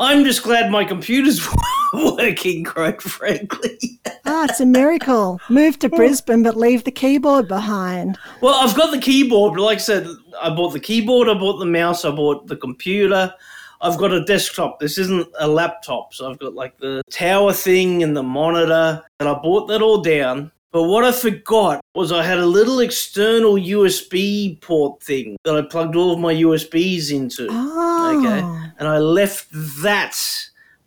I'm 0.00 0.24
just 0.24 0.42
glad 0.42 0.70
my 0.70 0.84
computer's 0.84 1.46
working, 1.92 2.64
quite 2.64 3.02
frankly. 3.02 3.78
Ah, 4.24 4.46
it's 4.48 4.58
a 4.58 4.64
miracle. 4.64 5.38
Move 5.50 5.78
to 5.80 5.90
Brisbane, 5.90 6.42
but 6.42 6.56
leave 6.56 6.84
the 6.84 6.90
keyboard 6.90 7.46
behind. 7.46 8.18
Well, 8.40 8.54
I've 8.54 8.74
got 8.74 8.92
the 8.92 8.98
keyboard, 8.98 9.54
but 9.54 9.62
like 9.62 9.76
I 9.76 9.80
said, 9.82 10.08
I 10.40 10.48
bought 10.48 10.70
the 10.70 10.80
keyboard, 10.80 11.28
I 11.28 11.34
bought 11.34 11.58
the 11.58 11.66
mouse, 11.66 12.06
I 12.06 12.10
bought 12.12 12.46
the 12.46 12.56
computer. 12.56 13.34
I've 13.82 13.98
got 13.98 14.12
a 14.12 14.24
desktop. 14.24 14.80
This 14.80 14.96
isn't 14.96 15.28
a 15.38 15.46
laptop, 15.46 16.14
so 16.14 16.30
I've 16.30 16.38
got 16.38 16.54
like 16.54 16.78
the 16.78 17.02
tower 17.10 17.52
thing 17.52 18.02
and 18.02 18.16
the 18.16 18.22
monitor, 18.22 19.02
and 19.20 19.28
I 19.28 19.34
bought 19.34 19.68
that 19.68 19.82
all 19.82 20.00
down. 20.00 20.50
But 20.72 20.84
what 20.84 21.02
I 21.02 21.10
forgot 21.10 21.80
was 21.94 22.12
I 22.12 22.22
had 22.22 22.38
a 22.38 22.46
little 22.46 22.78
external 22.78 23.54
USB 23.54 24.60
port 24.60 25.02
thing 25.02 25.36
that 25.42 25.56
I 25.56 25.62
plugged 25.62 25.96
all 25.96 26.12
of 26.12 26.20
my 26.20 26.32
USBs 26.32 27.10
into. 27.10 27.48
Oh. 27.50 28.18
Okay. 28.18 28.72
And 28.78 28.86
I 28.86 28.98
left 28.98 29.48
that 29.82 30.16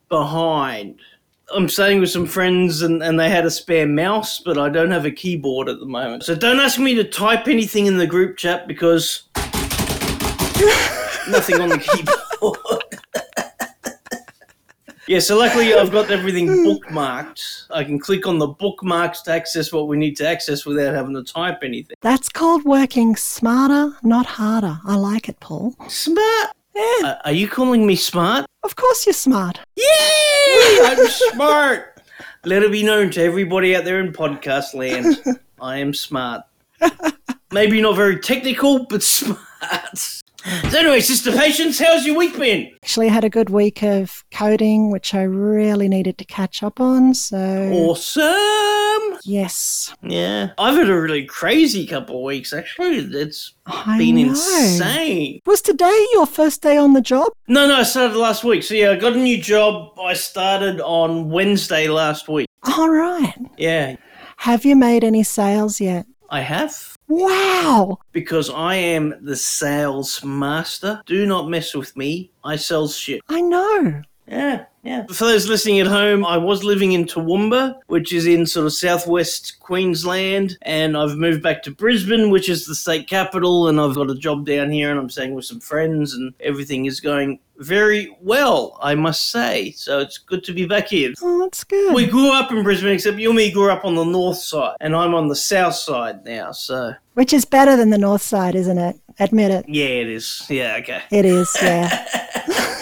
behind. 0.08 1.00
I'm 1.54 1.68
staying 1.68 2.00
with 2.00 2.10
some 2.10 2.26
friends 2.26 2.82
and, 2.82 3.04
and 3.04 3.20
they 3.20 3.30
had 3.30 3.46
a 3.46 3.52
spare 3.52 3.86
mouse, 3.86 4.40
but 4.40 4.58
I 4.58 4.70
don't 4.70 4.92
have 4.92 5.06
a 5.06 5.12
keyboard 5.12 5.68
at 5.68 5.80
the 5.80 5.86
moment. 5.86 6.24
So 6.24 6.34
don't 6.34 6.62
ask 6.62 6.80
me 6.80 6.96
to 6.96 7.04
type 7.04 7.50
anything 7.50 7.86
in 7.86 7.98
the 7.98 8.08
group 8.08 8.38
chat 8.38 8.68
because 8.68 9.24
nothing 11.30 11.60
on 11.60 11.70
the 11.70 11.80
keyboard. 11.80 12.13
Yeah, 15.08 15.20
so 15.20 15.38
luckily 15.38 15.74
I've 15.74 15.92
got 15.92 16.10
everything 16.12 16.48
bookmarked. 16.48 17.66
I 17.72 17.84
can 17.84 18.00
click 18.00 18.26
on 18.28 18.38
the 18.40 18.48
bookmarks 18.48 19.22
to 19.24 19.32
access 19.32 19.72
what 19.72 19.88
we 19.88 19.98
need 19.98 20.16
to 20.18 20.28
access 20.28 20.66
without 20.66 20.94
having 20.94 21.14
to 21.16 21.24
type 21.24 21.60
anything. 21.64 21.96
That's 22.02 22.30
called 22.30 22.64
working 22.66 23.16
smarter, 23.16 23.96
not 24.04 24.26
harder. 24.26 24.80
I 24.86 24.96
like 24.96 25.30
it, 25.30 25.40
Paul. 25.40 25.76
Smart. 25.90 26.50
Yeah, 26.76 26.82
Uh, 27.04 27.16
are 27.26 27.32
you 27.32 27.48
calling 27.48 27.86
me 27.86 27.96
smart? 27.96 28.46
of 28.64 28.76
course 28.76 29.06
you're 29.06 29.14
smart. 29.14 29.60
Yay! 29.76 29.86
I'm 30.84 31.08
smart. 31.08 32.02
Let 32.46 32.64
it 32.64 32.72
be 32.72 32.82
known 32.84 33.10
to 33.12 33.22
everybody 33.22 33.76
out 33.76 33.84
there 33.86 34.00
in 34.00 34.12
podcast 34.14 34.74
land. 34.74 35.22
I 35.62 35.78
am 35.78 35.94
smart. 35.94 36.42
Maybe 37.52 37.80
not 37.82 37.96
very 37.96 38.20
technical, 38.20 38.86
but 38.90 39.04
smart. 39.04 40.23
So 40.70 40.78
anyway, 40.80 41.00
Sister 41.00 41.32
Patience, 41.32 41.80
how's 41.80 42.06
your 42.06 42.18
week 42.18 42.38
been? 42.38 42.70
Actually, 42.84 43.08
I 43.08 43.14
had 43.14 43.24
a 43.24 43.30
good 43.30 43.50
week 43.50 43.82
of 43.82 44.26
coding, 44.32 44.92
which 44.92 45.14
I 45.14 45.22
really 45.24 45.88
needed 45.88 46.18
to 46.18 46.26
catch 46.26 46.62
up 46.62 46.82
on. 46.82 47.14
So, 47.14 47.38
Awesome. 47.72 49.20
yes, 49.24 49.94
Yeah. 50.04 50.50
I've 50.58 50.76
had 50.76 50.90
a 50.90 51.00
really 51.00 51.24
crazy 51.26 51.88
couple 51.88 52.18
of 52.18 52.24
weeks, 52.24 52.52
actually. 52.52 52.98
It's 52.98 53.54
I 53.66 53.98
been 53.98 54.16
know. 54.18 54.22
insane. 54.32 55.40
Was 55.46 55.62
today 55.62 56.06
your 56.12 56.26
first 56.26 56.62
day 56.62 56.76
on 56.76 56.92
the 56.92 57.02
job? 57.02 57.32
No, 57.48 57.66
no, 57.66 57.76
I 57.78 57.84
started 57.84 58.18
last 58.18 58.44
week. 58.44 58.64
So 58.64 58.74
yeah, 58.74 58.92
I 58.92 58.96
got 58.98 59.14
a 59.14 59.18
new 59.18 59.42
job. 59.42 59.98
I 59.98 60.14
started 60.14 60.82
on 60.82 61.30
Wednesday 61.30 61.88
last 61.88 62.28
week. 62.28 62.48
All 62.78 62.90
right. 62.90 63.34
Yeah. 63.58 63.96
Have 64.38 64.66
you 64.66 64.76
made 64.76 65.06
any 65.06 65.24
sales 65.24 65.80
yet? 65.80 66.06
I 66.30 66.42
have. 66.42 66.93
Wow. 67.16 68.00
because 68.12 68.50
I 68.50 68.76
am 68.76 69.14
the 69.22 69.36
sales 69.36 70.24
master. 70.24 71.02
Do 71.06 71.26
not 71.26 71.50
mess 71.50 71.76
with 71.76 71.96
me. 71.96 72.32
I 72.44 72.56
sell 72.56 72.88
shit. 72.88 73.22
I 73.30 73.42
know. 73.42 74.02
Yeah, 74.28 74.66
yeah. 74.84 75.06
For 75.08 75.26
those 75.26 75.48
listening 75.48 75.80
at 75.80 75.88
home, 75.88 76.26
I 76.26 76.38
was 76.38 76.64
living 76.64 76.92
in 76.92 77.06
Toowoomba, 77.06 77.76
which 77.88 78.12
is 78.14 78.26
in 78.28 78.46
sort 78.46 78.66
of 78.66 78.74
southwest 78.74 79.60
Queensland, 79.60 80.58
and 80.62 80.98
I've 80.98 81.16
moved 81.16 81.42
back 81.42 81.64
to 81.64 81.72
Brisbane, 81.72 82.30
which 82.30 82.50
is 82.50 82.66
the 82.66 82.76
state 82.76 83.08
capital, 83.08 83.68
and 83.70 83.80
I've 83.80 83.96
got 83.96 84.10
a 84.10 84.16
job 84.16 84.46
down 84.46 84.70
here, 84.72 84.92
and 84.92 85.00
I'm 85.00 85.10
staying 85.10 85.34
with 85.34 85.46
some 85.46 85.60
friends, 85.62 86.14
and 86.14 86.34
everything 86.42 86.86
is 86.86 87.00
going 87.00 87.40
very 87.60 88.16
well, 88.20 88.78
I 88.82 88.96
must 88.96 89.32
say. 89.32 89.72
So 89.72 90.00
it's 90.00 90.18
good 90.18 90.44
to 90.46 90.54
be 90.54 90.66
back 90.66 90.88
here. 90.90 91.14
Oh, 91.22 91.40
that's 91.44 91.64
good. 91.64 91.94
We 91.94 92.06
grew 92.08 92.34
up 92.34 92.52
in 92.52 92.62
Brisbane, 92.64 92.92
except 92.94 93.20
you 93.20 93.30
and 93.30 93.38
me 93.38 93.52
grew 93.52 93.72
up 93.72 93.86
on 93.86 93.96
the 93.96 94.04
north 94.04 94.38
side, 94.40 94.76
and 94.82 94.96
I'm 94.96 95.14
on 95.14 95.28
the 95.30 95.36
south 95.36 95.76
side 95.76 96.26
now, 96.26 96.52
so 96.52 96.94
Which 97.14 97.32
is 97.32 97.46
better 97.46 97.78
than 97.78 97.90
the 97.90 97.98
north 97.98 98.22
side, 98.24 98.56
isn't 98.56 98.78
it? 98.78 99.00
Admit 99.20 99.52
it. 99.52 99.66
yeah, 99.70 99.86
it 99.86 100.10
is. 100.10 100.46
Yeah, 100.50 100.78
okay. 100.80 101.04
It 101.12 101.24
is, 101.26 101.56
yeah. 101.62 102.06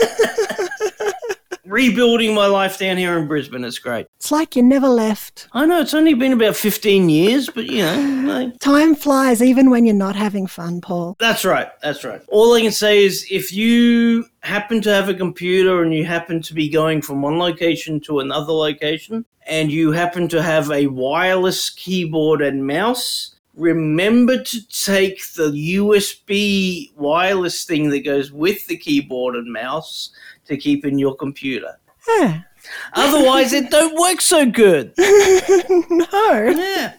rebuilding 1.71 2.35
my 2.35 2.45
life 2.47 2.77
down 2.77 2.97
here 2.97 3.17
in 3.17 3.27
Brisbane. 3.27 3.63
It's 3.63 3.79
great. 3.79 4.07
it's 4.17 4.31
like 4.31 4.55
you 4.55 4.61
never 4.63 4.89
left. 4.89 5.47
I 5.53 5.65
know 5.65 5.79
it's 5.79 5.93
only 5.93 6.13
been 6.13 6.33
about 6.33 6.55
15 6.55 7.09
years, 7.09 7.49
but 7.49 7.65
you 7.65 7.83
know, 7.83 8.23
like, 8.31 8.59
Time 8.59 8.93
flies 8.95 9.41
even 9.41 9.69
when 9.69 9.85
you're 9.85 9.95
not 9.95 10.15
having 10.15 10.47
fun, 10.47 10.81
Paul. 10.81 11.15
that's 11.19 11.45
right. 11.45 11.69
That's 11.81 12.03
right. 12.03 12.21
All 12.27 12.53
I 12.53 12.61
can 12.61 12.71
say 12.71 13.03
is 13.03 13.25
if 13.31 13.53
you 13.53 14.25
happen 14.41 14.81
to 14.81 14.89
have 14.89 15.07
a 15.07 15.13
computer 15.13 15.81
and 15.81 15.93
you 15.93 16.03
happen 16.05 16.41
to 16.41 16.53
be 16.53 16.67
going 16.67 17.01
from 17.01 17.21
one 17.21 17.37
location 17.39 17.99
to 18.01 18.19
another 18.19 18.51
location 18.53 19.25
and 19.47 19.71
you 19.71 19.91
happen 19.91 20.27
to 20.29 20.41
have 20.43 20.69
a 20.71 20.87
wireless 20.87 21.69
keyboard 21.69 22.41
and 22.41 22.67
mouse, 22.67 23.35
remember 23.55 24.41
to 24.41 24.67
take 24.67 25.21
the 25.33 25.51
USB 25.51 26.95
wireless 26.95 27.63
thing 27.63 27.89
that 27.89 28.05
goes 28.05 28.31
with 28.31 28.65
the 28.67 28.77
keyboard 28.77 29.35
and 29.35 29.51
mouse 29.51 30.11
to 30.45 30.57
keep 30.57 30.85
in 30.85 30.97
your 30.97 31.15
computer. 31.15 31.77
Yeah. 32.07 32.41
Otherwise, 32.93 33.53
it 33.53 33.69
don't 33.69 33.99
work 33.99 34.21
so 34.21 34.45
good. 34.45 34.93
no. 34.97 36.53
Yeah. 36.55 36.93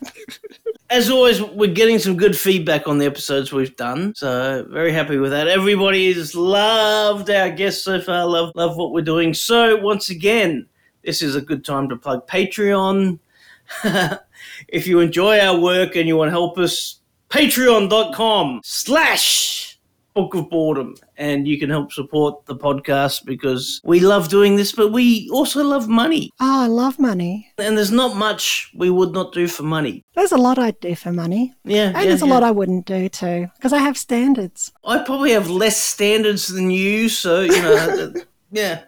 As 0.90 1.08
always, 1.08 1.40
we're 1.40 1.72
getting 1.72 1.98
some 1.98 2.16
good 2.16 2.36
feedback 2.36 2.88
on 2.88 2.98
the 2.98 3.06
episodes 3.06 3.52
we've 3.52 3.76
done, 3.76 4.14
so 4.14 4.66
very 4.70 4.92
happy 4.92 5.18
with 5.18 5.30
that. 5.30 5.48
Everybody 5.48 6.12
has 6.12 6.34
loved 6.34 7.30
our 7.30 7.50
guests 7.50 7.84
so 7.84 8.00
far. 8.00 8.26
Love, 8.26 8.52
love 8.54 8.76
what 8.76 8.92
we're 8.92 9.02
doing. 9.02 9.32
So 9.34 9.76
once 9.76 10.10
again, 10.10 10.66
this 11.02 11.22
is 11.22 11.34
a 11.36 11.40
good 11.40 11.64
time 11.64 11.88
to 11.88 11.96
plug 11.96 12.26
Patreon. 12.28 13.18
if 14.68 14.86
you 14.86 15.00
enjoy 15.00 15.38
our 15.40 15.58
work 15.58 15.96
and 15.96 16.06
you 16.08 16.16
want 16.16 16.28
to 16.28 16.32
help 16.32 16.58
us, 16.58 17.00
patreon.com 17.30 18.60
slash 18.64 19.78
book 20.14 20.34
of 20.34 20.50
boredom 20.50 20.94
and 21.16 21.48
you 21.48 21.58
can 21.58 21.70
help 21.70 21.90
support 21.90 22.44
the 22.44 22.54
podcast 22.54 23.24
because 23.24 23.80
we 23.82 23.98
love 23.98 24.28
doing 24.28 24.56
this 24.56 24.70
but 24.72 24.92
we 24.92 25.26
also 25.32 25.64
love 25.64 25.88
money 25.88 26.28
Oh, 26.38 26.64
I 26.64 26.66
love 26.66 26.98
money. 26.98 27.50
and 27.56 27.78
there's 27.78 27.90
not 27.90 28.14
much 28.14 28.70
we 28.74 28.90
would 28.90 29.12
not 29.12 29.32
do 29.32 29.48
for 29.48 29.62
money. 29.62 30.04
There's 30.14 30.32
a 30.32 30.36
lot 30.36 30.58
I'd 30.58 30.78
do 30.80 30.94
for 30.94 31.12
money. 31.12 31.54
Yeah, 31.64 31.86
And 31.86 31.96
yeah, 31.96 32.04
there's 32.04 32.20
a 32.22 32.26
yeah. 32.26 32.32
lot 32.34 32.42
I 32.42 32.50
wouldn't 32.50 32.84
do 32.84 33.08
too, 33.08 33.48
because 33.56 33.72
I 33.72 33.78
have 33.78 33.96
standards. 33.96 34.70
I 34.84 34.98
probably 34.98 35.30
have 35.32 35.48
less 35.48 35.78
standards 35.78 36.48
than 36.48 36.70
you, 36.70 37.08
so 37.08 37.40
you 37.40 37.62
know, 37.62 37.74
uh, 38.14 38.20
yeah. 38.50 38.82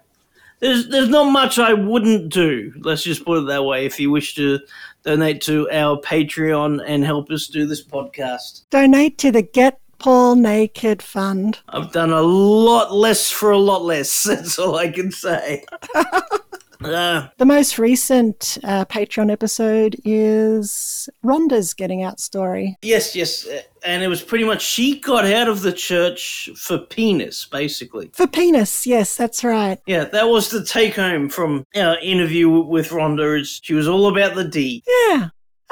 There's 0.60 0.88
there's 0.88 1.08
not 1.08 1.30
much 1.30 1.58
I 1.58 1.72
wouldn't 1.72 2.30
do. 2.32 2.72
Let's 2.80 3.02
just 3.02 3.24
put 3.24 3.38
it 3.42 3.46
that 3.46 3.64
way. 3.64 3.86
If 3.86 3.98
you 3.98 4.10
wish 4.10 4.34
to 4.34 4.60
donate 5.04 5.42
to 5.42 5.70
our 5.70 5.98
Patreon 5.98 6.82
and 6.86 7.04
help 7.04 7.30
us 7.30 7.46
do 7.46 7.66
this 7.66 7.84
podcast, 7.84 8.62
Donate 8.70 9.18
to 9.18 9.30
the 9.30 9.42
Get 9.42 9.78
Paul 9.98 10.36
Naked 10.36 11.02
Fund. 11.02 11.60
I've 11.68 11.92
done 11.92 12.10
a 12.10 12.22
lot 12.22 12.92
less 12.92 13.30
for 13.30 13.50
a 13.50 13.58
lot 13.58 13.84
less. 13.84 14.22
That's 14.24 14.58
all 14.58 14.76
I 14.76 14.88
can 14.88 15.12
say. 15.12 15.64
Uh, 16.82 17.28
The 17.38 17.46
most 17.46 17.78
recent 17.78 18.58
uh, 18.64 18.84
Patreon 18.86 19.30
episode 19.30 19.96
is 20.04 21.08
Rhonda's 21.24 21.74
getting 21.74 22.02
out 22.02 22.20
story. 22.20 22.76
yes, 22.82 23.14
yes, 23.14 23.46
and 23.84 24.02
it 24.02 24.08
was 24.08 24.22
pretty 24.22 24.44
much 24.44 24.62
she 24.62 24.98
got 25.00 25.24
out 25.26 25.48
of 25.48 25.62
the 25.62 25.72
church 25.72 26.48
for 26.56 26.78
penis, 26.78 27.46
basically. 27.46 28.10
For 28.14 28.26
penis, 28.26 28.86
yes, 28.86 29.16
that's 29.16 29.44
right. 29.44 29.78
Yeah, 29.86 30.04
that 30.04 30.28
was 30.28 30.50
the 30.50 30.64
take 30.64 30.96
home 30.96 31.28
from 31.28 31.64
our 31.76 31.98
interview 31.98 32.48
with 32.48 32.88
Rhonda. 32.90 33.40
Is 33.40 33.60
she 33.62 33.74
was 33.74 33.88
all 33.88 34.06
about 34.08 34.34
the 34.34 34.44
D. 34.44 34.82
Yeah. 34.86 35.28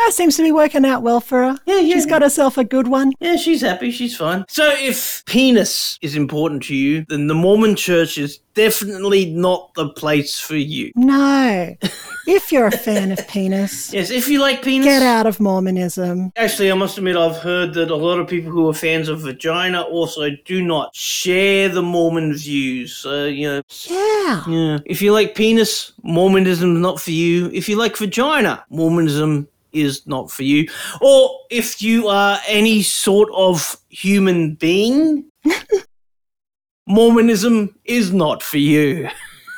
That 0.07 0.13
seems 0.15 0.37
to 0.37 0.43
be 0.43 0.51
working 0.53 0.85
out 0.85 1.03
well 1.03 1.21
for 1.21 1.43
her. 1.43 1.59
Yeah, 1.65 1.79
yeah. 1.79 1.95
She's 1.95 2.07
got 2.07 2.23
herself 2.23 2.59
a 2.59 2.65
good 2.65 2.89
one. 2.89 3.13
Yeah, 3.21 3.37
she's 3.37 3.61
happy. 3.61 3.91
She's 3.93 4.17
fine. 4.17 4.45
So, 4.49 4.69
if 4.77 5.23
penis 5.27 5.99
is 6.03 6.17
important 6.17 6.63
to 6.65 6.75
you, 6.75 7.05
then 7.09 7.29
the 7.29 7.35
Mormon 7.35 7.77
church 7.77 8.19
is 8.19 8.39
definitely 8.55 9.27
not 9.27 9.73
the 9.75 9.89
place 9.91 10.39
for 10.41 10.57
you. 10.57 10.91
No. 10.97 11.75
if 12.27 12.51
you're 12.53 12.67
a 12.67 12.71
fan 12.71 13.13
of 13.13 13.27
penis, 13.29 13.93
Yes, 13.95 14.11
if 14.11 14.29
you 14.29 14.41
like 14.41 14.63
penis. 14.63 14.87
get 14.87 15.03
out 15.03 15.27
of 15.27 15.39
Mormonism. 15.41 16.33
Actually, 16.37 16.71
I 16.71 16.75
must 16.75 16.99
admit, 16.99 17.17
I've 17.17 17.37
heard 17.39 17.73
that 17.75 17.91
a 17.91 17.97
lot 17.97 18.19
of 18.19 18.27
people 18.29 18.51
who 18.51 18.69
are 18.69 18.75
fans 18.75 19.09
of 19.09 19.21
vagina 19.21 19.83
also 19.83 20.29
do 20.45 20.63
not 20.63 20.95
share 20.95 21.69
the 21.69 21.83
Mormon 21.83 22.35
views. 22.35 22.95
So, 22.97 23.27
you 23.27 23.49
know, 23.49 23.63
Yeah. 23.89 24.43
yeah. 24.49 24.79
If 24.85 25.01
you 25.01 25.13
like 25.13 25.35
penis, 25.35 25.93
Mormonism 26.03 26.75
is 26.77 26.81
not 26.83 27.01
for 27.01 27.13
you. 27.13 27.51
If 27.55 27.69
you 27.69 27.77
like 27.77 27.97
vagina, 27.97 28.65
Mormonism 28.69 29.49
is 29.73 30.07
not 30.07 30.31
for 30.31 30.43
you. 30.43 30.69
Or 31.01 31.39
if 31.51 31.83
you 31.83 32.09
are 32.09 32.39
any 32.47 32.83
sort 32.83 33.29
of 33.35 33.77
human 33.89 34.55
being, 34.55 35.31
Mormonism 36.87 37.75
is 37.85 38.13
not 38.13 38.43
for 38.43 38.59
you. 38.59 39.09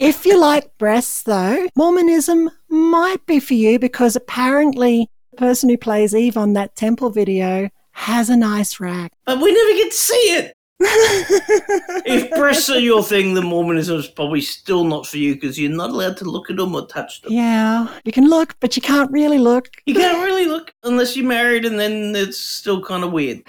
If 0.00 0.26
you 0.26 0.38
like 0.38 0.76
breasts, 0.76 1.23
though, 1.23 1.69
Mormonism 1.76 2.50
might 2.69 3.25
be 3.26 3.38
for 3.38 3.55
you 3.55 3.79
because 3.79 4.17
apparently 4.17 5.08
the 5.31 5.37
person 5.37 5.69
who 5.69 5.79
plays 5.79 6.14
Eve 6.14 6.37
on 6.37 6.52
that 6.55 6.75
temple 6.75 7.11
video 7.11 7.70
has 7.93 8.29
a 8.29 8.37
nice 8.37 8.81
rack. 8.81 9.12
But 9.25 9.41
we 9.41 9.52
never 9.52 9.70
get 9.79 9.93
to 9.93 9.96
see 9.96 10.14
it. 10.14 10.52
If 10.84 12.31
breasts 12.31 12.70
are 12.70 12.78
your 12.78 13.02
thing, 13.02 13.34
then 13.34 13.44
Mormonism 13.46 13.98
is 13.98 14.08
probably 14.08 14.40
still 14.40 14.84
not 14.84 15.06
for 15.06 15.19
you 15.19 15.34
because 15.34 15.58
you're 15.58 15.70
not 15.70 15.90
allowed 15.90 16.16
to 16.19 16.25
look 16.25 16.50
at 16.50 16.56
them 16.56 16.75
or 16.75 16.86
touch 16.86 17.22
them. 17.22 17.32
Yeah, 17.32 17.88
you 18.04 18.12
can 18.12 18.28
look, 18.28 18.56
but 18.60 18.76
you 18.76 18.82
can't 18.82 19.10
really 19.10 19.38
look. 19.38 19.69
You 19.86 19.94
can't 19.94 20.25
really 20.25 20.46
look 20.46 20.72
unless 20.82 21.16
you're 21.16 21.26
married, 21.26 21.64
and 21.64 21.78
then 21.78 22.14
it's 22.14 22.38
still 22.38 22.82
kind 22.82 23.04
of 23.04 23.12
weird. 23.12 23.42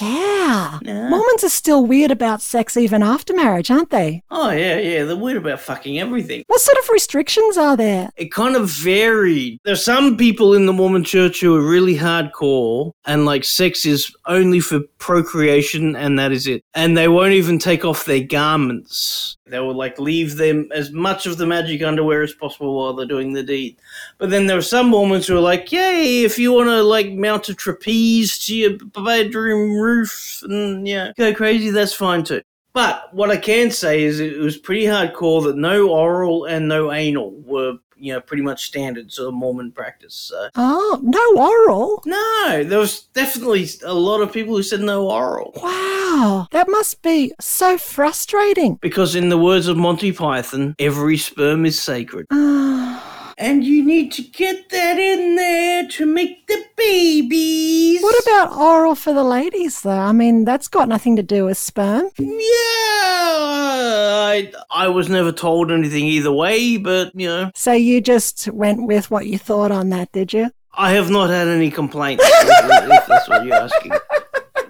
Yeah. 0.00 0.78
Yeah. 0.82 1.08
Mormons 1.08 1.44
are 1.44 1.48
still 1.48 1.84
weird 1.86 2.10
about 2.10 2.42
sex 2.42 2.76
even 2.76 3.02
after 3.02 3.34
marriage, 3.34 3.70
aren't 3.70 3.90
they? 3.90 4.22
Oh 4.30 4.50
yeah, 4.50 4.78
yeah. 4.78 5.04
They're 5.04 5.16
weird 5.16 5.38
about 5.38 5.60
fucking 5.60 5.98
everything. 5.98 6.44
What 6.46 6.60
sort 6.60 6.78
of 6.78 6.88
restrictions 6.90 7.56
are 7.56 7.76
there? 7.76 8.10
It 8.16 8.32
kind 8.32 8.56
of 8.56 8.68
varied. 8.68 9.60
There's 9.64 9.84
some 9.84 10.16
people 10.16 10.54
in 10.54 10.66
the 10.66 10.72
Mormon 10.72 11.04
church 11.04 11.40
who 11.40 11.56
are 11.56 11.62
really 11.62 11.96
hardcore 11.96 12.92
and 13.04 13.24
like 13.24 13.44
sex 13.44 13.84
is 13.84 14.14
only 14.26 14.60
for 14.60 14.80
procreation 14.98 15.96
and 15.96 16.18
that 16.18 16.32
is 16.32 16.46
it. 16.46 16.61
And 16.74 16.96
they 16.96 17.06
won't 17.06 17.34
even 17.34 17.58
take 17.58 17.84
off 17.84 18.06
their 18.06 18.22
garments. 18.22 19.36
They 19.46 19.58
will 19.58 19.74
like 19.74 19.98
leave 19.98 20.36
them 20.36 20.70
as 20.74 20.90
much 20.90 21.26
of 21.26 21.36
the 21.36 21.46
magic 21.46 21.82
underwear 21.82 22.22
as 22.22 22.32
possible 22.32 22.74
while 22.74 22.94
they're 22.94 23.04
doing 23.04 23.34
the 23.34 23.42
deed. 23.42 23.76
But 24.16 24.30
then 24.30 24.46
there 24.46 24.56
are 24.56 24.62
some 24.62 24.88
Mormons 24.88 25.26
who 25.26 25.36
are 25.36 25.40
like, 25.40 25.70
yay, 25.70 26.24
if 26.24 26.38
you 26.38 26.52
want 26.54 26.68
to 26.68 26.82
like 26.82 27.12
mount 27.12 27.50
a 27.50 27.54
trapeze 27.54 28.38
to 28.46 28.56
your 28.56 28.78
bedroom 28.78 29.76
roof 29.76 30.42
and 30.44 30.88
yeah, 30.88 31.12
go 31.18 31.34
crazy, 31.34 31.68
that's 31.68 31.92
fine 31.92 32.24
too. 32.24 32.40
But 32.72 33.12
what 33.12 33.30
I 33.30 33.36
can 33.36 33.70
say 33.70 34.02
is 34.02 34.18
it 34.18 34.38
was 34.38 34.56
pretty 34.56 34.84
hardcore 34.84 35.44
that 35.44 35.56
no 35.56 35.90
oral 35.90 36.46
and 36.46 36.68
no 36.68 36.90
anal 36.90 37.32
were, 37.42 37.74
you 38.02 38.12
know, 38.12 38.20
pretty 38.20 38.42
much 38.42 38.66
standards 38.66 39.16
of 39.18 39.32
Mormon 39.32 39.70
practice. 39.70 40.14
So. 40.14 40.48
Oh, 40.56 40.98
no 41.02 41.40
oral? 41.40 42.02
No, 42.04 42.64
there 42.64 42.80
was 42.80 43.02
definitely 43.14 43.68
a 43.84 43.94
lot 43.94 44.20
of 44.20 44.32
people 44.32 44.56
who 44.56 44.62
said 44.64 44.80
no 44.80 45.08
oral. 45.08 45.52
Wow, 45.62 46.48
that 46.50 46.68
must 46.68 47.00
be 47.02 47.32
so 47.40 47.78
frustrating. 47.78 48.78
Because 48.82 49.14
in 49.14 49.28
the 49.28 49.38
words 49.38 49.68
of 49.68 49.76
Monty 49.76 50.10
Python, 50.10 50.74
every 50.80 51.16
sperm 51.16 51.64
is 51.64 51.80
sacred. 51.80 52.26
Ah. 52.32 52.71
And 53.42 53.64
you 53.64 53.84
need 53.84 54.12
to 54.12 54.22
get 54.22 54.70
that 54.70 55.00
in 55.00 55.34
there 55.34 55.88
to 55.88 56.06
make 56.06 56.46
the 56.46 56.64
babies. 56.76 58.00
what 58.00 58.22
about 58.22 58.56
oral 58.56 58.94
for 58.94 59.12
the 59.12 59.24
ladies, 59.24 59.80
though? 59.80 59.90
I 59.90 60.12
mean, 60.12 60.44
that's 60.44 60.68
got 60.68 60.88
nothing 60.88 61.16
to 61.16 61.24
do 61.24 61.46
with 61.46 61.58
sperm. 61.58 62.08
Yeah, 62.18 62.30
I, 64.30 64.52
I 64.70 64.86
was 64.86 65.08
never 65.08 65.32
told 65.32 65.72
anything 65.72 66.04
either 66.04 66.30
way, 66.30 66.76
but, 66.76 67.10
you 67.16 67.26
know, 67.26 67.50
So 67.56 67.72
you 67.72 68.00
just 68.00 68.46
went 68.46 68.86
with 68.86 69.10
what 69.10 69.26
you 69.26 69.38
thought 69.38 69.72
on 69.72 69.88
that, 69.88 70.12
did 70.12 70.32
you? 70.32 70.52
I 70.74 70.92
have 70.92 71.10
not 71.10 71.28
had 71.28 71.48
any 71.48 71.72
complaints, 71.72 72.22
if, 72.24 73.06
that's 73.08 73.28
what 73.28 73.44
you're 73.44 73.56
asking. 73.56 73.90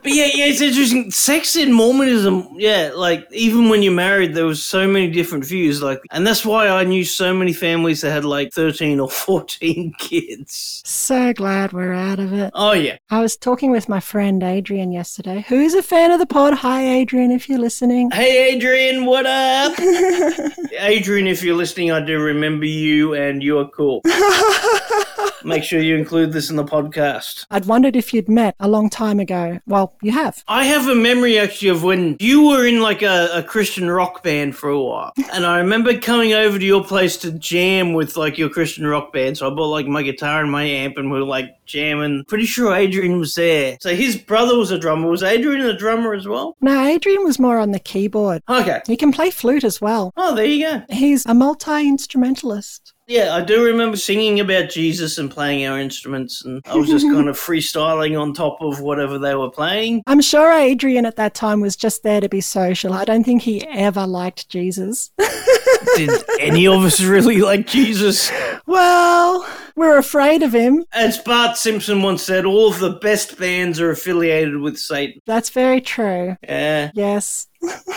But 0.02 0.14
yeah, 0.14 0.28
yeah, 0.34 0.46
it's 0.46 0.60
interesting. 0.60 1.12
Sex 1.12 1.54
in 1.54 1.72
Mormonism, 1.72 2.49
yeah, 2.56 2.90
like 2.94 3.28
even 3.31 3.69
when 3.69 3.82
you're 3.82 3.93
married, 3.93 4.34
there 4.34 4.46
was 4.46 4.64
so 4.64 4.88
many 4.88 5.08
different 5.08 5.44
views. 5.44 5.81
Like, 5.81 6.00
and 6.10 6.26
that's 6.26 6.44
why 6.44 6.69
I 6.69 6.82
knew 6.82 7.04
so 7.04 7.32
many 7.32 7.52
families 7.52 8.00
that 8.00 8.10
had 8.10 8.25
like 8.25 8.52
13 8.52 8.99
or 8.99 9.08
14 9.08 9.94
kids. 9.99 10.82
So 10.84 11.32
glad 11.32 11.72
we're 11.72 11.93
out 11.93 12.19
of 12.19 12.32
it. 12.32 12.50
Oh 12.54 12.72
yeah, 12.72 12.96
I 13.10 13.20
was 13.20 13.37
talking 13.37 13.70
with 13.70 13.88
my 13.88 14.00
friend 14.00 14.43
Adrian 14.43 14.90
yesterday, 14.90 15.44
who's 15.49 15.75
a 15.75 15.82
fan 15.82 16.10
of 16.10 16.19
the 16.19 16.26
pod. 16.26 16.54
Hi, 16.54 16.84
Adrian, 16.84 17.31
if 17.31 17.49
you're 17.49 17.60
listening. 17.60 18.10
Hey, 18.10 18.52
Adrian, 18.54 19.04
what 19.04 19.26
up? 19.26 19.78
Adrian, 20.81 21.28
if 21.28 21.44
you're 21.44 21.56
listening, 21.56 21.93
I 21.93 22.00
do 22.04 22.19
remember 22.19 22.66
you 22.66 23.14
and 23.14 23.40
you 23.40 23.58
are 23.58 23.69
cool. 23.69 24.02
Make 25.44 25.64
sure 25.64 25.81
you 25.81 25.96
include 25.96 26.32
this 26.32 26.50
in 26.50 26.56
the 26.56 26.64
podcast. 26.64 27.46
I'd 27.50 27.66
wondered 27.66 27.96
if 27.96 28.14
you'd 28.14 28.28
met 28.28 28.54
a 28.60 28.69
long 28.69 28.88
time 28.88 29.19
ago. 29.19 29.58
Well, 29.66 29.92
you 30.00 30.12
have. 30.12 30.43
I 30.49 30.65
have 30.65 30.89
a 30.89 30.94
memory 30.94 31.39
actually 31.39 31.69
of 31.69 31.83
when 31.83 32.17
you 32.21 32.49
were 32.49 32.67
in 32.67 32.81
like 32.81 33.03
a, 33.03 33.29
a 33.33 33.43
Christian 33.43 33.91
rock 33.91 34.23
band 34.23 34.56
for 34.56 34.71
a 34.71 34.81
while. 34.81 35.12
And 35.33 35.44
I 35.44 35.59
remember 35.59 35.99
coming 35.99 36.33
over 36.33 36.59
to 36.59 36.65
your 36.65 36.85
place 36.85 37.17
to 37.19 37.33
jam 37.33 37.93
with 37.93 38.17
like 38.17 38.39
your 38.39 38.49
Christian 38.49 38.87
rock 38.87 39.12
band. 39.12 39.39
So 39.39 39.50
I 39.50 39.55
bought 39.55 39.69
like 39.69 39.87
my 39.87 40.03
guitar 40.03 40.41
and 40.43 40.50
my 40.50 40.65
amp 40.65 40.97
and 40.99 41.11
we 41.11 41.19
were 41.19 41.25
like 41.27 41.50
jamming. 41.67 42.25
Pretty 42.29 42.47
sure 42.47 42.75
Adrian 42.75 43.19
was 43.19 43.35
there. 43.35 43.77
So 43.81 43.94
his 43.94 44.17
brother 44.17 44.56
was 44.56 44.71
a 44.71 44.79
drummer. 44.79 45.09
Was 45.09 45.23
Adrian 45.23 45.65
a 45.65 45.77
drummer 45.77 46.15
as 46.15 46.27
well? 46.27 46.56
No, 46.61 46.85
Adrian 46.87 47.25
was 47.25 47.38
more 47.38 47.59
on 47.59 47.73
the 47.73 47.81
keyboard. 47.81 48.43
Okay. 48.49 48.81
He 48.87 48.97
can 48.97 49.12
play 49.12 49.31
flute 49.31 49.65
as 49.65 49.81
well. 49.81 50.12
Oh, 50.17 50.35
there 50.35 50.45
you 50.45 50.67
go. 50.67 50.83
He's 50.91 51.27
a 51.27 51.35
multi 51.35 51.88
instrumentalist. 51.88 52.93
Yeah, 53.12 53.35
I 53.35 53.43
do 53.43 53.62
remember 53.62 53.99
singing 53.99 54.41
about 54.41 54.70
Jesus 54.70 55.19
and 55.19 55.31
playing 55.31 55.67
our 55.67 55.79
instruments, 55.79 56.47
and 56.47 56.62
I 56.64 56.76
was 56.76 56.88
just 56.88 57.05
kind 57.05 57.29
of 57.29 57.37
freestyling 57.38 58.19
on 58.19 58.32
top 58.32 58.56
of 58.62 58.81
whatever 58.81 59.19
they 59.19 59.35
were 59.35 59.50
playing. 59.50 60.03
I'm 60.06 60.23
sure 60.23 60.50
Adrian 60.50 61.05
at 61.05 61.17
that 61.17 61.35
time 61.35 61.61
was 61.61 61.76
just 61.76 62.05
there 62.05 62.23
to 62.23 62.29
be 62.31 62.41
social. 62.41 62.94
I 62.94 63.05
don't 63.05 63.23
think 63.23 63.43
he 63.43 63.67
ever 63.67 64.06
liked 64.06 64.49
Jesus. 64.49 65.11
Did 65.97 66.11
any 66.41 66.67
of 66.67 66.85
us 66.85 67.03
really 67.03 67.43
like 67.43 67.67
Jesus? 67.67 68.32
well, 68.67 69.47
we're 69.76 69.99
afraid 69.99 70.43
of 70.43 70.55
him. 70.55 70.87
As 70.94 71.19
Bart 71.19 71.59
Simpson 71.59 72.00
once 72.00 72.23
said, 72.23 72.47
all 72.47 72.73
of 72.73 72.79
the 72.79 72.93
best 72.93 73.38
bands 73.38 73.79
are 73.79 73.91
affiliated 73.91 74.56
with 74.56 74.79
Satan. 74.79 75.20
That's 75.26 75.50
very 75.50 75.82
true. 75.82 76.38
Yeah. 76.43 76.93
Yes. 76.94 77.49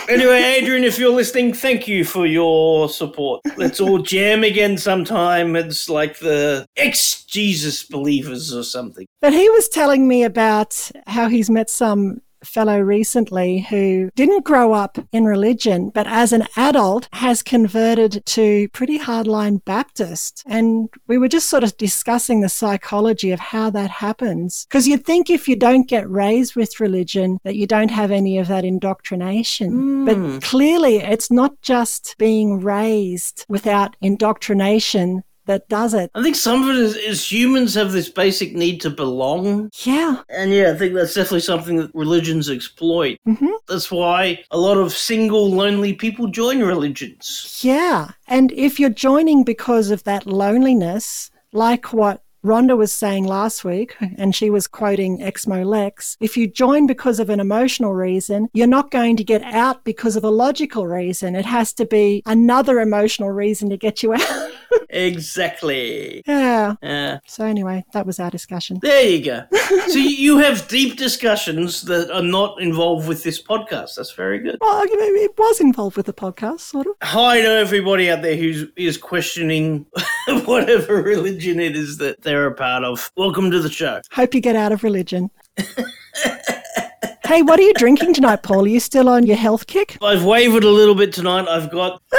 Anyway, 0.08 0.40
Adrian, 0.40 0.84
if 0.84 1.00
you're 1.00 1.12
listening, 1.12 1.54
thank 1.54 1.88
you 1.88 2.06
for 2.06 2.26
your 2.28 2.88
support. 2.90 3.42
Let's 3.58 3.80
all 3.80 4.00
jam 4.00 4.44
again 4.44 4.78
sometime. 4.78 5.56
It's 5.56 5.90
like 5.90 6.20
the 6.20 6.68
ex 6.78 7.24
Jesus 7.26 7.84
believers 7.84 8.54
or 8.54 8.64
something. 8.64 9.08
But 9.22 9.34
he 9.34 9.50
was 9.50 9.68
telling 9.68 10.08
me 10.08 10.24
about 10.24 10.92
how 11.08 11.28
he's 11.28 11.50
met 11.50 11.70
some 11.70 12.22
fellow 12.46 12.80
recently 12.80 13.60
who 13.70 14.10
didn't 14.16 14.46
grow 14.46 14.74
up 14.74 14.98
in 15.12 15.26
religion, 15.26 15.90
but 15.90 16.08
as 16.08 16.32
an 16.32 16.48
adult 16.56 17.10
has 17.14 17.44
converted 17.44 18.24
to 18.26 18.70
pretty 18.70 19.00
hardline 19.00 19.64
Baptist. 19.66 20.44
And 20.46 20.90
we 21.08 21.18
were 21.18 21.28
just 21.28 21.50
sort 21.50 21.64
of 21.64 21.78
discussing 21.78 22.42
the 22.42 22.50
psychology 22.50 23.32
of 23.32 23.40
how 23.40 23.70
that 23.72 23.90
happens. 23.90 24.66
Because 24.70 24.88
you'd 24.88 25.06
think 25.06 25.30
if 25.30 25.48
you 25.48 25.56
don't 25.56 25.88
get 25.88 26.10
raised 26.10 26.56
with 26.56 26.80
religion, 26.80 27.40
that 27.44 27.56
you 27.56 27.68
don't 27.68 27.92
have 27.92 28.12
any 28.12 28.38
of 28.38 28.48
that 28.48 28.66
indoctrination. 28.66 30.06
But 30.06 30.16
hmm. 30.16 30.38
clearly, 30.40 30.98
it's 30.98 31.32
not 31.32 31.62
just 31.62 32.16
being 32.18 32.62
raised 32.62 33.46
without 33.50 33.96
indoctrination 34.02 35.24
that 35.46 35.68
does 35.70 35.94
it. 35.94 36.12
I 36.16 36.24
think 36.24 36.36
some 36.36 36.64
of 36.64 36.70
it 36.70 36.82
is, 36.82 36.96
is 36.96 37.32
humans 37.32 37.74
have 37.76 37.92
this 37.92 38.10
basic 38.10 38.54
need 38.54 38.82
to 38.82 38.90
belong. 38.90 39.70
Yeah. 39.84 40.22
And 40.30 40.52
yeah, 40.52 40.72
I 40.72 40.78
think 40.78 40.94
that's 40.94 41.14
definitely 41.14 41.42
something 41.42 41.78
that 41.78 41.92
religions 41.94 42.50
exploit. 42.50 43.20
hmm 43.26 43.54
That's 43.68 43.92
why 43.92 44.44
a 44.52 44.58
lot 44.58 44.78
of 44.78 44.92
single, 44.94 45.50
lonely 45.50 45.94
people 45.94 46.28
join 46.28 46.62
religions. 46.62 47.60
Yeah. 47.64 48.12
And 48.28 48.52
if 48.52 48.80
you're 48.80 48.90
joining 48.90 49.44
because 49.44 49.92
of 49.92 50.04
that 50.04 50.26
loneliness, 50.26 51.32
like 51.52 51.94
what 51.94 52.22
Rhonda 52.46 52.78
was 52.78 52.94
saying 52.94 53.26
last 53.26 53.66
week, 53.66 53.96
and 54.20 54.36
she 54.36 54.52
was 54.52 54.68
quoting 54.68 55.18
Exmo 55.18 55.66
Lex, 55.66 56.16
if 56.20 56.38
you 56.38 56.46
join 56.48 56.86
because 56.86 57.20
of 57.20 57.32
an 57.32 57.40
emotional 57.40 57.96
reason, 57.96 58.50
you're 58.54 58.68
not 58.68 58.92
going 58.92 59.18
to 59.18 59.24
get 59.24 59.42
out 59.42 59.84
because 59.84 60.16
of 60.16 60.24
a 60.24 60.30
logical 60.30 60.86
reason. 60.86 61.36
It 61.36 61.46
has 61.46 61.74
to 61.74 61.86
be 61.86 62.22
another 62.28 62.80
emotional 62.80 63.32
reason 63.32 63.72
to 63.72 63.78
get 63.78 64.04
you 64.04 64.14
out. 64.14 64.52
Exactly. 64.90 66.24
yeah. 66.26 66.76
Yeah. 66.82 67.20
So, 67.28 67.44
anyway, 67.46 67.84
that 67.94 68.06
was 68.06 68.20
our 68.20 68.30
discussion. 68.32 68.80
There 68.82 69.04
you 69.04 69.24
go. 69.26 69.44
so 69.88 69.98
you- 70.00 70.16
you 70.26 70.38
have 70.40 70.68
deep 70.68 70.98
discussions 70.98 71.82
that 71.84 72.10
are 72.12 72.22
not 72.24 72.60
involved 72.62 73.08
with 73.08 73.24
this 73.24 73.42
podcast. 73.42 73.96
That's 73.96 74.14
very 74.14 74.40
good. 74.40 74.58
Well, 74.62 74.76
I 74.82 74.86
mean, 74.86 75.24
it 75.24 75.38
was 75.38 75.60
involved 75.60 75.98
with 75.98 76.06
the 76.06 76.14
podcast, 76.14 76.62
sort 76.62 76.88
of. 76.88 76.94
Hi 77.04 77.42
to 77.42 77.48
everybody 77.48 78.10
out 78.10 78.22
there 78.22 78.36
who 78.38 78.68
is 78.78 78.98
questioning 78.98 79.86
whatever 80.46 81.02
religion 81.02 81.60
it 81.60 81.76
is 81.76 81.98
that 81.98 82.22
they're 82.22 82.48
a 82.48 82.54
part 82.56 82.84
of. 82.84 83.12
Welcome 83.18 83.52
to 83.52 83.60
the 83.62 83.70
show. 83.70 84.02
Hope 84.12 84.34
you 84.34 84.42
get 84.42 84.56
out 84.56 84.72
of 84.72 84.84
religion. 84.84 85.30
hey, 87.26 87.42
what 87.42 87.60
are 87.60 87.64
you 87.64 87.74
drinking 87.74 88.14
tonight, 88.14 88.44
Paul? 88.44 88.66
Are 88.66 88.68
you 88.68 88.80
still 88.80 89.10
on 89.10 89.26
your 89.26 89.38
health 89.38 89.68
kick? 89.68 89.98
I've 90.02 90.24
wavered 90.24 90.64
a 90.64 90.70
little 90.70 90.96
bit 90.96 91.12
tonight. 91.14 91.48
I've 91.48 91.70
got 91.72 92.02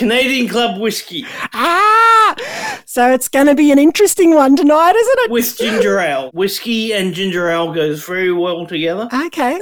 Canadian 0.00 0.48
Club 0.48 0.80
whiskey 0.80 1.26
Ah! 1.52 2.80
So 2.86 3.12
it's 3.12 3.28
going 3.28 3.46
to 3.46 3.54
be 3.54 3.70
an 3.70 3.78
interesting 3.78 4.34
one 4.34 4.56
tonight, 4.56 4.94
isn't 4.96 5.18
it? 5.20 5.30
with 5.30 5.58
ginger 5.58 5.98
ale. 6.00 6.30
Whiskey 6.32 6.92
and 6.94 7.12
ginger 7.12 7.48
ale 7.50 7.72
goes 7.72 8.02
very 8.04 8.32
well 8.32 8.66
together. 8.66 9.08
Okay. 9.26 9.60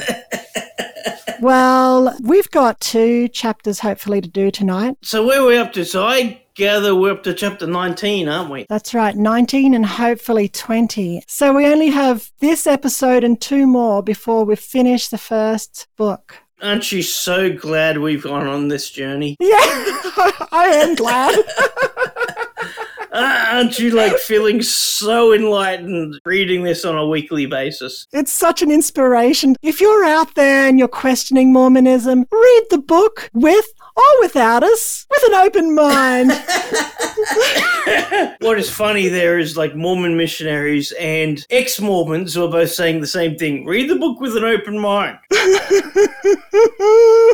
well, 1.41 2.17
we've 2.23 2.51
got 2.51 2.81
two 2.81 3.29
chapters 3.29 3.81
hopefully 3.81 4.21
to 4.21 4.29
do 4.29 4.51
tonight. 4.51 4.97
So 5.03 5.27
where 5.27 5.41
are 5.43 5.47
we 5.47 5.57
up 5.59 5.73
to? 5.75 5.85
So 5.85 6.07
I 6.07 6.41
gather 6.55 6.95
we're 6.95 7.13
up 7.13 7.23
to 7.25 7.35
chapter 7.35 7.67
19, 7.67 8.29
aren't 8.29 8.51
we? 8.51 8.67
That's 8.69 8.95
right, 8.95 9.17
19 9.17 9.75
and 9.75 9.85
hopefully 9.85 10.49
20. 10.49 11.23
So 11.27 11.53
we 11.53 11.67
only 11.67 11.89
have 11.89 12.31
this 12.39 12.67
episode 12.67 13.25
and 13.25 13.41
two 13.41 13.67
more 13.67 14.03
before 14.03 14.45
we 14.45 14.57
finish 14.57 15.09
the 15.09 15.19
first 15.19 15.87
book. 15.97 16.37
Aren't 16.61 16.91
you 16.91 17.03
so 17.03 17.53
glad 17.55 17.99
we've 17.99 18.23
gone 18.23 18.47
on 18.47 18.69
this 18.69 18.91
journey? 18.91 19.37
Yeah, 19.41 19.57
I 20.53 20.71
am 20.83 20.95
glad. 20.95 21.39
Uh, 23.11 23.47
aren't 23.53 23.79
you 23.79 23.91
like 23.91 24.17
feeling 24.19 24.61
so 24.61 25.33
enlightened 25.33 26.21
reading 26.27 26.63
this 26.63 26.85
on 26.85 26.95
a 26.95 27.07
weekly 27.07 27.47
basis? 27.47 28.07
It's 28.13 28.31
such 28.31 28.61
an 28.61 28.71
inspiration. 28.71 29.57
If 29.63 29.81
you're 29.81 30.05
out 30.05 30.35
there 30.35 30.69
and 30.69 30.79
you're 30.79 30.89
questioning 30.89 31.51
Mormonism, 31.51 32.27
read 32.31 32.63
the 32.69 32.79
book 32.79 33.31
with 33.33 33.67
or 33.99 34.21
without 34.21 34.63
us, 34.63 35.07
with 35.11 35.23
an 35.25 35.35
open 35.35 35.75
mind. 35.75 36.31
what 38.41 38.59
is 38.59 38.71
funny 38.71 39.09
there 39.09 39.39
is 39.39 39.57
like 39.57 39.75
Mormon 39.75 40.17
missionaries 40.17 40.93
and 40.93 41.45
ex 41.51 41.81
Mormons 41.81 42.35
who 42.35 42.45
are 42.45 42.51
both 42.51 42.71
saying 42.71 43.01
the 43.01 43.07
same 43.07 43.37
thing 43.37 43.67
read 43.67 43.91
the 43.91 43.97
book 43.97 44.21
with 44.21 44.37
an 44.37 44.45
open 44.45 44.79
mind. 44.79 45.19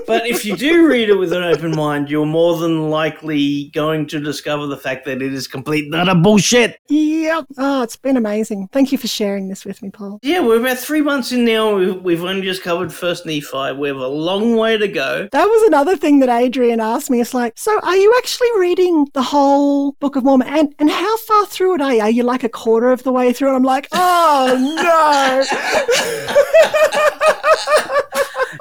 but 0.07 0.27
if 0.27 0.45
you 0.45 0.57
do 0.57 0.89
read 0.89 1.11
it 1.11 1.19
with 1.19 1.33
an 1.33 1.43
open 1.43 1.75
mind, 1.75 2.09
you're 2.09 2.27
more 2.27 2.59
than 2.59 2.91
likely 2.91 3.71
going 3.75 4.07
to 4.07 4.21
discover 4.21 4.67
the 4.67 4.77
fact 4.77 5.05
that 5.05 5.21
it 5.21 5.35
is 5.35 5.47
complete 5.47 5.93
utter 5.95 6.15
bullshit. 6.15 6.79
Yep. 6.89 7.47
Oh, 7.59 7.83
it's 7.83 7.97
been 7.97 8.17
amazing. 8.17 8.69
Thank 8.69 8.93
you 8.93 8.99
for 8.99 9.09
sharing 9.09 9.49
this 9.49 9.65
with 9.65 9.83
me, 9.83 9.91
Paul. 9.91 10.19
Yeah, 10.23 10.41
we're 10.41 10.61
about 10.61 10.79
three 10.79 11.03
months 11.03 11.33
in 11.33 11.45
now. 11.45 11.77
We've, 11.77 12.03
we've 12.03 12.25
only 12.25 12.43
just 12.43 12.63
covered 12.63 12.93
First 12.93 13.27
Nephi. 13.27 13.73
We 13.73 13.89
have 13.89 13.99
a 13.99 14.09
long 14.09 14.57
way 14.57 14.79
to 14.79 14.89
go. 14.89 15.29
That 15.31 15.45
was 15.45 15.69
another 15.69 15.97
thing 15.97 16.21
that 16.21 16.29
Adrian 16.29 16.54
asked 16.57 17.11
me. 17.11 17.21
It's 17.21 17.35
like, 17.35 17.55
so 17.57 17.79
are 17.81 17.97
you 17.97 18.15
actually 18.19 18.49
reading 18.59 19.09
the 19.13 19.23
whole 19.23 19.93
Book 19.93 20.17
of 20.17 20.25
Mormon? 20.25 20.49
And, 20.49 20.75
and 20.79 20.91
how 20.91 21.17
far 21.19 21.47
through 21.47 21.77
it 21.77 21.81
are 21.81 21.95
you? 21.95 22.01
Are 22.01 22.11
you 22.11 22.23
like 22.23 22.45
a 22.45 22.49
quarter 22.49 22.93
of 22.93 23.03
the 23.03 23.13
way 23.13 23.33
through? 23.33 23.49
And 23.49 23.57
I'm 23.57 23.63
like, 23.63 23.89
oh 23.93 24.57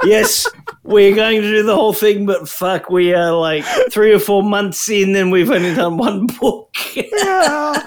no. 0.02 0.08
yes, 0.10 0.48
we're 0.84 1.16
going 1.16 1.42
to 1.42 1.52
do 1.52 1.64
the 1.64 1.76
whole 1.76 1.94
thing, 1.94 2.26
but 2.26 2.50
fuck, 2.50 2.90
we 2.90 3.14
are 3.14 3.32
like 3.32 3.64
three 3.92 4.14
or 4.14 4.20
four 4.20 4.44
months 4.44 4.90
in 4.90 5.16
and 5.16 5.32
we've 5.32 5.52
only 5.52 5.76
done 5.76 5.98
one 5.98 6.28
book. 6.28 6.76
yeah. 6.96 7.86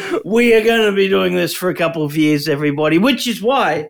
we 0.24 0.54
are 0.54 0.64
going 0.64 0.88
to 0.88 0.94
be 0.94 1.08
doing 1.08 1.34
this 1.34 1.54
for 1.54 1.68
a 1.68 1.74
couple 1.74 2.04
of 2.04 2.16
years, 2.16 2.48
everybody, 2.48 2.98
which 2.98 3.26
is 3.26 3.42
why 3.42 3.88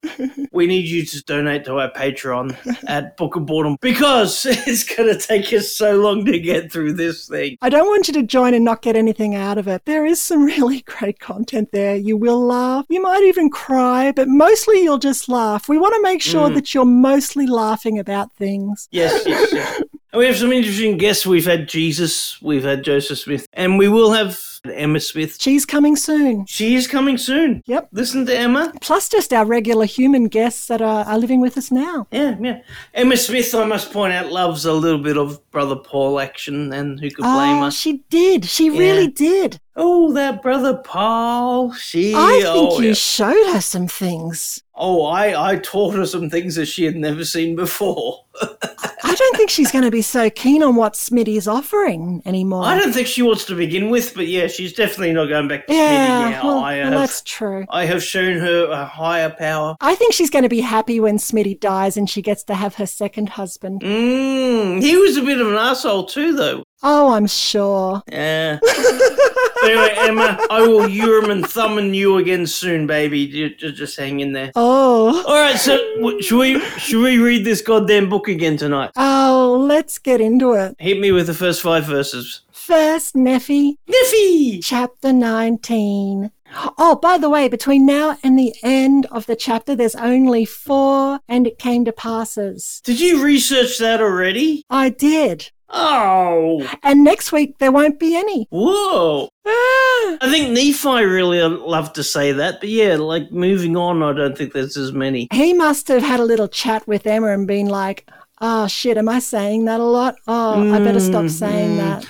we 0.53 0.67
need 0.67 0.87
you 0.87 1.05
to 1.05 1.23
donate 1.23 1.65
to 1.65 1.79
our 1.79 1.91
Patreon 1.91 2.57
at 2.89 3.17
Book 3.17 3.37
of 3.37 3.47
Boredom 3.47 3.77
because 3.81 4.45
it's 4.49 4.85
going 4.85 5.13
to 5.13 5.19
take 5.19 5.42
us 5.51 5.73
so 5.73 5.97
long 5.97 6.25
to 6.27 6.39
get 6.39 6.71
through 6.71 6.93
this 6.93 7.27
thing. 7.27 7.57
I 7.63 7.69
don't 7.69 7.87
want 7.87 8.09
you 8.09 8.15
to 8.15 8.23
join 8.23 8.55
and 8.55 8.65
not 8.65 8.83
get 8.83 8.97
anything 8.97 9.35
out 9.35 9.59
of 9.59 9.67
it. 9.67 9.85
There 9.85 10.05
is 10.05 10.21
some 10.21 10.45
really 10.53 10.83
great 10.83 11.19
content 11.19 11.73
there. 11.73 11.97
You 11.97 12.17
will 12.17 12.45
laugh. 12.45 12.87
You 12.89 13.01
might 13.01 13.23
even 13.25 13.51
cry, 13.51 14.13
but 14.13 14.29
mostly 14.29 14.83
you'll 14.83 14.99
just 14.99 15.29
laugh. 15.29 15.69
We 15.69 15.79
want 15.79 15.95
to 15.95 16.03
make 16.03 16.23
sure 16.23 16.49
mm. 16.51 16.55
that 16.55 16.75
you're 16.75 16.85
mostly 16.85 17.47
laughing 17.47 17.99
about 17.99 18.33
things. 18.33 18.89
Yes, 18.91 19.23
yes, 19.27 19.53
yes. 19.53 19.83
And 20.13 20.21
we 20.21 20.27
have 20.27 20.37
some 20.37 20.53
interesting 20.53 20.99
guests. 20.99 21.25
We've 21.25 21.47
had 21.47 21.67
Jesus, 21.67 22.41
we've 22.43 22.65
had 22.65 22.85
Joseph 22.85 23.19
Smith, 23.19 23.49
and 23.55 23.79
we 23.79 23.89
will 23.89 24.13
have 24.13 24.39
Emma 24.63 25.01
Smith. 25.01 25.41
She's 25.41 25.65
coming 25.65 25.97
soon. 25.97 26.45
She 26.45 26.75
is 26.75 26.87
coming 26.87 27.17
soon. 27.17 27.63
Yep. 27.65 27.89
Listen 27.93 28.27
to 28.27 28.39
Emma. 28.39 28.75
Plus, 28.83 29.09
just 29.09 29.33
our 29.33 29.47
regular 29.47 29.87
human 29.87 30.29
guests 30.29 30.67
that 30.67 30.83
are, 30.83 31.07
are 31.07 31.19
living 31.19 31.41
with 31.41 31.57
us 31.57 31.71
now. 31.71 32.07
Yeah, 32.11 32.37
yeah. 32.39 32.61
Emma 32.93 33.17
Smith, 33.17 33.55
I 33.55 33.65
must 33.65 33.91
point 33.91 34.13
out, 34.13 34.31
loves 34.31 34.67
a 34.67 34.75
little 34.75 35.03
bit 35.03 35.17
of 35.17 35.51
Brother 35.51 35.77
Paul 35.77 36.21
action, 36.21 36.75
and 36.75 37.01
who 37.01 37.11
could 37.11 37.25
ah, 37.25 37.35
blame 37.35 37.63
oh, 37.63 37.69
us? 37.69 37.77
She 37.79 38.05
did. 38.11 38.45
She 38.45 38.67
yeah. 38.67 38.79
really 38.79 39.09
did. 39.09 39.59
Oh, 39.77 40.13
that 40.13 40.43
Brother 40.43 40.77
Paul. 40.77 41.73
She. 41.73 42.15
I 42.15 42.43
think 42.43 42.73
oh, 42.73 42.81
you 42.81 42.89
yeah. 42.89 42.95
showed 42.95 43.53
her 43.55 43.63
some 43.63 43.89
things. 43.89 44.63
Oh, 44.85 45.05
I, 45.05 45.53
I 45.53 45.57
taught 45.59 45.95
her 45.95 46.05
some 46.05 46.29
things 46.29 46.57
that 46.57 46.67
she 46.67 46.85
had 46.85 46.97
never 46.97 47.25
seen 47.25 47.55
before. 47.55 48.25
I 48.41 49.15
don't 49.15 49.37
think 49.37 49.49
she's 49.49 49.71
going 49.71 49.85
to 49.85 49.93
be 49.93 50.03
so 50.03 50.29
keen 50.29 50.61
on 50.61 50.75
what 50.75 50.95
Smitty's 50.95 51.47
offering 51.47 52.21
anymore. 52.25 52.65
I 52.65 52.77
don't 52.77 52.93
think 52.93 53.07
she 53.07 53.23
wants 53.23 53.45
to 53.45 53.55
begin 53.55 53.91
with, 53.91 54.13
but 54.13 54.27
yeah, 54.27 54.49
she's 54.49 54.73
definitely 54.73 55.13
not 55.13 55.27
going 55.27 55.47
back 55.47 55.69
to 55.69 55.73
yeah, 55.73 55.87
Smitty 55.87 56.31
now. 56.33 56.45
Well, 56.45 56.59
I 56.59 56.79
well, 56.79 56.91
that's 56.91 57.23
true. 57.23 57.65
I 57.69 57.85
have 57.85 58.03
shown 58.03 58.39
her 58.41 58.71
a 58.73 58.85
higher 58.85 59.31
power. 59.31 59.77
I 59.81 59.95
think 59.95 60.15
she's 60.15 60.31
going 60.31 60.43
to 60.43 60.49
be 60.49 60.61
happy 60.63 60.99
when 60.99 61.17
Smitty 61.17 61.61
dies 61.61 61.97
and 61.97 62.11
she 62.11 62.21
gets 62.21 62.43
to 62.45 62.55
have 62.55 62.75
her 62.77 62.87
second 62.87 63.29
husband. 63.29 63.83
Mm, 63.83 64.83
he 64.83 64.97
was 64.97 65.17
a 65.17 65.23
bit 65.23 65.41
of 65.41 65.47
an 65.47 65.55
asshole 65.55 66.07
too, 66.07 66.35
though. 66.35 66.65
Oh, 66.83 67.13
I'm 67.13 67.27
sure. 67.27 68.03
Yeah. 68.11 68.59
anyway, 69.65 69.95
Emma, 69.99 70.39
I 70.51 70.67
will 70.67 70.89
Urim 70.89 71.31
and 71.31 71.47
Thummim 71.49 71.95
you 71.95 72.17
again 72.19 72.47
soon, 72.47 72.87
baby. 72.87 73.51
Just, 73.53 73.77
just 73.77 73.97
hang 73.97 74.21
in 74.21 74.33
there. 74.33 74.51
Oh. 74.57 75.25
All 75.27 75.35
right. 75.35 75.57
So, 75.57 75.79
should 76.21 76.39
we 76.39 76.61
should 76.79 77.03
we 77.03 77.19
read 77.19 77.45
this 77.45 77.63
goddamn 77.63 78.09
book 78.09 78.29
again 78.29 78.57
tonight? 78.57 78.91
Oh, 78.97 79.65
let's 79.67 79.99
get 79.99 80.21
into 80.21 80.53
it. 80.55 80.75
Hit 80.79 80.99
me 80.99 81.13
with 81.13 81.27
the 81.27 81.35
first 81.35 81.63
five 81.63 81.85
verses. 81.85 82.41
First, 82.51 83.15
Nephi. 83.15 83.79
Nephi. 83.87 84.61
Chapter 84.61 85.13
nineteen. 85.13 86.33
Oh, 86.77 86.97
by 87.01 87.17
the 87.17 87.31
way, 87.31 87.49
between 87.49 87.87
now 87.87 88.19
and 88.23 88.39
the 88.39 88.55
end 88.63 89.07
of 89.07 89.27
the 89.27 89.37
chapter, 89.37 89.75
there's 89.75 89.95
only 89.95 90.45
four, 90.45 91.21
and 91.27 91.47
it 91.47 91.59
came 91.59 91.85
to 91.87 91.93
passes. 91.93 92.83
Did 92.85 93.01
you 93.01 93.25
research 93.25 93.79
that 93.79 94.01
already? 94.03 94.65
I 94.69 94.91
did. 94.91 95.51
Oh. 95.73 96.69
And 96.83 97.03
next 97.03 97.33
week 97.33 97.59
there 97.59 97.73
won't 97.73 97.99
be 97.99 98.15
any. 98.15 98.47
Whoa. 98.51 99.29
Ah. 99.47 100.19
I 100.21 100.29
think 100.31 100.51
Nephi 100.51 101.05
really 101.05 101.41
loved 101.41 101.95
to 101.97 102.05
say 102.05 102.33
that, 102.33 102.61
but 102.61 102.69
yeah, 102.69 102.97
like 102.97 103.33
moving 103.33 103.77
on, 103.77 104.03
I 104.03 104.13
don't 104.13 104.37
think 104.37 104.53
there's 104.53 104.77
as 104.77 104.93
many. 104.93 105.29
He 105.33 105.55
must 105.55 105.89
have 105.89 106.03
had 106.03 106.21
a 106.21 106.25
little 106.25 106.49
chat 106.49 106.87
with 106.87 107.07
Emma 107.07 107.29
and 107.29 107.47
been 107.47 107.67
like, 107.67 108.09
oh 108.41 108.67
shit, 108.67 108.99
am 108.99 109.09
I 109.09 109.19
saying 109.19 109.65
that 109.65 109.81
a 109.81 109.85
lot? 109.85 110.17
Oh, 110.29 110.57
mm, 110.59 110.73
I 110.75 110.79
better 110.79 111.01
stop 111.01 111.29
saying 111.29 111.79
mm. 111.79 111.79
that. 111.79 112.07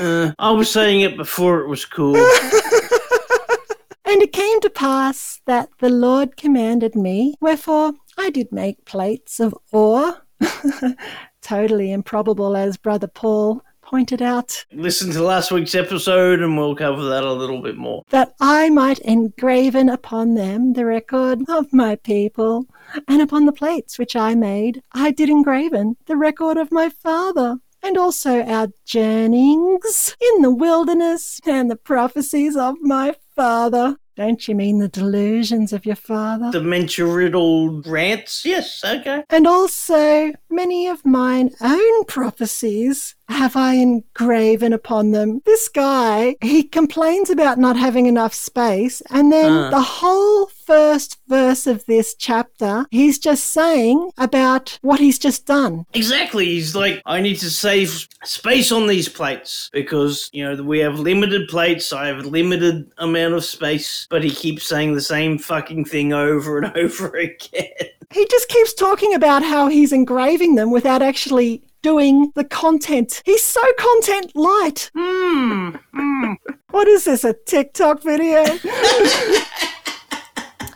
Uh, 0.00 0.32
I 0.38 0.50
was 0.50 0.70
saying 0.70 1.02
it 1.02 1.16
before 1.16 1.60
it 1.60 1.68
was 1.68 1.84
cool. 1.84 2.16
and 4.06 4.22
it 4.22 4.32
came 4.32 4.60
to 4.60 4.70
pass 4.70 5.40
that 5.46 5.68
the 5.80 5.90
Lord 5.90 6.36
commanded 6.36 6.94
me, 6.94 7.34
wherefore 7.40 7.92
I 8.16 8.30
did 8.30 8.52
make 8.52 8.84
plates 8.84 9.38
of 9.40 9.54
ore 9.72 10.22
totally 11.46 11.92
improbable, 11.92 12.56
as 12.56 12.76
Brother 12.76 13.06
Paul 13.06 13.62
pointed 13.80 14.20
out. 14.20 14.64
Listen 14.72 15.12
to 15.12 15.22
last 15.22 15.52
week's 15.52 15.76
episode 15.76 16.40
and 16.40 16.58
we'll 16.58 16.74
cover 16.74 17.04
that 17.04 17.22
a 17.22 17.32
little 17.32 17.62
bit 17.62 17.76
more. 17.76 18.02
That 18.10 18.34
I 18.40 18.68
might 18.68 18.98
engraven 18.98 19.88
upon 19.88 20.34
them 20.34 20.72
the 20.72 20.84
record 20.84 21.42
of 21.48 21.72
my 21.72 21.94
people, 21.94 22.66
and 23.06 23.22
upon 23.22 23.46
the 23.46 23.52
plates 23.52 23.96
which 23.96 24.16
I 24.16 24.34
made, 24.34 24.82
I 24.92 25.12
did 25.12 25.28
engraven 25.28 25.96
the 26.06 26.16
record 26.16 26.56
of 26.56 26.72
my 26.72 26.88
father. 26.88 27.58
And 27.80 27.96
also 27.96 28.42
our 28.42 28.68
journeyings 28.84 30.16
in 30.20 30.42
the 30.42 30.50
wilderness 30.50 31.40
and 31.46 31.70
the 31.70 31.76
prophecies 31.76 32.56
of 32.56 32.74
my 32.80 33.14
father. 33.36 33.98
Don't 34.16 34.48
you 34.48 34.54
mean 34.54 34.78
the 34.78 34.88
delusions 34.88 35.74
of 35.74 35.84
your 35.84 35.96
father? 35.96 36.50
Dementia 36.50 37.04
riddled 37.04 37.86
rants? 37.86 38.46
Yes, 38.46 38.82
okay. 38.82 39.24
And 39.28 39.46
also 39.46 40.32
many 40.48 40.86
of 40.86 41.04
mine 41.04 41.50
own 41.60 42.04
prophecies 42.04 43.15
have 43.28 43.56
I 43.56 43.74
engraven 43.74 44.72
upon 44.72 45.10
them. 45.10 45.42
This 45.44 45.68
guy, 45.68 46.36
he 46.40 46.62
complains 46.62 47.30
about 47.30 47.58
not 47.58 47.76
having 47.76 48.06
enough 48.06 48.34
space, 48.34 49.02
and 49.10 49.32
then 49.32 49.52
uh. 49.52 49.70
the 49.70 49.80
whole 49.80 50.46
first 50.46 51.18
verse 51.28 51.66
of 51.66 51.84
this 51.86 52.14
chapter, 52.14 52.86
he's 52.90 53.18
just 53.18 53.44
saying 53.44 54.10
about 54.18 54.78
what 54.82 55.00
he's 55.00 55.18
just 55.18 55.46
done. 55.46 55.86
Exactly. 55.94 56.44
He's 56.44 56.74
like, 56.74 57.00
I 57.06 57.20
need 57.20 57.36
to 57.36 57.50
save 57.50 58.08
space 58.24 58.72
on 58.72 58.86
these 58.86 59.08
plates 59.08 59.70
because, 59.72 60.28
you 60.32 60.44
know, 60.44 60.62
we 60.62 60.80
have 60.80 60.98
limited 60.98 61.48
plates. 61.48 61.92
I 61.92 62.08
have 62.08 62.26
limited 62.26 62.90
amount 62.98 63.34
of 63.34 63.44
space, 63.44 64.06
but 64.10 64.24
he 64.24 64.30
keeps 64.30 64.66
saying 64.66 64.94
the 64.94 65.00
same 65.00 65.38
fucking 65.38 65.84
thing 65.84 66.12
over 66.12 66.58
and 66.58 66.76
over 66.76 67.16
again. 67.16 67.70
He 68.12 68.26
just 68.26 68.48
keeps 68.48 68.74
talking 68.74 69.14
about 69.14 69.42
how 69.42 69.68
he's 69.68 69.92
engraving 69.92 70.54
them 70.54 70.70
without 70.70 71.02
actually 71.02 71.62
doing 71.86 72.32
the 72.34 72.42
content. 72.42 73.22
He's 73.24 73.44
so 73.44 73.62
content 73.78 74.34
light. 74.34 74.90
Hmm. 74.92 75.76
Mm. 75.94 76.34
What 76.72 76.88
is 76.88 77.04
this, 77.04 77.22
a 77.22 77.32
TikTok 77.32 78.02
video? 78.02 78.42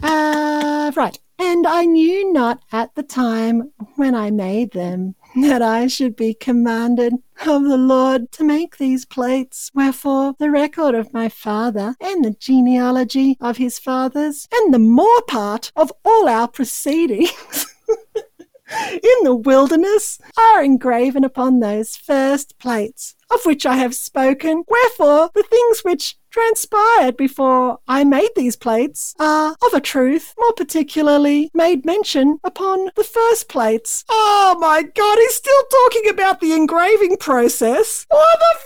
uh, 0.05 0.93
right. 0.95 1.19
And 1.41 1.67
I 1.67 1.85
knew 1.85 2.33
not 2.33 2.63
at 2.71 2.95
the 2.95 3.03
time 3.03 3.73
when 3.97 4.15
I 4.15 4.31
made 4.31 4.71
them 4.71 5.17
that 5.35 5.63
I 5.63 5.89
should 5.89 6.15
be 6.15 6.33
commanded 6.33 7.15
of 7.45 7.65
the 7.65 7.77
Lord 7.77 8.31
to 8.33 8.45
make 8.45 8.77
these 8.77 9.05
plates. 9.05 9.73
Wherefore, 9.75 10.35
the 10.39 10.53
record 10.53 10.95
of 10.95 11.13
my 11.13 11.29
father, 11.29 11.97
and 12.01 12.25
the 12.25 12.37
genealogy 12.39 13.37
of 13.41 13.57
his 13.57 13.81
fathers, 13.81 14.47
and 14.53 14.73
the 14.73 14.79
more 14.79 15.23
part 15.27 15.73
of 15.75 15.91
all 16.05 16.29
our 16.29 16.47
proceedings 16.47 17.67
in 18.71 19.25
the 19.25 19.35
wilderness 19.35 20.19
are 20.39 20.63
engraven 20.63 21.25
upon 21.25 21.61
those 21.61 21.97
first 21.97 22.59
plates, 22.59 23.15
of 23.31 23.41
which 23.45 23.67
I 23.67 23.77
have 23.77 23.95
spoken. 23.95 24.65
Wherefore, 24.69 25.31
the 25.35 25.43
things 25.43 25.81
which 25.81 26.17
transpired 26.31 27.17
before 27.17 27.79
I 27.89 28.05
made 28.05 28.31
these 28.37 28.57
plates 28.57 29.15
are 29.19 29.57
of 29.67 29.75
a 29.75 29.81
truth 29.81 30.35
more 30.39 30.53
particularly 30.53 31.51
made 31.53 31.85
mention 31.85 32.39
upon 32.45 32.91
the 32.97 33.05
first 33.05 33.49
plates. 33.49 34.05
Oh 34.09 34.57
my 34.61 34.83
god, 34.83 35.19
he's 35.19 35.35
still 35.35 35.63
talking 35.71 36.09
about 36.09 36.41
the 36.41 36.53
engraving 36.53 37.17
process. 37.17 38.07
What 38.09 38.39
the 38.39 38.59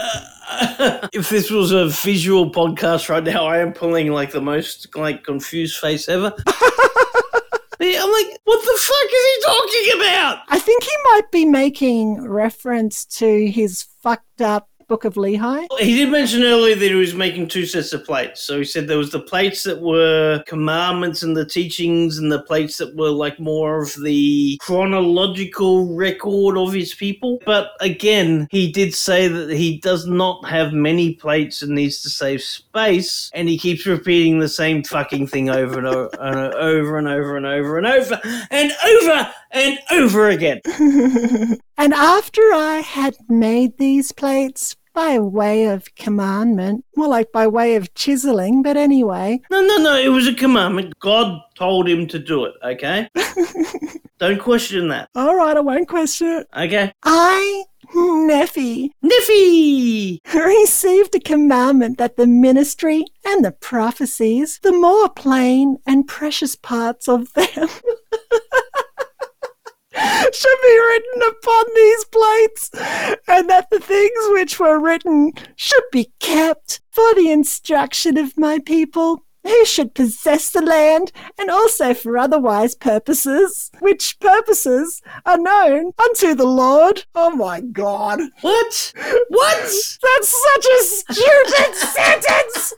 fuck? 0.00 1.10
if 1.12 1.28
this 1.28 1.50
was 1.50 1.72
a 1.72 1.88
visual 1.88 2.50
podcast 2.50 3.08
right 3.08 3.24
now, 3.24 3.46
I 3.46 3.58
am 3.58 3.72
pulling 3.72 4.10
like 4.10 4.30
the 4.30 4.40
most 4.40 4.94
like 4.96 5.24
confused 5.24 5.78
face 5.78 6.08
ever. 6.08 6.32
I'm 7.84 8.12
like, 8.12 8.38
what 8.44 8.60
the 8.60 8.80
fuck 8.80 9.10
is 9.12 9.24
he 9.24 9.42
talking 9.44 10.00
about? 10.00 10.42
I 10.48 10.58
think 10.58 10.82
he 10.82 10.90
might 11.12 11.30
be 11.30 11.44
making 11.44 12.26
reference 12.26 13.04
to 13.18 13.50
his 13.50 13.82
fucked 14.02 14.40
up 14.40 14.68
Book 14.86 15.04
of 15.04 15.14
Lehi. 15.14 15.66
He 15.78 15.96
did 15.96 16.10
mention 16.10 16.42
earlier 16.42 16.74
that 16.74 16.88
he 16.88 16.94
was 16.94 17.14
making 17.14 17.48
two 17.48 17.66
sets 17.66 17.92
of 17.92 18.04
plates. 18.04 18.40
So 18.40 18.58
he 18.58 18.64
said 18.64 18.86
there 18.86 18.98
was 18.98 19.10
the 19.10 19.20
plates 19.20 19.62
that 19.64 19.80
were 19.80 20.42
commandments 20.46 21.22
and 21.22 21.36
the 21.36 21.44
teachings, 21.44 22.18
and 22.18 22.30
the 22.30 22.42
plates 22.42 22.78
that 22.78 22.94
were 22.96 23.10
like 23.10 23.38
more 23.38 23.82
of 23.82 23.94
the 24.02 24.58
chronological 24.60 25.94
record 25.94 26.56
of 26.56 26.72
his 26.72 26.94
people. 26.94 27.40
But 27.44 27.72
again, 27.80 28.48
he 28.50 28.70
did 28.70 28.94
say 28.94 29.28
that 29.28 29.50
he 29.50 29.78
does 29.78 30.06
not 30.06 30.48
have 30.48 30.72
many 30.72 31.14
plates 31.14 31.62
and 31.62 31.74
needs 31.74 32.02
to 32.02 32.10
save 32.10 32.42
space, 32.42 33.30
and 33.34 33.48
he 33.48 33.58
keeps 33.58 33.86
repeating 33.86 34.38
the 34.38 34.48
same 34.48 34.82
fucking 34.82 35.26
thing 35.26 35.50
over 35.50 35.78
and 35.78 35.86
over 35.88 36.98
and 36.98 37.08
over 37.08 37.36
and 37.36 37.46
over 37.46 37.46
and 37.46 37.46
over 37.46 37.76
and 37.78 37.86
over 37.86 37.86
and 37.86 37.86
over 37.86 38.22
and 38.50 38.72
over 38.72 39.32
again. 39.54 40.60
and 41.76 41.94
after 41.94 42.42
I 42.52 42.82
had 42.84 43.16
made 43.28 43.78
these 43.78 44.12
plates 44.12 44.76
by 44.94 45.18
way 45.18 45.66
of 45.66 45.92
commandment, 45.96 46.84
more 46.96 47.08
like 47.08 47.32
by 47.32 47.46
way 47.46 47.74
of 47.74 47.92
chiseling, 47.94 48.62
but 48.62 48.76
anyway. 48.76 49.40
No, 49.50 49.60
no, 49.60 49.76
no, 49.78 49.96
it 49.96 50.08
was 50.08 50.28
a 50.28 50.34
commandment. 50.34 50.98
God 51.00 51.40
told 51.56 51.88
him 51.88 52.06
to 52.08 52.18
do 52.18 52.44
it, 52.44 52.54
okay? 52.62 53.08
Don't 54.18 54.40
question 54.40 54.88
that. 54.88 55.08
All 55.16 55.34
right, 55.34 55.56
I 55.56 55.60
won't 55.60 55.88
question 55.88 56.28
it. 56.28 56.48
Okay. 56.56 56.92
I 57.02 57.64
Nephi. 57.94 58.92
Nephi! 59.02 60.20
Received 60.34 61.14
a 61.14 61.20
commandment 61.20 61.98
that 61.98 62.16
the 62.16 62.26
ministry 62.26 63.04
and 63.24 63.44
the 63.44 63.52
prophecies, 63.52 64.58
the 64.62 64.72
more 64.72 65.08
plain 65.08 65.78
and 65.86 66.06
precious 66.06 66.56
parts 66.56 67.08
of 67.08 67.32
them, 67.34 67.68
should 70.34 70.58
be 70.62 70.78
written 70.78 71.22
upon 71.30 71.64
these 71.74 72.04
plates, 72.06 72.70
and 73.28 73.48
that 73.48 73.70
the 73.70 73.80
things 73.80 74.28
which 74.28 74.58
were 74.58 74.78
written 74.78 75.32
should 75.56 75.84
be 75.92 76.12
kept 76.20 76.80
for 76.90 77.14
the 77.14 77.30
instruction 77.30 78.16
of 78.16 78.36
my 78.36 78.58
people 78.58 79.23
who 79.44 79.64
should 79.64 79.94
possess 79.94 80.50
the 80.50 80.62
land 80.62 81.12
and 81.38 81.50
also 81.50 81.94
for 81.94 82.18
otherwise 82.18 82.74
purposes, 82.74 83.70
which 83.80 84.18
purposes 84.18 85.02
are 85.24 85.38
known 85.38 85.92
unto 86.02 86.34
the 86.34 86.46
Lord. 86.46 87.04
Oh 87.14 87.30
my 87.30 87.60
God. 87.60 88.20
What? 88.40 88.92
What? 89.28 89.56
That's 89.56 90.28
such 90.28 90.66
a 90.66 90.82
stupid 90.82 91.74
sentence! 91.74 92.74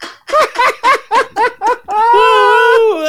Oh, 1.89 3.03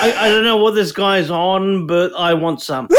I, 0.00 0.26
I 0.26 0.28
don't 0.28 0.44
know 0.44 0.56
what 0.56 0.74
this 0.74 0.92
guy's 0.92 1.30
on, 1.30 1.86
but 1.86 2.12
I 2.16 2.34
want 2.34 2.62
some. 2.62 2.88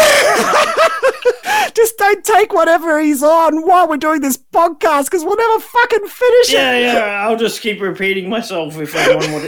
Just 1.74 1.98
don't 1.98 2.24
take 2.24 2.54
whatever 2.54 3.00
he's 3.00 3.22
on 3.22 3.62
while 3.62 3.88
we're 3.88 3.98
doing 3.98 4.22
this 4.22 4.38
podcast 4.38 5.06
because 5.06 5.24
we'll 5.24 5.38
never 5.38 5.60
fucking 5.60 6.08
finish 6.08 6.52
yeah, 6.52 6.74
it. 6.74 6.82
Yeah, 6.82 6.94
yeah. 6.94 7.28
I'll 7.28 7.38
just 7.38 7.62
keep 7.62 7.80
repeating 7.82 8.28
myself 8.30 8.80
if 8.80 8.96
anyone 8.96 9.32
wants 9.32 9.46
it. 9.46 9.47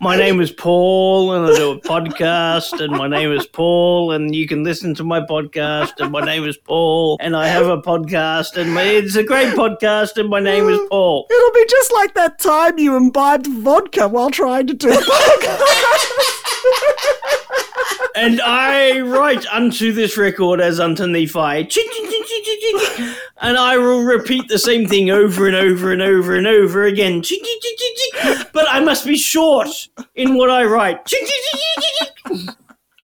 My 0.00 0.16
name 0.16 0.40
is 0.40 0.50
Paul, 0.50 1.32
and 1.32 1.46
I 1.46 1.56
do 1.56 1.70
a 1.72 1.80
podcast, 1.80 2.80
and 2.80 2.92
my 2.92 3.06
name 3.06 3.30
is 3.32 3.46
Paul, 3.46 4.12
and 4.12 4.34
you 4.34 4.48
can 4.48 4.64
listen 4.64 4.94
to 4.96 5.04
my 5.04 5.20
podcast, 5.20 5.92
and 5.98 6.10
my 6.10 6.20
name 6.20 6.44
is 6.44 6.56
Paul, 6.56 7.18
and 7.20 7.36
I 7.36 7.46
have 7.46 7.66
a 7.66 7.80
podcast, 7.80 8.56
and 8.56 8.74
my, 8.74 8.82
it's 8.82 9.16
a 9.16 9.22
great 9.22 9.54
podcast, 9.54 10.16
and 10.16 10.28
my 10.28 10.40
name 10.40 10.68
is 10.68 10.80
Paul. 10.90 11.26
It'll 11.30 11.52
be 11.52 11.66
just 11.68 11.92
like 11.92 12.14
that 12.14 12.38
time 12.38 12.78
you 12.78 12.96
imbibed 12.96 13.46
vodka 13.46 14.08
while 14.08 14.30
trying 14.30 14.66
to 14.66 14.74
do 14.74 14.90
a 14.90 14.96
podcast 14.96 15.60
and 18.14 18.40
I 18.40 19.00
write 19.00 19.46
unto 19.46 19.92
this 19.92 20.16
record 20.16 20.60
as 20.60 20.80
unto 20.80 21.06
Nephi, 21.06 21.68
and 23.40 23.56
I 23.58 23.76
will 23.78 24.02
repeat 24.02 24.48
the 24.48 24.58
same 24.58 24.86
thing 24.86 25.10
over 25.10 25.46
and 25.46 25.56
over 25.56 25.92
and 25.92 26.02
over 26.02 26.36
and 26.36 26.46
over 26.46 26.84
again. 26.84 27.22
But 28.52 28.66
I 28.68 28.80
must 28.80 29.06
be 29.06 29.16
short 29.16 29.68
in 30.14 30.36
what 30.36 30.50
I 30.50 30.64
write. 30.64 31.10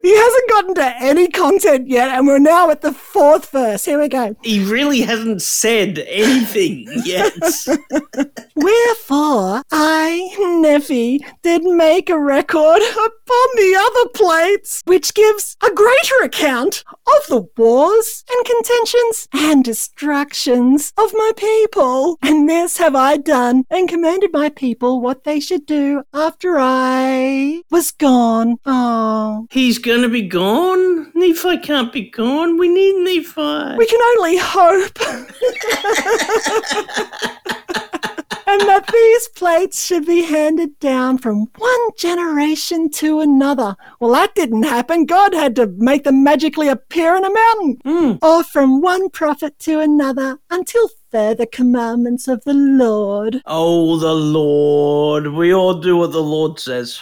He 0.05 0.15
hasn't 0.15 0.49
gotten 0.51 0.75
to 0.75 0.95
any 1.01 1.27
content 1.29 1.87
yet, 1.87 2.09
and 2.09 2.27
we're 2.27 2.37
now 2.37 2.69
at 2.69 2.81
the 2.81 2.93
fourth 2.93 3.49
verse. 3.49 3.85
Here 3.85 3.99
we 3.99 4.07
go. 4.07 4.35
He 4.43 4.63
really 4.63 5.01
hasn't 5.01 5.41
said 5.41 5.97
anything 5.97 6.85
yet. 7.03 7.33
Wherefore 8.55 9.63
I, 9.71 10.29
Nephi, 10.61 11.25
did 11.41 11.63
make 11.63 12.11
a 12.11 12.19
record 12.19 12.83
upon 12.83 13.47
the 13.55 13.75
other 13.79 14.09
plates, 14.09 14.83
which 14.85 15.15
gives 15.15 15.57
a 15.65 15.73
greater 15.73 16.21
account 16.21 16.83
of 17.07 17.27
the 17.27 17.47
wars 17.57 18.23
and 18.29 18.45
contentions 18.45 19.27
and 19.33 19.65
destructions 19.65 20.93
of 20.99 21.13
my 21.15 21.31
people. 21.35 22.19
And 22.21 22.47
this 22.47 22.77
have 22.77 22.95
I 22.95 23.17
done, 23.17 23.65
and 23.71 23.89
commanded 23.89 24.31
my 24.31 24.49
people 24.49 25.01
what 25.01 25.23
they 25.23 25.39
should 25.39 25.65
do 25.65 26.03
after 26.13 26.57
I 26.59 27.63
was 27.71 27.89
gone. 27.89 28.57
Oh. 28.67 29.47
He's 29.49 29.79
going 29.95 30.09
to 30.09 30.11
be 30.11 30.27
gone? 30.27 31.09
Nephi 31.13 31.57
can't 31.59 31.93
be 31.93 32.09
gone. 32.09 32.57
We 32.57 32.67
need 32.67 32.95
Nephi. 33.03 33.77
We 33.77 33.85
can 33.85 34.01
only 34.17 34.35
hope. 34.37 34.99
and 38.45 38.59
that 38.67 38.87
these 38.91 39.29
plates 39.29 39.85
should 39.85 40.05
be 40.05 40.23
handed 40.23 40.77
down 40.79 41.17
from 41.17 41.47
one 41.57 41.89
generation 41.97 42.89
to 42.89 43.21
another. 43.21 43.77
Well, 44.01 44.11
that 44.11 44.35
didn't 44.35 44.63
happen. 44.63 45.05
God 45.05 45.33
had 45.33 45.55
to 45.55 45.67
make 45.77 46.03
them 46.03 46.25
magically 46.25 46.67
appear 46.67 47.15
in 47.15 47.23
a 47.23 47.33
mountain. 47.33 47.77
Mm. 47.85 48.19
Or 48.21 48.43
from 48.43 48.81
one 48.81 49.09
prophet 49.09 49.57
to 49.59 49.79
another 49.79 50.39
until 50.49 50.89
further 51.09 51.45
commandments 51.45 52.27
of 52.27 52.43
the 52.43 52.53
Lord. 52.53 53.41
Oh, 53.45 53.97
the 53.97 54.13
Lord. 54.13 55.27
We 55.27 55.53
all 55.53 55.75
do 55.75 55.95
what 55.95 56.11
the 56.11 56.21
Lord 56.21 56.59
says. 56.59 56.97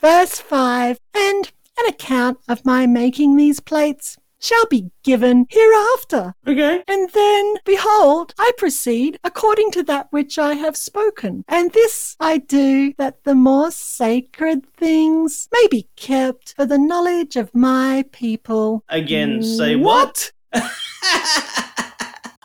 Verse 0.00 0.38
5 0.38 1.00
And 1.16 1.50
an 1.78 1.86
account 1.86 2.38
of 2.48 2.64
my 2.64 2.86
making 2.86 3.36
these 3.36 3.60
plates 3.60 4.16
shall 4.40 4.66
be 4.66 4.90
given 5.02 5.46
hereafter. 5.50 6.34
Okay. 6.46 6.82
And 6.86 7.10
then, 7.10 7.54
behold, 7.64 8.34
I 8.38 8.52
proceed 8.56 9.18
according 9.24 9.70
to 9.72 9.82
that 9.84 10.08
which 10.10 10.38
I 10.38 10.54
have 10.54 10.76
spoken. 10.76 11.44
And 11.48 11.72
this 11.72 12.16
I 12.20 12.38
do 12.38 12.92
that 12.98 13.24
the 13.24 13.34
more 13.34 13.70
sacred 13.70 14.66
things 14.74 15.48
may 15.52 15.66
be 15.70 15.88
kept 15.96 16.54
for 16.54 16.66
the 16.66 16.78
knowledge 16.78 17.36
of 17.36 17.54
my 17.54 18.04
people. 18.12 18.84
Again, 18.88 19.42
say 19.42 19.76
what? 19.76 20.32
what? 20.52 20.62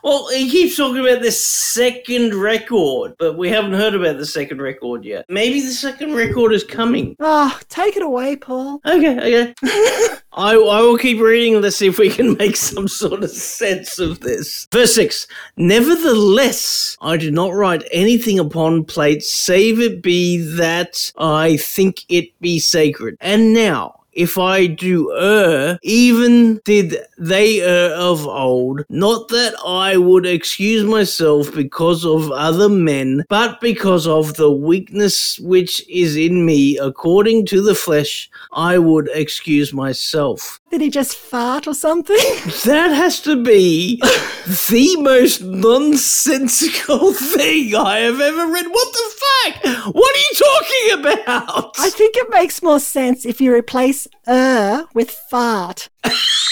Well, 0.03 0.29
he 0.29 0.49
keeps 0.49 0.77
talking 0.77 0.99
about 0.99 1.21
this 1.21 1.45
second 1.45 2.33
record, 2.33 3.13
but 3.19 3.37
we 3.37 3.49
haven't 3.49 3.73
heard 3.73 3.93
about 3.93 4.17
the 4.17 4.25
second 4.25 4.61
record 4.61 5.05
yet. 5.05 5.25
Maybe 5.29 5.61
the 5.61 5.71
second 5.71 6.13
record 6.15 6.53
is 6.53 6.63
coming. 6.63 7.15
Oh, 7.19 7.59
take 7.69 7.95
it 7.95 8.01
away, 8.01 8.35
Paul. 8.35 8.81
Okay, 8.85 9.17
okay. 9.17 9.53
I, 10.33 10.53
I 10.53 10.81
will 10.81 10.97
keep 10.97 11.19
reading. 11.19 11.61
Let's 11.61 11.75
see 11.75 11.87
if 11.87 11.99
we 11.99 12.09
can 12.09 12.35
make 12.37 12.55
some 12.55 12.87
sort 12.87 13.23
of 13.23 13.29
sense 13.29 13.99
of 13.99 14.21
this. 14.21 14.67
Verse 14.71 14.95
6 14.95 15.27
Nevertheless, 15.57 16.97
I 17.01 17.17
do 17.17 17.29
not 17.29 17.53
write 17.53 17.87
anything 17.91 18.39
upon 18.39 18.85
plates, 18.85 19.31
save 19.31 19.79
it 19.79 20.01
be 20.01 20.37
that 20.55 21.11
I 21.17 21.57
think 21.57 22.05
it 22.09 22.39
be 22.39 22.59
sacred. 22.59 23.17
And 23.21 23.53
now, 23.53 24.00
if 24.13 24.37
I 24.37 24.67
do 24.67 25.13
err, 25.15 25.79
even 25.83 26.61
did 26.65 26.97
they 27.17 27.61
err 27.61 27.91
of 27.95 28.27
old, 28.27 28.85
not 28.89 29.27
that 29.29 29.53
I 29.65 29.97
would 29.97 30.25
excuse 30.25 30.83
myself 30.83 31.53
because 31.53 32.05
of 32.05 32.31
other 32.31 32.69
men, 32.69 33.23
but 33.29 33.59
because 33.59 34.07
of 34.07 34.35
the 34.35 34.51
weakness 34.51 35.39
which 35.39 35.87
is 35.89 36.15
in 36.15 36.45
me 36.45 36.77
according 36.77 37.45
to 37.47 37.61
the 37.61 37.75
flesh, 37.75 38.29
I 38.53 38.77
would 38.77 39.09
excuse 39.13 39.73
myself. 39.73 40.60
Did 40.71 40.79
he 40.79 40.89
just 40.89 41.17
fart 41.17 41.67
or 41.67 41.73
something? 41.73 42.15
That 42.65 42.91
has 42.93 43.19
to 43.21 43.35
be 43.35 43.97
the 44.71 44.95
most 44.99 45.41
nonsensical 45.41 47.13
thing 47.35 47.75
I 47.75 47.99
have 47.99 48.21
ever 48.21 48.47
read. 48.47 48.67
What 48.67 48.93
the 48.93 49.07
fuck? 49.21 49.95
What 49.95 50.15
are 50.15 50.19
you 50.19 50.33
talking 50.47 50.99
about? 50.99 51.75
I 51.79 51.89
think 51.89 52.15
it 52.15 52.29
makes 52.29 52.63
more 52.63 52.79
sense 52.79 53.25
if 53.25 53.41
you 53.41 53.53
replace 53.53 54.07
er 54.27 54.85
with 54.93 55.11
fart. 55.11 55.89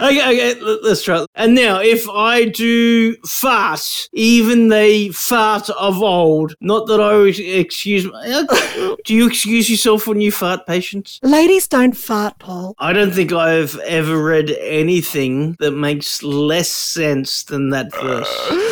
Okay, 0.00 0.54
okay, 0.54 0.60
let's 0.60 1.02
try. 1.02 1.26
And 1.34 1.54
now, 1.54 1.80
if 1.80 2.08
I 2.08 2.46
do 2.46 3.14
fart, 3.26 4.08
even 4.12 4.68
the 4.68 5.10
fart 5.10 5.70
of 5.70 6.02
old, 6.02 6.54
not 6.60 6.86
that 6.86 7.00
I 7.00 7.12
always 7.12 7.38
excuse. 7.38 8.06
Uh, 8.06 8.96
do 9.04 9.14
you 9.14 9.26
excuse 9.26 9.70
yourself 9.70 10.06
when 10.06 10.20
you 10.20 10.32
fart, 10.32 10.66
Patience? 10.66 11.18
Ladies 11.22 11.68
don't 11.68 11.96
fart, 11.96 12.38
Paul. 12.38 12.74
I 12.78 12.92
don't 12.92 13.12
think 13.12 13.32
I've 13.32 13.78
ever 13.80 14.22
read 14.22 14.50
anything 14.60 15.56
that 15.60 15.72
makes 15.72 16.22
less 16.22 16.70
sense 16.70 17.44
than 17.44 17.70
that 17.70 17.92
verse. 17.92 18.28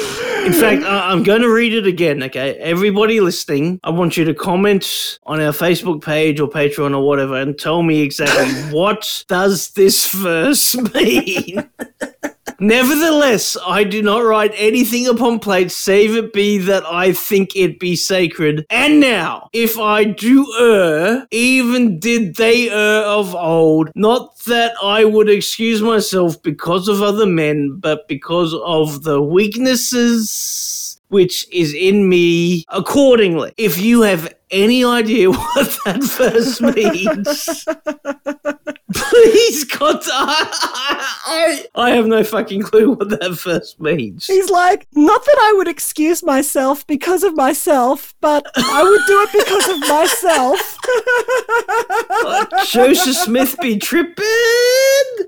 In 0.48 0.54
fact, 0.54 0.82
I- 0.82 1.10
I'm 1.12 1.24
going 1.24 1.42
to 1.42 1.52
read 1.52 1.74
it 1.74 1.86
again, 1.86 2.22
okay? 2.22 2.54
Everybody 2.54 3.20
listening, 3.20 3.80
I 3.84 3.90
want 3.90 4.16
you 4.16 4.24
to 4.24 4.32
comment 4.32 5.18
on 5.26 5.42
our 5.42 5.52
Facebook 5.52 6.02
page 6.02 6.40
or 6.40 6.48
Patreon 6.48 6.96
or 6.96 7.06
whatever 7.06 7.36
and 7.36 7.58
tell 7.58 7.82
me 7.82 8.00
exactly 8.00 8.50
what 8.74 9.24
does 9.28 9.68
this 9.72 10.10
verse 10.10 10.74
mean? 10.94 11.68
Nevertheless, 12.60 13.56
I 13.64 13.84
do 13.84 14.02
not 14.02 14.24
write 14.24 14.52
anything 14.56 15.06
upon 15.06 15.38
plates, 15.38 15.74
save 15.74 16.16
it 16.16 16.32
be 16.32 16.58
that 16.58 16.84
I 16.84 17.12
think 17.12 17.54
it 17.54 17.78
be 17.78 17.94
sacred. 17.94 18.66
And 18.68 18.98
now, 18.98 19.48
if 19.52 19.78
I 19.78 20.04
do 20.04 20.46
err, 20.58 21.26
even 21.30 22.00
did 22.00 22.34
they 22.34 22.68
err 22.68 23.04
of 23.04 23.34
old, 23.34 23.90
not 23.94 24.36
that 24.46 24.72
I 24.82 25.04
would 25.04 25.28
excuse 25.28 25.80
myself 25.82 26.42
because 26.42 26.88
of 26.88 27.00
other 27.00 27.26
men, 27.26 27.78
but 27.78 28.08
because 28.08 28.54
of 28.64 29.04
the 29.04 29.22
weaknesses 29.22 30.98
which 31.08 31.46
is 31.52 31.74
in 31.74 32.08
me 32.08 32.64
accordingly. 32.68 33.52
If 33.56 33.80
you 33.80 34.02
have 34.02 34.34
any 34.50 34.84
idea 34.84 35.30
what 35.32 35.78
that 35.84 36.02
verse 36.02 36.60
means, 36.76 37.64
please 38.94 39.64
contact. 39.64 40.08
I, 40.14 41.66
I 41.74 41.90
have 41.90 42.06
no 42.06 42.24
fucking 42.24 42.62
clue 42.62 42.92
what 42.92 43.08
that 43.10 43.32
verse 43.42 43.78
means. 43.78 44.26
He's 44.26 44.50
like, 44.50 44.86
not 44.94 45.24
that 45.24 45.38
I 45.40 45.54
would 45.56 45.68
excuse 45.68 46.22
myself 46.22 46.86
because 46.86 47.22
of 47.22 47.34
myself, 47.36 48.14
but 48.20 48.46
I 48.56 48.82
would 48.82 49.06
do 49.06 49.22
it 49.22 49.32
because 49.32 49.68
of 49.68 49.80
myself. 49.88 50.78
Joseph 52.66 53.16
Smith 53.16 53.56
be 53.60 53.78
tripping. 53.78 54.24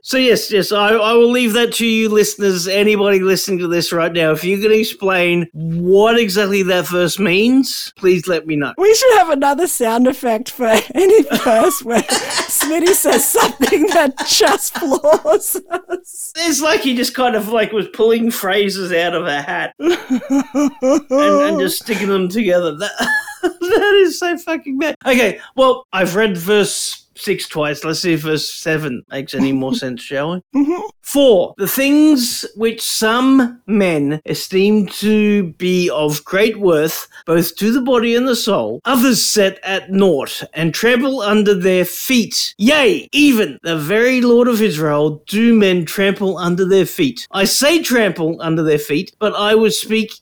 So 0.02 0.16
yes, 0.16 0.50
yes, 0.50 0.72
I, 0.72 0.90
I 0.90 1.12
will 1.14 1.30
leave 1.30 1.52
that 1.54 1.72
to 1.74 1.86
you, 1.86 2.08
listeners. 2.08 2.66
Anybody 2.68 3.20
listening 3.20 3.58
to 3.60 3.68
this 3.68 3.92
right 3.92 4.12
now, 4.12 4.32
if 4.32 4.42
you 4.44 4.58
can 4.60 4.72
explain 4.72 5.48
what 5.52 6.18
exactly 6.18 6.62
that 6.64 6.86
verse 6.86 7.18
means, 7.18 7.92
please 7.96 8.26
let 8.26 8.46
me 8.46 8.56
know. 8.56 8.72
we 8.78 8.94
should 8.94 9.09
have 9.16 9.30
another 9.30 9.66
sound 9.66 10.06
effect 10.06 10.50
for 10.50 10.66
any 10.94 11.22
verse 11.22 11.82
where 11.82 12.02
Smitty 12.02 12.88
says 12.88 13.28
something 13.28 13.86
that 13.88 14.14
just 14.26 14.76
floors 14.78 15.56
us. 15.70 16.32
It's 16.36 16.60
like 16.60 16.80
he 16.80 16.96
just 16.96 17.14
kind 17.14 17.36
of 17.36 17.48
like 17.48 17.72
was 17.72 17.88
pulling 17.88 18.30
phrases 18.30 18.92
out 18.92 19.14
of 19.14 19.26
a 19.26 19.42
hat 19.42 19.74
and, 19.78 21.10
and 21.10 21.60
just 21.60 21.82
sticking 21.82 22.08
them 22.08 22.28
together. 22.28 22.76
That 22.76 22.92
that 23.42 24.00
is 24.02 24.18
so 24.18 24.36
fucking 24.36 24.78
bad. 24.78 24.96
Okay, 25.06 25.40
well, 25.56 25.86
I've 25.92 26.14
read 26.14 26.36
verse 26.36 26.99
six 27.20 27.46
twice. 27.48 27.84
Let's 27.84 28.00
see 28.00 28.14
if 28.14 28.22
verse 28.22 28.48
seven 28.50 29.02
makes 29.10 29.34
any 29.34 29.52
more 29.52 29.74
sense, 29.82 30.02
shall 30.02 30.32
we? 30.32 30.64
Mhm. 30.64 30.82
Four, 31.02 31.54
the 31.58 31.66
things 31.66 32.44
which 32.54 32.80
some 32.80 33.60
men 33.66 34.20
esteem 34.26 34.86
to 34.86 35.52
be 35.54 35.90
of 35.90 36.24
great 36.24 36.60
worth, 36.60 37.08
both 37.26 37.56
to 37.56 37.72
the 37.72 37.80
body 37.80 38.14
and 38.14 38.28
the 38.28 38.36
soul, 38.36 38.80
others 38.84 39.20
set 39.24 39.58
at 39.64 39.90
naught 39.90 40.44
and 40.54 40.72
trample 40.72 41.20
under 41.20 41.54
their 41.54 41.84
feet. 41.84 42.54
Yea, 42.58 43.08
even 43.12 43.58
the 43.62 43.76
very 43.76 44.20
Lord 44.20 44.46
of 44.46 44.62
Israel 44.62 45.22
do 45.26 45.52
men 45.54 45.84
trample 45.84 46.38
under 46.38 46.64
their 46.64 46.86
feet. 46.86 47.26
I 47.32 47.44
say 47.44 47.82
trample 47.82 48.36
under 48.40 48.62
their 48.62 48.78
feet, 48.78 49.12
but 49.18 49.34
I 49.34 49.54
would 49.56 49.74
speak 49.74 50.12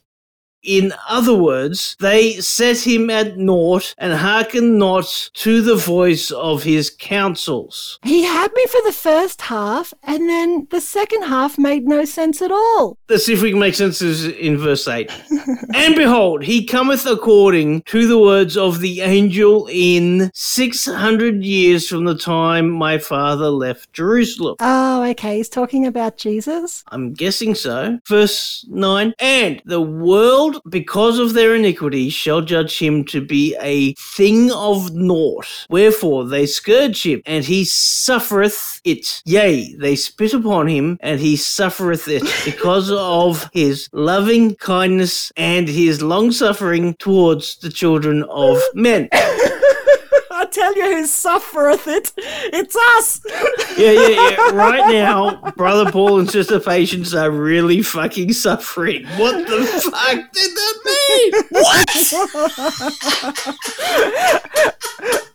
in 0.63 0.93
other 1.07 1.33
words, 1.33 1.95
they 1.99 2.33
set 2.33 2.85
him 2.85 3.09
at 3.09 3.37
naught 3.37 3.93
and 3.97 4.13
hearken 4.13 4.77
not 4.77 5.29
to 5.35 5.61
the 5.61 5.75
voice 5.75 6.31
of 6.31 6.63
his 6.63 6.89
counsels. 6.89 7.99
He 8.03 8.23
had 8.23 8.51
me 8.53 8.65
for 8.67 8.81
the 8.85 8.93
first 8.93 9.41
half, 9.41 9.93
and 10.03 10.29
then 10.29 10.67
the 10.69 10.81
second 10.81 11.23
half 11.23 11.57
made 11.57 11.85
no 11.85 12.05
sense 12.05 12.41
at 12.41 12.51
all. 12.51 12.97
Let's 13.07 13.25
see 13.25 13.33
if 13.33 13.41
we 13.41 13.51
can 13.51 13.59
make 13.59 13.75
sense 13.75 14.01
in 14.01 14.57
verse 14.57 14.87
8. 14.87 15.11
and 15.73 15.95
behold, 15.95 16.43
he 16.43 16.65
cometh 16.65 17.05
according 17.05 17.83
to 17.83 18.07
the 18.07 18.19
words 18.19 18.57
of 18.57 18.79
the 18.79 19.01
angel 19.01 19.67
in 19.71 20.31
600 20.33 21.43
years 21.43 21.87
from 21.87 22.05
the 22.05 22.17
time 22.17 22.69
my 22.69 22.97
father 22.97 23.49
left 23.49 23.91
Jerusalem. 23.93 24.55
Oh, 24.59 25.03
okay. 25.11 25.37
He's 25.37 25.49
talking 25.49 25.85
about 25.85 26.17
Jesus. 26.17 26.83
I'm 26.89 27.13
guessing 27.13 27.55
so. 27.55 27.99
Verse 28.07 28.65
9. 28.69 29.13
And 29.19 29.61
the 29.65 29.81
world, 29.81 30.48
because 30.69 31.19
of 31.19 31.33
their 31.33 31.55
iniquity, 31.55 32.09
shall 32.09 32.41
judge 32.41 32.77
him 32.79 33.03
to 33.05 33.21
be 33.21 33.55
a 33.61 33.93
thing 33.93 34.51
of 34.51 34.93
naught. 34.93 35.65
Wherefore 35.69 36.25
they 36.25 36.45
scourge 36.45 37.05
him, 37.05 37.21
and 37.25 37.43
he 37.45 37.65
suffereth 37.65 38.81
it. 38.83 39.21
Yea, 39.25 39.73
they 39.75 39.95
spit 39.95 40.33
upon 40.33 40.67
him, 40.67 40.97
and 41.01 41.19
he 41.19 41.35
suffereth 41.35 42.07
it, 42.07 42.23
because 42.45 42.91
of 42.91 43.49
his 43.53 43.89
loving 43.93 44.55
kindness 44.55 45.31
and 45.37 45.67
his 45.67 46.01
long 46.01 46.31
suffering 46.31 46.95
towards 46.95 47.57
the 47.57 47.69
children 47.69 48.23
of 48.29 48.61
men. 48.73 49.09
Tell 50.51 50.75
you 50.75 50.97
who 50.97 51.05
suffereth 51.05 51.87
it. 51.87 52.11
It's 52.17 52.75
us. 52.97 53.21
Yeah, 53.77 53.91
yeah, 53.91 54.07
yeah. 54.31 54.49
Right 54.51 54.91
now, 54.91 55.51
Brother 55.55 55.91
Paul 55.91 56.19
and 56.19 56.29
Sister 56.29 56.59
Patience 56.59 57.13
are 57.13 57.31
really 57.31 57.81
fucking 57.81 58.33
suffering. 58.33 59.05
What 59.17 59.47
the 59.47 59.63
fuck 59.65 60.31
did 60.31 60.51
that 60.55 60.75
mean? 60.85 61.33
What? 61.51 61.89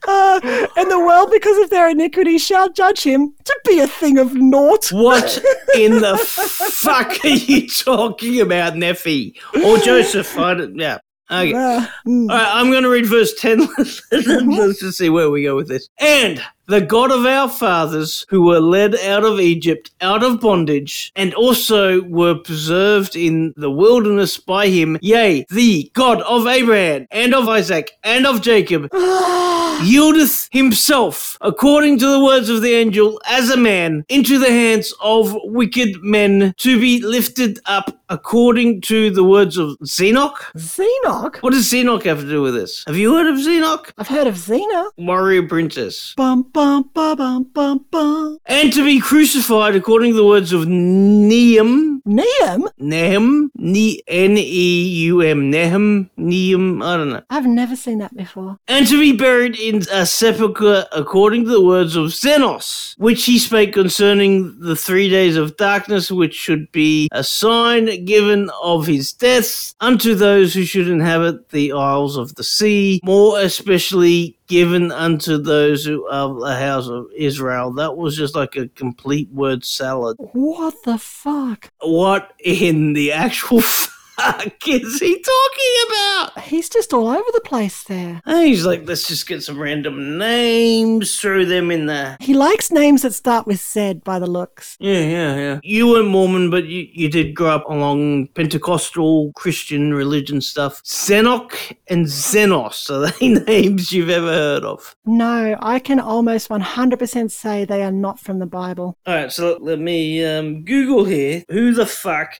Uh, 0.07 0.39
and 0.77 0.91
the 0.91 0.99
world, 0.99 1.31
because 1.33 1.57
of 1.59 1.71
their 1.71 1.89
iniquity, 1.89 2.37
shall 2.37 2.71
judge 2.71 3.03
him 3.05 3.33
to 3.45 3.61
be 3.65 3.79
a 3.81 3.87
thing 3.87 4.19
of 4.19 4.35
naught. 4.35 4.93
What 4.93 5.43
in 5.75 6.03
the 6.03 6.19
fuck 6.19 7.25
are 7.25 7.29
you 7.29 7.67
talking 7.69 8.41
about, 8.43 8.75
Neffy? 8.75 9.35
Or 9.65 9.79
Joseph? 9.79 10.37
I 10.37 10.55
don't, 10.55 10.77
yeah. 10.77 10.99
Okay. 11.35 11.53
Uh, 11.53 11.87
mm. 12.07 12.31
All 12.31 12.37
right, 12.37 12.55
I'm 12.55 12.71
going 12.71 12.85
to 12.85 12.89
read 12.89 13.07
verse 13.07 13.35
10. 13.35 13.69
Let's 14.13 14.81
just 14.81 14.99
see 14.99 15.11
where 15.11 15.31
we 15.31 15.43
go 15.43 15.57
with 15.57 15.69
this. 15.69 15.89
And 15.99 16.43
the 16.67 16.81
God 16.81 17.11
of 17.11 17.27
our 17.27 17.49
fathers, 17.49 18.25
who 18.29 18.43
were 18.43 18.61
led 18.61 18.95
out 19.01 19.25
of 19.25 19.39
Egypt, 19.41 19.91
out 20.01 20.23
of 20.23 20.41
bondage, 20.41 21.13
and 21.15 21.35
also 21.35 22.03
were 22.03 22.35
preserved 22.35 23.17
in 23.17 23.53
the 23.57 23.71
wilderness 23.71 24.39
by 24.39 24.69
him, 24.69 24.99
yea, 25.03 25.45
the 25.51 25.91
God 25.95 26.23
of 26.23 26.47
Abraham, 26.47 27.07
and 27.11 27.35
of 27.35 27.49
Isaac, 27.49 27.93
and 28.03 28.27
of 28.27 28.41
Jacob, 28.41 28.89
ah. 28.93 29.81
yieldeth 29.85 30.49
himself, 30.53 31.37
according 31.41 31.99
to 31.99 32.11
the 32.11 32.25
words 32.25 32.49
of 32.49 32.63
the 32.63 32.73
angel, 32.73 33.21
as 33.27 33.51
a 33.51 33.57
man, 33.57 34.05
into 34.09 34.39
the 34.39 34.51
hands 34.51 34.95
of 35.01 35.37
wicked 35.45 36.03
men, 36.03 36.55
to 36.59 36.81
be 36.81 37.03
lifted 37.03 37.59
up, 37.67 38.01
according 38.09 38.81
to 38.83 39.11
the 39.11 39.25
words 39.25 39.59
of 39.59 39.77
Zenock. 39.85 40.37
Zenock? 40.57 41.37
What 41.39 41.53
does 41.53 41.71
Zenock 41.71 42.05
have 42.05 42.21
to 42.21 42.29
do 42.29 42.41
with 42.41 42.55
this? 42.55 42.85
Have 42.87 42.97
you 42.97 43.15
heard 43.15 43.27
of 43.27 43.39
Zenock? 43.39 43.93
I've 43.99 44.09
heard 44.09 44.27
of 44.27 44.37
Xena. 44.37 44.91
Warrior 44.97 45.47
princess. 45.49 46.15
Bum, 46.17 46.51
bum, 46.55 46.89
bum, 46.95 47.43
bum, 47.53 47.85
bum. 47.91 48.39
And 48.47 48.73
to 48.73 48.85
be 48.85 49.01
crucified 49.01 49.75
according 49.75 50.13
to 50.13 50.17
the 50.17 50.25
words 50.25 50.53
of 50.53 50.63
Nehem. 50.63 52.01
Nehem? 52.07 52.69
Nehem? 52.81 53.49
Ne- 53.57 54.03
N-E-U-M. 54.07 55.51
Nehem? 55.53 56.11
Nehem? 56.17 56.85
I 56.85 56.97
don't 56.97 57.11
know. 57.11 57.23
I've 57.29 57.47
never 57.47 57.75
seen 57.75 57.99
that 57.99 58.17
before. 58.17 58.59
And 58.69 58.87
to 58.87 59.01
be 59.01 59.13
buried 59.13 59.59
in 59.59 59.83
a 59.91 60.07
sepulchre 60.07 60.87
according 60.93 61.45
to 61.45 61.51
the 61.51 61.65
words 61.65 61.97
of 61.97 62.07
Zenos, 62.07 62.95
which 62.99 63.25
he 63.25 63.39
spake 63.41 63.73
concerning 63.73 64.57
the 64.61 64.77
three 64.77 65.09
days 65.11 65.37
of 65.37 65.57
darkness, 65.57 66.11
which 66.11 66.35
should 66.35 66.71
be 66.71 67.09
a 67.11 67.25
sign 67.25 68.05
given 68.05 68.49
of 68.63 68.87
his 68.87 69.13
death 69.13 69.75
unto 69.81 70.15
those 70.15 70.55
who 70.55 70.65
should 70.65 70.87
inhabit 70.87 71.49
the 71.49 71.73
isles 71.73 72.17
of 72.17 72.37
the 72.37 72.45
sea, 72.45 73.01
more 73.03 73.41
especially 73.41 74.39
given 74.47 74.93
unto 74.93 75.39
those 75.39 75.85
who 75.85 76.07
are 76.09 76.33
the 76.39 76.57
house 76.57 76.89
of 76.89 77.07
Israel. 77.17 77.73
That 77.73 77.97
was 77.97 78.17
just 78.17 78.35
like 78.35 78.57
a 78.57 78.69
complete 78.69 79.29
word 79.31 79.65
salad. 79.65 80.17
What 80.19 80.75
the 80.85 80.99
fuck? 80.99 81.71
What 81.81 82.33
in 82.45 82.93
the 82.93 83.13
actual 83.13 83.63
fuck 84.17 84.69
is 84.69 84.99
he 84.99 85.21
talking 85.21 85.75
about? 85.89 86.45
He's 86.45 86.69
just 86.69 86.93
all 86.93 87.09
over 87.09 87.31
the 87.33 87.41
place 87.45 87.85
there. 87.85 88.21
And 88.25 88.47
he's 88.47 88.65
like, 88.65 88.87
let's 88.87 89.07
just 89.07 89.27
get 89.27 89.43
some 89.43 89.61
random 89.61 90.19
names, 90.19 91.19
throw 91.19 91.45
them 91.45 91.71
in 91.71 91.87
there. 91.87 92.17
He 92.21 92.35
likes 92.35 92.71
names 92.71 93.03
that 93.03 93.15
start 93.15 93.47
with 93.47 93.61
Z 93.61 93.95
by 94.05 94.19
the 94.19 94.27
looks. 94.27 94.77
Yeah, 94.81 95.01
yeah, 95.01 95.37
yeah. 95.37 95.61
You 95.63 95.89
weren't 95.89 96.09
Mormon, 96.09 96.51
but 96.51 96.65
you, 96.67 96.89
you 96.93 97.09
did 97.09 97.35
grow 97.35 97.51
up 97.51 97.69
along 97.69 98.29
Pentecostal 98.29 99.33
Christian 99.33 99.95
religion 99.95 100.41
stuff. 100.41 100.83
Zenock 100.85 101.77
and 101.89 102.07
Zenos 102.07 102.91
are 102.91 103.11
they 103.11 103.29
names 103.47 103.93
you've 103.93 104.11
ever 104.11 104.33
heard 104.33 104.65
of? 104.65 104.97
No, 105.05 105.57
I 105.61 105.79
can 105.79 106.01
almost 106.01 106.49
100% 106.49 107.31
say 107.31 107.65
they 107.65 107.83
are 107.83 107.93
not 107.93 108.19
from 108.21 108.39
the 108.39 108.47
Bible. 108.47 108.97
All 109.07 109.15
right, 109.15 109.33
so 109.33 109.59
let 109.61 109.79
me 109.79 110.25
um, 110.25 110.65
Google 110.65 111.05
here. 111.05 111.45
Who 111.51 111.73
the 111.73 111.87
fuck 111.87 112.37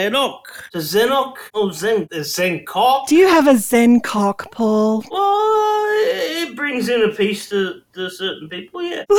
Zenock? 0.00 0.70
The 0.72 0.78
Zenock 0.80 1.36
oh, 1.54 1.68
or 1.68 1.72
Zen 1.72 2.08
uh, 2.12 2.16
Zencock? 2.16 3.06
Do 3.06 3.16
you 3.16 3.28
have 3.28 3.46
a 3.46 3.56
Zen 3.56 4.00
cock, 4.00 4.50
Paul? 4.50 5.04
Well, 5.10 5.86
it 5.92 6.56
brings 6.56 6.88
in 6.88 7.02
a 7.02 7.08
piece 7.08 7.48
to, 7.50 7.82
to 7.94 8.10
certain 8.10 8.48
people, 8.48 8.82
yeah. 8.82 9.04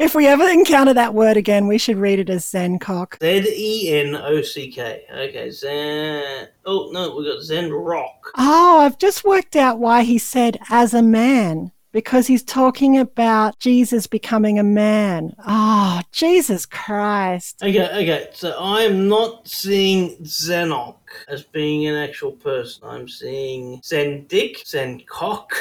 If 0.00 0.14
we 0.14 0.26
ever 0.26 0.48
encounter 0.48 0.94
that 0.94 1.12
word 1.12 1.36
again, 1.36 1.66
we 1.66 1.76
should 1.76 1.98
read 1.98 2.20
it 2.20 2.30
as 2.30 2.46
Zen 2.46 2.78
cock. 2.78 3.18
Z 3.20 3.44
E 3.54 3.92
N 3.92 4.16
O 4.16 4.40
C 4.40 4.72
K. 4.72 5.04
Okay, 5.14 5.50
Zen. 5.50 6.48
Oh 6.64 6.88
no, 6.90 7.14
we 7.14 7.30
got 7.30 7.42
Zen 7.42 7.70
Rock. 7.70 8.30
Oh, 8.38 8.80
I've 8.80 8.98
just 8.98 9.24
worked 9.24 9.56
out 9.56 9.78
why 9.78 10.04
he 10.04 10.16
said 10.16 10.58
as 10.70 10.94
a 10.94 11.02
man. 11.02 11.70
Because 11.92 12.26
he's 12.26 12.42
talking 12.42 12.98
about 12.98 13.58
Jesus 13.58 14.06
becoming 14.06 14.58
a 14.58 14.64
man. 14.64 15.34
Oh, 15.46 16.00
Jesus 16.12 16.66
Christ. 16.66 17.62
Okay, 17.62 17.88
okay. 17.88 18.28
So 18.32 18.56
I 18.58 18.82
am 18.82 19.08
not 19.08 19.48
seeing 19.48 20.16
Zenock 20.18 20.96
as 21.28 21.42
being 21.42 21.86
an 21.86 21.96
actual 21.96 22.32
person. 22.32 22.86
I'm 22.86 23.08
seeing 23.08 23.80
Zen 23.84 24.26
Dick, 24.26 24.62
Zen 24.66 25.02
Cock. 25.08 25.52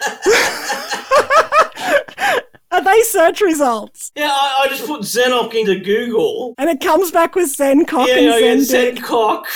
Are 2.76 2.84
they 2.84 3.00
search 3.02 3.40
results? 3.40 4.12
Yeah, 4.14 4.28
I, 4.30 4.64
I 4.64 4.68
just 4.68 4.86
put 4.86 5.00
Zenock 5.00 5.54
into 5.54 5.78
Google. 5.80 6.54
And 6.58 6.68
it 6.68 6.78
comes 6.80 7.10
back 7.10 7.34
with 7.34 7.48
Zen 7.48 7.86
cock 7.86 8.06
Yeah, 8.06 8.36
and 8.36 8.62
Zen 8.62 8.64
Zen 8.64 8.94
dick. 8.96 9.04
Cock 9.04 9.46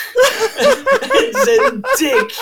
and 0.59 1.35
Zen 1.45 1.83
Dick. 1.99 2.33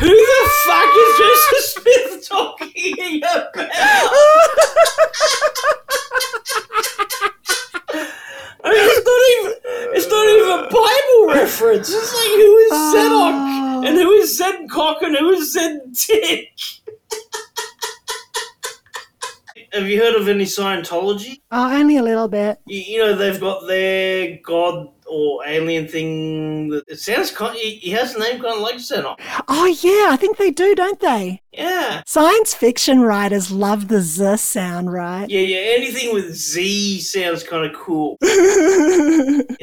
Who 0.00 0.08
the 0.08 0.50
fuck 0.66 0.90
is 0.96 1.18
Joseph 1.18 1.64
Smith 1.82 2.28
talking 2.28 3.18
about? 3.18 3.48
I 8.66 8.70
mean, 8.70 8.88
it's 8.90 9.04
not 9.06 9.22
even 9.30 9.52
it's 9.96 10.08
not 10.08 10.26
even 10.28 10.48
a 10.50 10.62
Bible 10.70 11.40
reference. 11.40 11.88
It's 11.92 12.14
like 12.14 12.28
who 12.30 12.56
is 12.58 12.70
Oh. 12.72 13.82
and 13.86 13.96
who 13.96 14.10
is 14.12 14.36
Zed 14.36 14.68
Cock 14.70 15.02
and 15.02 15.16
who 15.16 15.30
is 15.30 15.52
Zed 15.52 15.80
Dick? 16.08 16.50
Have 19.74 19.88
you 19.88 20.00
heard 20.00 20.14
of 20.14 20.28
any 20.28 20.44
Scientology? 20.44 21.40
Oh, 21.50 21.76
only 21.76 21.96
a 21.96 22.02
little 22.02 22.28
bit. 22.28 22.58
You, 22.64 22.78
you 22.78 22.98
know 22.98 23.16
they've 23.16 23.40
got 23.40 23.66
their 23.66 24.38
god 24.44 24.93
or 25.06 25.46
alien 25.46 25.88
thing. 25.88 26.80
It 26.88 26.98
sounds 26.98 27.30
kind. 27.30 27.56
He, 27.56 27.76
he 27.76 27.90
has 27.90 28.14
a 28.14 28.18
name 28.18 28.40
kind 28.40 28.56
of 28.56 28.60
like 28.60 28.76
Zedok. 28.76 29.16
Oh, 29.48 29.66
yeah, 29.66 30.12
I 30.12 30.16
think 30.16 30.36
they 30.36 30.50
do, 30.50 30.74
don't 30.74 31.00
they? 31.00 31.42
Yeah. 31.52 32.02
Science 32.06 32.52
fiction 32.54 33.00
writers 33.00 33.50
love 33.50 33.88
the 33.88 34.00
Z 34.00 34.38
sound, 34.38 34.92
right? 34.92 35.28
Yeah, 35.28 35.40
yeah, 35.40 35.74
anything 35.76 36.12
with 36.12 36.34
Z 36.34 37.00
sounds 37.00 37.42
kind 37.42 37.64
of 37.64 37.72
cool. 37.74 38.18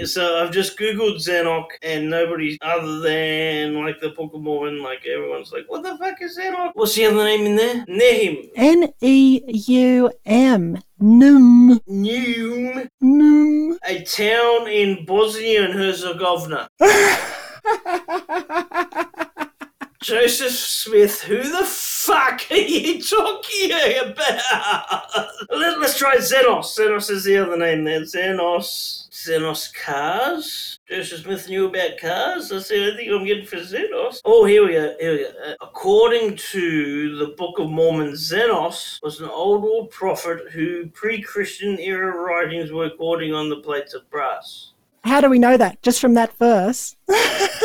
So 0.05 0.37
I've 0.37 0.51
just 0.51 0.77
googled 0.77 1.17
Zenock, 1.17 1.67
and 1.83 2.09
nobody 2.09 2.57
other 2.61 2.99
than 2.99 3.75
like 3.75 3.99
the 3.99 4.11
of 4.11 4.33
like 4.81 5.05
everyone's 5.05 5.51
like, 5.51 5.65
"What 5.67 5.83
the 5.83 5.97
fuck 5.97 6.21
is 6.21 6.37
Zenock?" 6.37 6.71
What's 6.73 6.95
the 6.95 7.05
other 7.05 7.23
name 7.23 7.45
in 7.45 7.55
there? 7.55 7.85
Nehim. 7.85 8.49
N 8.55 8.93
E 9.01 9.41
U 9.67 10.11
M. 10.25 10.79
Num. 11.03 11.79
Neum, 11.87 12.87
Num. 13.01 13.77
a 13.83 14.03
town 14.03 14.67
in 14.67 15.03
Bosnia 15.03 15.65
and 15.65 15.73
Herzegovina. 15.73 16.67
Joseph 20.01 20.53
Smith, 20.53 21.21
who 21.21 21.43
the 21.43 21.63
fuck 21.63 22.41
are 22.49 22.55
you 22.55 23.03
talking 23.03 23.71
about? 24.01 25.27
Let, 25.51 25.77
us 25.77 25.95
try 25.95 26.15
Zenos. 26.15 26.75
Zenos 26.75 27.11
is 27.11 27.23
the 27.23 27.37
other 27.37 27.55
name 27.55 27.83
there. 27.83 28.01
Zenos. 28.01 29.07
Zenos 29.11 29.71
cars. 29.71 30.79
Joseph 30.89 31.21
Smith 31.21 31.47
knew 31.47 31.67
about 31.67 31.99
cars. 31.99 32.49
That's 32.49 32.69
the 32.69 32.83
only 32.83 32.97
thing 32.97 33.13
I'm 33.13 33.25
getting 33.25 33.45
for 33.45 33.57
Zenos. 33.57 34.21
Oh, 34.25 34.43
here 34.43 34.65
we 34.65 34.73
go. 34.73 34.95
Here 34.99 35.11
we 35.11 35.17
go. 35.19 35.29
Uh, 35.45 35.55
according 35.61 36.35
to 36.37 37.17
the 37.19 37.35
Book 37.37 37.59
of 37.59 37.69
Mormon, 37.69 38.13
Zenos 38.13 38.99
was 39.03 39.21
an 39.21 39.29
old 39.29 39.61
world 39.61 39.91
prophet 39.91 40.49
who 40.51 40.87
pre-Christian 40.87 41.77
era 41.77 42.17
writings 42.17 42.71
were 42.71 42.85
recording 42.85 43.35
on 43.35 43.49
the 43.49 43.57
plates 43.57 43.93
of 43.93 44.09
brass. 44.09 44.70
How 45.03 45.21
do 45.21 45.29
we 45.29 45.39
know 45.39 45.57
that? 45.57 45.81
Just 45.81 45.99
from 45.99 46.13
that 46.15 46.37
verse? 46.37 46.95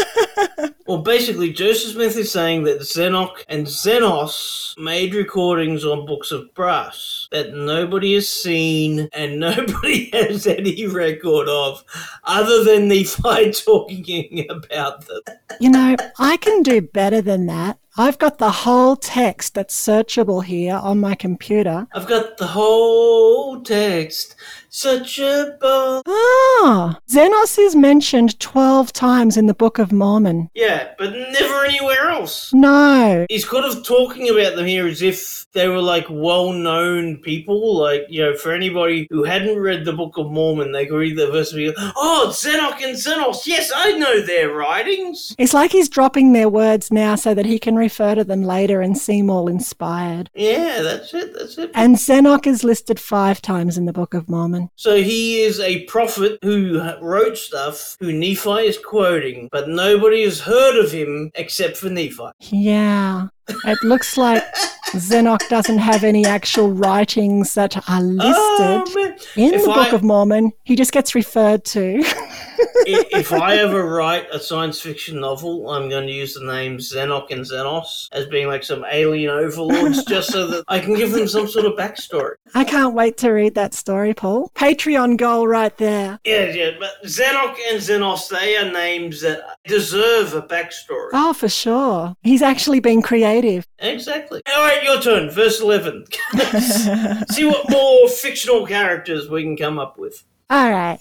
Well, 0.86 0.98
basically, 0.98 1.52
Joseph 1.52 1.94
Smith 1.94 2.16
is 2.16 2.30
saying 2.30 2.62
that 2.64 2.78
Zenock 2.80 3.44
and 3.48 3.66
Zenos 3.66 4.78
made 4.78 5.14
recordings 5.14 5.84
on 5.84 6.06
books 6.06 6.30
of 6.30 6.54
brass 6.54 7.26
that 7.32 7.54
nobody 7.54 8.14
has 8.14 8.28
seen 8.28 9.08
and 9.12 9.40
nobody 9.40 10.10
has 10.12 10.46
any 10.46 10.86
record 10.86 11.48
of 11.48 11.82
other 12.22 12.62
than 12.62 12.86
Nephi 12.86 13.50
talking 13.50 14.46
about 14.50 15.04
them. 15.08 15.22
You 15.58 15.70
know, 15.70 15.96
I 16.20 16.36
can 16.36 16.62
do 16.62 16.80
better 16.80 17.20
than 17.20 17.46
that. 17.46 17.78
I've 17.98 18.18
got 18.18 18.38
the 18.38 18.50
whole 18.50 18.94
text 18.94 19.54
that's 19.54 19.74
searchable 19.74 20.44
here 20.44 20.76
on 20.76 21.00
my 21.00 21.14
computer. 21.16 21.88
I've 21.94 22.06
got 22.06 22.36
the 22.36 22.46
whole 22.46 23.60
text. 23.62 24.36
Such 24.76 25.18
a 25.20 25.56
ball. 25.58 26.02
Ah, 26.06 26.98
Zenos 27.08 27.58
is 27.58 27.74
mentioned 27.74 28.38
12 28.40 28.92
times 28.92 29.38
in 29.38 29.46
the 29.46 29.54
Book 29.54 29.78
of 29.78 29.90
Mormon. 29.90 30.50
Yeah, 30.54 30.92
but 30.98 31.12
never 31.12 31.64
anywhere 31.64 32.10
else. 32.10 32.52
No. 32.52 33.24
He's 33.30 33.46
kind 33.46 33.64
of 33.64 33.86
talking 33.86 34.28
about 34.28 34.54
them 34.54 34.66
here 34.66 34.86
as 34.86 35.00
if 35.00 35.46
they 35.52 35.66
were 35.68 35.80
like 35.80 36.04
well 36.10 36.52
known 36.52 37.16
people. 37.22 37.78
Like, 37.78 38.04
you 38.10 38.20
know, 38.20 38.36
for 38.36 38.52
anybody 38.52 39.06
who 39.08 39.24
hadn't 39.24 39.56
read 39.58 39.86
the 39.86 39.94
Book 39.94 40.18
of 40.18 40.30
Mormon, 40.30 40.72
they 40.72 40.84
could 40.84 40.98
read 40.98 41.16
the 41.16 41.30
verse 41.30 41.52
and 41.52 41.58
be 41.58 41.68
like, 41.68 41.92
oh, 41.96 42.30
Zenock 42.34 42.84
and 42.84 42.98
Zenos. 42.98 43.46
Yes, 43.46 43.72
I 43.74 43.92
know 43.92 44.20
their 44.20 44.52
writings. 44.52 45.34
It's 45.38 45.54
like 45.54 45.72
he's 45.72 45.88
dropping 45.88 46.34
their 46.34 46.50
words 46.50 46.92
now 46.92 47.14
so 47.14 47.32
that 47.32 47.46
he 47.46 47.58
can 47.58 47.76
refer 47.76 48.14
to 48.14 48.24
them 48.24 48.42
later 48.42 48.82
and 48.82 48.98
seem 48.98 49.30
all 49.30 49.48
inspired. 49.48 50.28
Yeah, 50.34 50.82
that's 50.82 51.14
it. 51.14 51.32
That's 51.32 51.56
it. 51.56 51.70
And 51.72 51.96
Zenock 51.96 52.46
is 52.46 52.62
listed 52.62 53.00
five 53.00 53.40
times 53.40 53.78
in 53.78 53.86
the 53.86 53.94
Book 53.94 54.12
of 54.12 54.28
Mormon. 54.28 54.65
So 54.76 54.96
he 55.02 55.40
is 55.42 55.60
a 55.60 55.84
prophet 55.84 56.38
who 56.42 56.80
wrote 57.00 57.38
stuff 57.38 57.96
who 58.00 58.12
Nephi 58.12 58.66
is 58.66 58.78
quoting, 58.78 59.48
but 59.52 59.68
nobody 59.68 60.22
has 60.24 60.40
heard 60.40 60.76
of 60.82 60.90
him 60.90 61.30
except 61.34 61.76
for 61.76 61.88
Nephi. 61.88 62.30
Yeah. 62.40 63.28
It 63.48 63.78
looks 63.84 64.16
like 64.16 64.42
Zenock 64.96 65.48
doesn't 65.48 65.78
have 65.78 66.02
any 66.02 66.24
actual 66.24 66.70
writings 66.72 67.54
that 67.54 67.76
are 67.76 67.82
oh, 67.98 68.00
listed 68.00 68.26
Oh, 68.36 69.16
in 69.36 69.54
if 69.54 69.64
the 69.64 69.70
I- 69.70 69.84
Book 69.84 69.92
of 69.92 70.02
Mormon. 70.02 70.52
He 70.64 70.74
just 70.74 70.92
gets 70.92 71.14
referred 71.14 71.64
to. 71.66 72.02
If 72.86 73.32
I 73.32 73.56
ever 73.56 73.84
write 73.84 74.26
a 74.32 74.38
science 74.38 74.80
fiction 74.80 75.20
novel, 75.20 75.70
I'm 75.70 75.88
going 75.88 76.06
to 76.06 76.12
use 76.12 76.34
the 76.34 76.44
name 76.44 76.78
Zenock 76.78 77.30
and 77.30 77.42
Zenos 77.42 78.08
as 78.12 78.26
being 78.26 78.46
like 78.46 78.62
some 78.62 78.84
alien 78.90 79.30
overlords, 79.30 80.04
just 80.08 80.30
so 80.30 80.46
that 80.48 80.64
I 80.68 80.78
can 80.78 80.94
give 80.94 81.12
them 81.12 81.28
some 81.28 81.48
sort 81.48 81.66
of 81.66 81.72
backstory. 81.72 82.34
I 82.54 82.64
can't 82.64 82.94
wait 82.94 83.16
to 83.18 83.30
read 83.30 83.54
that 83.54 83.74
story, 83.74 84.14
Paul. 84.14 84.50
Patreon 84.54 85.16
goal 85.16 85.46
right 85.48 85.76
there. 85.78 86.18
Yeah, 86.24 86.50
yeah, 86.50 86.70
but 86.78 87.02
Zenock 87.04 87.56
and 87.68 87.78
Zenos, 87.80 88.28
they 88.28 88.56
are 88.56 88.70
names 88.70 89.20
that 89.22 89.42
deserve 89.66 90.34
a 90.34 90.42
backstory. 90.42 91.10
Oh, 91.12 91.32
for 91.32 91.48
sure. 91.48 92.14
He's 92.22 92.42
actually 92.42 92.80
been 92.80 93.02
creative. 93.02 93.66
Exactly. 93.78 94.42
All 94.48 94.62
right, 94.64 94.82
your 94.82 95.00
turn. 95.00 95.30
Verse 95.30 95.60
11. 95.60 96.04
See 97.30 97.44
what 97.44 97.70
more 97.70 98.08
fictional 98.08 98.66
characters 98.66 99.28
we 99.28 99.42
can 99.42 99.56
come 99.56 99.78
up 99.78 99.98
with. 99.98 100.24
All 100.48 100.70
right. 100.70 100.98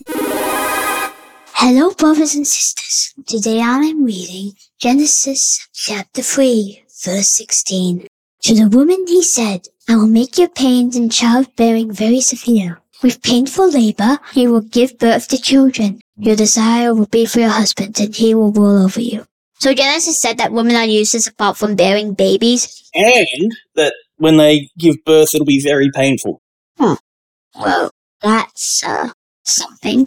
Hello, 1.57 1.89
brothers 1.93 2.35
and 2.35 2.45
sisters. 2.45 3.13
Today 3.25 3.61
I 3.61 3.77
am 3.77 4.03
reading 4.03 4.51
Genesis 4.77 5.65
chapter 5.73 6.21
3, 6.21 6.83
verse 7.05 7.29
16. 7.29 8.07
To 8.43 8.53
the 8.53 8.67
woman 8.67 9.05
he 9.07 9.23
said, 9.23 9.69
I 9.87 9.95
will 9.95 10.07
make 10.07 10.37
your 10.37 10.49
pains 10.49 10.97
in 10.97 11.09
childbearing 11.09 11.93
very 11.93 12.19
severe. 12.19 12.81
With 13.01 13.23
painful 13.23 13.71
labor, 13.71 14.19
you 14.33 14.51
will 14.51 14.67
give 14.67 14.99
birth 14.99 15.29
to 15.29 15.37
children. 15.37 16.01
Your 16.17 16.35
desire 16.35 16.93
will 16.93 17.05
be 17.05 17.25
for 17.25 17.39
your 17.39 17.49
husband, 17.51 17.97
and 18.01 18.13
he 18.13 18.35
will 18.35 18.51
rule 18.51 18.83
over 18.83 18.99
you. 18.99 19.25
So 19.59 19.73
Genesis 19.73 20.21
said 20.21 20.37
that 20.39 20.51
women 20.51 20.75
are 20.75 20.85
useless 20.85 21.25
apart 21.25 21.55
from 21.55 21.77
bearing 21.77 22.15
babies. 22.15 22.91
and 22.93 23.55
that 23.75 23.93
when 24.17 24.35
they 24.35 24.69
give 24.77 24.97
birth, 25.05 25.33
it'll 25.33 25.45
be 25.45 25.63
very 25.63 25.89
painful. 25.95 26.41
Well, 26.77 27.91
that's, 28.21 28.83
uh, 28.83 29.11
something. 29.45 30.05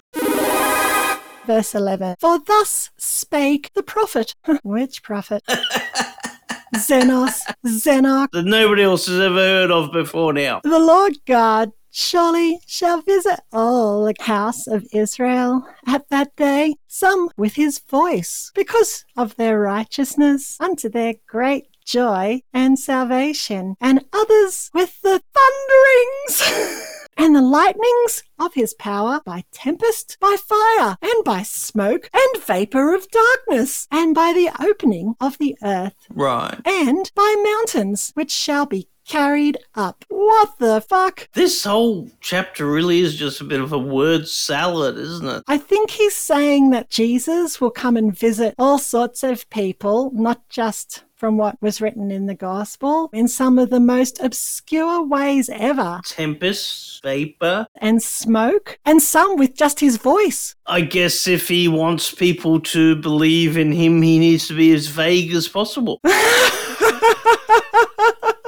Verse 1.48 1.74
11 1.74 2.16
For 2.20 2.38
thus 2.38 2.90
spake 2.98 3.70
the 3.72 3.82
prophet. 3.82 4.34
Which 4.62 5.02
prophet? 5.02 5.42
Zenos, 6.76 7.40
Zenock, 7.66 8.28
That 8.32 8.44
nobody 8.44 8.82
else 8.82 9.06
has 9.06 9.18
ever 9.18 9.38
heard 9.38 9.70
of 9.70 9.90
before 9.90 10.34
now. 10.34 10.61
the 10.62 10.78
Lord 10.78 11.16
God 11.26 11.72
surely 11.90 12.61
shall 12.66 13.00
visit 13.00 13.40
all 13.50 14.04
the 14.04 14.14
house 14.20 14.66
of 14.66 14.87
Israel 14.92 15.64
at 15.87 16.11
that 16.11 16.37
day, 16.37 16.74
some 16.87 17.30
with 17.38 17.54
his 17.54 17.78
voice, 17.78 18.52
because 18.54 19.06
of 19.16 19.37
their 19.37 19.58
righteousness, 19.58 20.58
unto 20.61 20.90
their 20.90 21.14
great 21.26 21.68
joy 21.87 22.42
and 22.52 22.78
salvation, 22.78 23.74
and 23.80 24.04
others 24.12 24.70
with 24.74 25.00
the 25.00 25.22
thunderings. 25.34 26.92
And 27.18 27.35
the 27.35 27.42
lightnings 27.42 28.22
of 28.38 28.54
his 28.54 28.74
power 28.74 29.20
by 29.24 29.44
tempest, 29.52 30.16
by 30.20 30.37
fire, 30.42 30.96
and 31.02 31.24
by 31.24 31.42
smoke, 31.42 32.09
and 32.14 32.42
vapour 32.42 32.94
of 32.94 33.09
darkness, 33.11 33.88
and 33.90 34.14
by 34.14 34.33
the 34.33 34.50
opening 34.64 35.14
of 35.20 35.37
the 35.38 35.57
earth, 35.62 35.94
Right. 36.09 36.59
and 36.64 37.11
by 37.16 37.35
mountains 37.44 38.12
which 38.14 38.31
shall 38.31 38.66
be 38.66 38.88
carried 39.04 39.59
up. 39.74 40.04
What 40.09 40.59
the 40.59 40.81
fuck? 40.87 41.28
This 41.33 41.64
whole 41.64 42.11
chapter 42.20 42.66
really 42.70 43.00
is 43.00 43.16
just 43.16 43.40
a 43.40 43.44
bit 43.44 43.61
of 43.61 43.72
a 43.72 43.78
word 43.78 44.28
salad, 44.28 44.96
isn't 44.98 45.26
it? 45.26 45.42
I 45.48 45.59
think 45.59 45.90
he's 45.90 46.14
saying 46.14 46.70
that 46.70 46.90
Jesus 46.90 47.61
will 47.61 47.70
come 47.70 47.96
and 47.96 48.16
visit 48.16 48.54
all 48.59 48.78
sorts 48.78 49.22
of 49.24 49.48
people, 49.50 50.11
not 50.14 50.46
just 50.50 51.04
from 51.18 51.37
what 51.37 51.61
was 51.61 51.81
written 51.81 52.12
in 52.12 52.26
the 52.26 52.35
gospel, 52.35 53.11
in 53.12 53.26
some 53.26 53.59
of 53.59 53.70
the 53.70 53.81
most 53.81 54.20
obscure 54.22 55.02
ways 55.04 55.50
ever, 55.52 56.00
Tempest, 56.07 57.02
vapor. 57.02 57.66
and 57.76 58.00
smoke, 58.00 58.78
and 58.87 59.02
some 59.02 59.37
with 59.37 59.54
just 59.57 59.81
his 59.81 59.96
voice. 59.96 60.54
I 60.66 60.83
guess 60.83 61.26
if 61.26 61.48
he 61.48 61.66
wants 61.66 62.14
people 62.14 62.61
to 62.61 62.94
believe 62.96 63.57
in 63.59 63.72
him, 63.72 64.00
he 64.00 64.18
needs 64.20 64.46
to 64.48 64.57
be 64.57 64.72
as 64.72 64.87
vague 64.87 65.33
as 65.35 65.48
possible. 65.48 66.00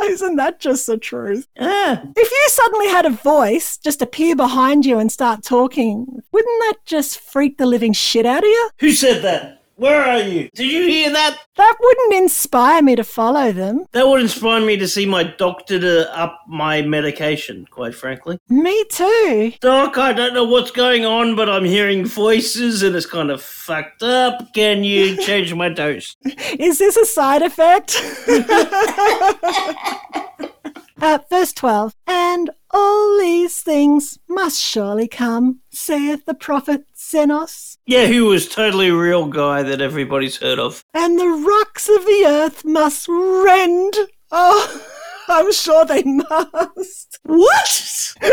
Isn't 0.03 0.37
that 0.37 0.61
just 0.61 0.87
the 0.87 0.97
truth? 0.99 1.47
Yeah. 1.57 2.03
If 2.17 2.31
you 2.31 2.45
suddenly 2.49 2.89
had 2.89 3.07
a 3.07 3.11
voice 3.11 3.77
just 3.79 4.03
appear 4.03 4.35
behind 4.35 4.85
you 4.85 4.99
and 4.99 5.11
start 5.11 5.45
talking, 5.45 6.07
wouldn't 6.33 6.61
that 6.63 6.75
just 6.85 7.19
freak 7.21 7.59
the 7.59 7.67
living 7.67 7.93
shit 7.93 8.27
out 8.27 8.43
of 8.43 8.49
you? 8.49 8.71
Who 8.81 8.91
said 8.93 9.23
that? 9.23 9.60
Where 9.81 10.05
are 10.05 10.21
you? 10.21 10.51
Did 10.55 10.71
you 10.71 10.87
hear 10.89 11.11
that? 11.11 11.39
That 11.57 11.77
wouldn't 11.81 12.13
inspire 12.13 12.83
me 12.83 12.97
to 12.97 13.03
follow 13.03 13.51
them. 13.51 13.87
That 13.93 14.07
would 14.07 14.21
inspire 14.21 14.61
me 14.61 14.77
to 14.77 14.87
see 14.87 15.07
my 15.07 15.23
doctor 15.23 15.81
to 15.81 16.15
up 16.15 16.39
my 16.47 16.83
medication, 16.83 17.67
quite 17.71 17.95
frankly. 17.95 18.39
Me 18.51 18.85
too. 18.91 19.55
Doc, 19.63 19.97
I 19.97 20.13
don't 20.13 20.35
know 20.35 20.45
what's 20.45 20.71
going 20.71 21.07
on, 21.07 21.35
but 21.35 21.49
I'm 21.49 21.65
hearing 21.65 22.05
voices 22.05 22.83
and 22.83 22.95
it's 22.95 23.07
kind 23.07 23.31
of 23.31 23.41
fucked 23.41 24.03
up. 24.03 24.53
Can 24.53 24.85
you 24.85 25.17
change 25.25 25.55
my 25.55 25.71
dose? 25.71 26.15
Is 26.59 26.77
this 26.77 26.99
a 26.99 27.07
side 27.07 27.41
effect? 27.41 27.97
uh, 31.01 31.21
verse 31.31 31.55
12 31.55 31.97
And 32.07 32.51
all 32.71 33.19
these 33.19 33.63
things 33.63 34.19
must 34.29 34.61
surely 34.61 35.09
come, 35.09 35.61
saith 35.71 36.27
the 36.27 36.35
prophet 36.35 36.85
Zenos, 36.95 37.70
Yeah, 37.87 38.07
who 38.07 38.27
was 38.27 38.49
totally 38.49 38.91
real 38.91 39.27
guy 39.27 39.63
that 39.63 39.81
everybody's 39.81 40.37
heard 40.37 40.59
of. 40.59 40.85
and 40.95 41.19
the 41.19 41.27
rocks 41.29 41.89
of 41.89 42.05
the 42.05 42.25
earth 42.27 42.65
must 42.65 43.07
rend. 43.09 43.95
Oh, 44.31 44.83
I'm 45.29 45.53
sure 45.53 45.85
they 45.85 46.03
must. 46.05 47.19
What? 47.25 48.15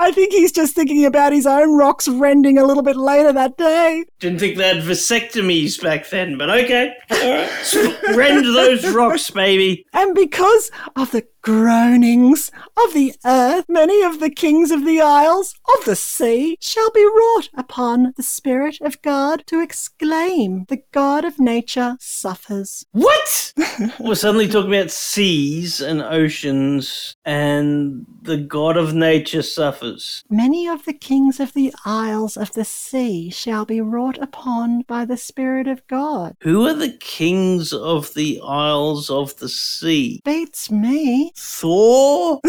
I 0.00 0.10
think 0.14 0.32
he's 0.32 0.52
just 0.52 0.74
thinking 0.74 1.04
about 1.06 1.32
his 1.32 1.46
own 1.46 1.76
rocks 1.76 2.08
rending 2.08 2.58
a 2.58 2.64
little 2.64 2.82
bit 2.82 2.96
later 2.96 3.32
that 3.32 3.56
day. 3.56 4.04
Didn't 4.20 4.38
think 4.38 4.56
they 4.58 4.68
had 4.68 4.82
vasectomies 4.84 5.80
back 5.82 6.08
then, 6.10 6.36
but 6.36 6.50
okay. 6.50 6.94
Alright. 7.10 7.48
Sp- 7.64 7.96
Rend 8.14 8.44
those 8.44 8.86
rocks, 8.94 9.30
baby. 9.30 9.86
And 9.92 10.14
because 10.14 10.70
of 10.96 11.10
the 11.10 11.26
groanings 11.48 12.52
of 12.76 12.92
the 12.92 13.14
earth, 13.24 13.64
many 13.70 14.02
of 14.02 14.20
the 14.20 14.28
kings 14.28 14.70
of 14.70 14.84
the 14.84 15.00
isles 15.00 15.54
of 15.78 15.86
the 15.86 15.96
sea 15.96 16.58
shall 16.60 16.90
be 16.90 17.02
wrought 17.06 17.48
upon 17.56 18.12
the 18.18 18.22
Spirit 18.22 18.78
of 18.82 19.00
God 19.00 19.44
to 19.46 19.62
exclaim, 19.62 20.66
The 20.68 20.82
God 20.92 21.24
of 21.24 21.40
nature 21.40 21.96
suffers. 22.00 22.84
What? 22.92 23.54
We're 23.98 24.14
suddenly 24.14 24.46
talking 24.46 24.74
about 24.74 24.90
seas 24.90 25.80
and 25.80 26.02
oceans, 26.02 27.16
and 27.24 28.04
the 28.20 28.36
god 28.36 28.76
of 28.76 28.92
nature 28.92 29.40
suffers. 29.42 30.22
Many 30.28 30.68
of 30.68 30.84
the 30.84 30.92
kings 30.92 31.40
of 31.40 31.54
the 31.54 31.72
isles 31.86 32.36
of 32.36 32.52
the 32.52 32.66
sea 32.66 33.30
shall 33.30 33.64
be 33.64 33.80
wrought 33.80 34.18
upon 34.18 34.82
by 34.82 35.06
the 35.06 35.16
Spirit 35.16 35.66
of 35.66 35.86
God. 35.86 36.36
Who 36.42 36.66
are 36.66 36.74
the 36.74 36.92
kings 36.92 37.72
of 37.72 38.12
the 38.12 38.38
isles 38.44 39.08
of 39.08 39.34
the 39.36 39.48
sea? 39.48 40.20
Beats 40.26 40.70
me. 40.70 41.32
Thor? 41.38 42.40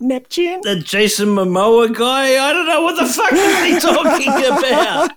Neptune? 0.00 0.60
The 0.62 0.80
Jason 0.84 1.28
Momoa 1.28 1.92
guy? 1.92 2.38
I 2.38 2.52
don't 2.52 2.66
know 2.66 2.82
what 2.82 2.96
the 2.96 3.06
fuck 3.06 3.32
is 3.32 3.64
he 3.64 3.80
talking 3.80 4.28
about. 4.32 5.10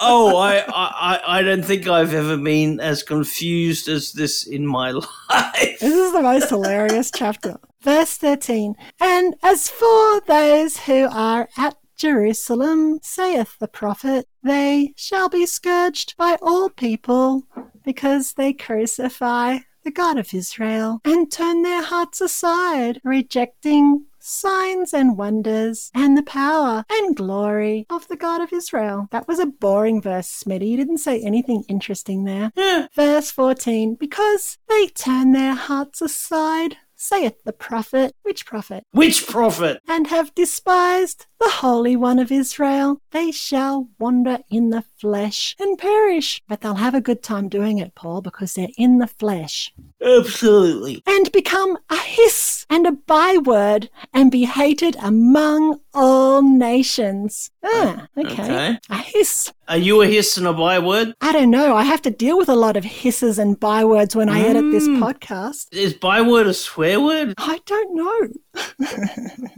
oh, 0.00 0.36
I, 0.36 0.64
I, 0.68 1.38
I 1.38 1.42
don't 1.42 1.64
think 1.64 1.86
I've 1.86 2.12
ever 2.12 2.36
been 2.36 2.80
as 2.80 3.04
confused 3.04 3.88
as 3.88 4.12
this 4.12 4.46
in 4.46 4.66
my 4.66 4.90
life. 5.30 5.78
This 5.80 5.82
is 5.82 6.12
the 6.12 6.22
most 6.22 6.48
hilarious 6.48 7.12
chapter. 7.14 7.56
Verse 7.82 8.16
13 8.16 8.74
And 9.00 9.36
as 9.42 9.68
for 9.68 10.20
those 10.22 10.78
who 10.78 11.08
are 11.08 11.48
at 11.56 11.76
Jerusalem, 11.96 12.98
saith 13.02 13.58
the 13.60 13.68
prophet, 13.68 14.26
they 14.42 14.92
shall 14.96 15.28
be 15.28 15.46
scourged 15.46 16.16
by 16.16 16.36
all 16.42 16.68
people, 16.68 17.44
because 17.84 18.32
they 18.32 18.52
crucify 18.52 19.58
the 19.88 19.92
God 19.92 20.18
of 20.18 20.34
Israel, 20.34 21.00
and 21.02 21.32
turn 21.32 21.62
their 21.62 21.82
hearts 21.82 22.20
aside, 22.20 23.00
rejecting 23.04 24.04
signs 24.18 24.92
and 24.92 25.16
wonders, 25.16 25.90
and 25.94 26.14
the 26.14 26.22
power 26.22 26.84
and 26.90 27.16
glory 27.16 27.86
of 27.88 28.06
the 28.08 28.16
God 28.16 28.42
of 28.42 28.52
Israel. 28.52 29.08
That 29.12 29.26
was 29.26 29.38
a 29.38 29.46
boring 29.46 30.02
verse, 30.02 30.44
Smitty. 30.44 30.68
You 30.68 30.76
didn't 30.76 30.98
say 30.98 31.22
anything 31.22 31.64
interesting 31.68 32.24
there. 32.24 32.52
Yeah. 32.58 32.88
Verse 32.94 33.30
14 33.30 33.94
Because 33.94 34.58
they 34.68 34.88
turn 34.88 35.32
their 35.32 35.54
hearts 35.54 36.02
aside, 36.02 36.76
saith 36.94 37.44
the 37.44 37.52
prophet, 37.54 38.12
which 38.24 38.44
prophet? 38.44 38.84
Which 38.90 39.26
prophet? 39.26 39.80
And 39.88 40.08
have 40.08 40.34
despised 40.34 41.24
the 41.40 41.48
Holy 41.50 41.94
One 41.96 42.18
of 42.18 42.32
Israel, 42.32 43.00
they 43.12 43.30
shall 43.30 43.88
wander 43.98 44.38
in 44.50 44.70
the 44.70 44.82
flesh 44.98 45.54
and 45.58 45.78
perish. 45.78 46.42
But 46.48 46.60
they'll 46.60 46.74
have 46.74 46.94
a 46.94 47.00
good 47.00 47.22
time 47.22 47.48
doing 47.48 47.78
it, 47.78 47.94
Paul, 47.94 48.20
because 48.22 48.54
they're 48.54 48.68
in 48.76 48.98
the 48.98 49.06
flesh. 49.06 49.72
Absolutely. 50.04 51.02
And 51.06 51.30
become 51.32 51.78
a 51.90 51.96
hiss 51.96 52.66
and 52.70 52.86
a 52.86 52.92
byword 52.92 53.88
and 54.12 54.30
be 54.30 54.44
hated 54.44 54.96
among 55.00 55.80
all 55.94 56.42
nations. 56.42 57.50
Ah, 57.64 58.06
okay. 58.16 58.32
Okay. 58.42 58.78
A 58.90 58.96
hiss. 58.98 59.52
Are 59.68 59.76
you 59.76 60.00
a 60.02 60.06
hiss 60.06 60.36
and 60.38 60.46
a 60.46 60.52
byword? 60.52 61.14
I 61.20 61.32
don't 61.32 61.50
know. 61.50 61.74
I 61.76 61.82
have 61.84 62.00
to 62.02 62.10
deal 62.10 62.38
with 62.38 62.48
a 62.48 62.54
lot 62.54 62.76
of 62.76 62.84
hisses 62.84 63.38
and 63.38 63.58
bywords 63.58 64.16
when 64.16 64.28
I 64.28 64.40
edit 64.40 64.70
this 64.70 64.88
Mm. 64.88 65.00
podcast. 65.00 65.66
Is 65.72 65.92
byword 65.94 66.46
a 66.46 66.54
swear 66.54 67.00
word? 67.00 67.34
I 67.36 67.60
don't 67.66 67.94
know. 67.94 68.28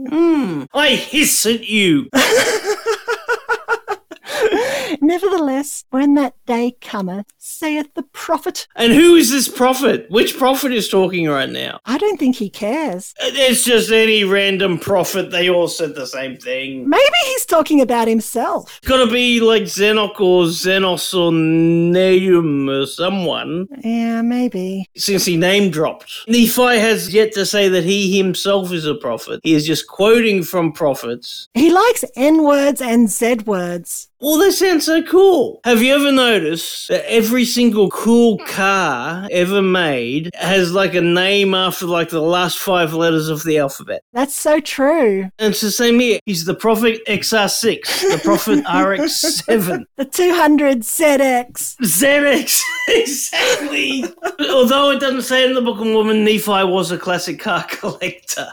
Hmm. 0.09 0.65
I 0.75 0.91
hiss 0.91 1.47
at 1.47 1.69
you. 1.69 2.09
Nevertheless, 5.01 5.85
when 5.91 6.15
that 6.15 6.35
day 6.47 6.77
cometh, 6.81 7.27
saith 7.39 7.89
the 7.95 8.03
prophet, 8.03 8.67
And 8.77 8.93
who 8.93 9.15
is 9.17 9.31
this 9.31 9.49
prophet? 9.49 10.07
Which 10.11 10.37
prophet 10.37 10.73
is 10.73 10.89
talking 10.89 11.29
right 11.29 11.49
now? 11.49 11.81
I 11.87 11.99
don't 11.99 12.19
think 12.19 12.37
he 12.37 12.51
cares. 12.51 13.15
It's 13.21 13.65
just 13.65 13.91
any 13.91 14.25
random 14.25 14.79
prophet. 14.79 15.31
They 15.31 15.49
all 15.49 15.69
said 15.69 15.95
the 15.95 16.07
same 16.07 16.37
thing. 16.37 16.89
Maybe 16.89 17.05
he's 17.27 17.47
talking 17.47 17.81
about 17.81 18.09
himself. 18.09 18.79
It's 18.79 18.89
gotta 18.89 19.11
be 19.11 19.41
like 19.41 19.63
Zenock 19.65 20.21
or 20.21 20.45
Zenos 20.45 21.15
or 21.19 21.33
Nahum 21.33 22.69
or 22.69 22.87
someone, 22.87 23.67
Yeah, 23.83 24.23
maybe. 24.23 24.87
since 24.97 25.25
he 25.25 25.37
name 25.37 25.71
dropped. 25.71 26.13
Nephi 26.29 26.79
has 26.79 27.13
yet 27.13 27.33
to 27.33 27.47
say 27.47 27.69
that 27.69 27.85
he 27.85 28.17
himself 28.17 28.73
is 28.73 28.87
a 28.87 28.95
prophet. 28.95 29.41
He 29.43 29.55
is 29.55 29.67
just 29.67 29.87
quoting 29.89 30.43
from 30.43 30.73
prophets. 30.73 31.49
He 31.55 31.71
likes 31.73 32.05
N 32.17 32.43
words 32.45 32.81
and 32.81 33.09
Z 33.09 33.39
words. 33.47 34.09
Well, 34.23 34.37
that 34.39 34.53
sounds 34.53 34.85
so 34.85 35.03
cool. 35.03 35.61
Have 35.65 35.83
you 35.83 35.95
ever 35.95 36.13
noticed 36.13 36.89
that 36.89 37.11
every 37.11 37.47
single 37.47 37.89
cool 37.91 38.37
car 38.39 39.27
ever 39.31 39.63
made 39.63 40.31
has 40.35 40.75
like 40.75 40.95
a 40.95 41.01
name 41.01 41.55
after 41.55 41.87
like 41.87 42.11
the 42.11 42.21
last 42.21 42.59
five 42.59 42.93
letters 42.93 43.29
of 43.31 43.45
the 43.45 43.57
alphabet? 43.57 44.03
That's 44.13 44.35
so 44.35 44.61
true. 44.61 45.31
And 45.39 45.53
it's 45.53 45.63
the 45.63 45.71
same 45.71 45.99
here. 46.01 46.21
He's 46.27 46.45
the 46.45 46.55
Prophet 46.55 47.01
XR6, 47.07 48.13
the 48.13 48.21
Prophet 48.23 48.63
RX7, 48.67 49.85
The 49.97 50.05
200 50.05 50.81
ZX. 50.81 51.77
ZX. 51.79 52.63
exactly. 52.89 54.05
Although 54.51 54.91
it 54.91 55.01
doesn't 55.01 55.23
say 55.23 55.47
in 55.47 55.55
the 55.55 55.63
Book 55.63 55.81
of 55.81 55.87
Mormon, 55.87 56.25
Nephi 56.25 56.65
was 56.65 56.91
a 56.91 56.99
classic 56.99 57.39
car 57.39 57.65
collector. 57.69 58.49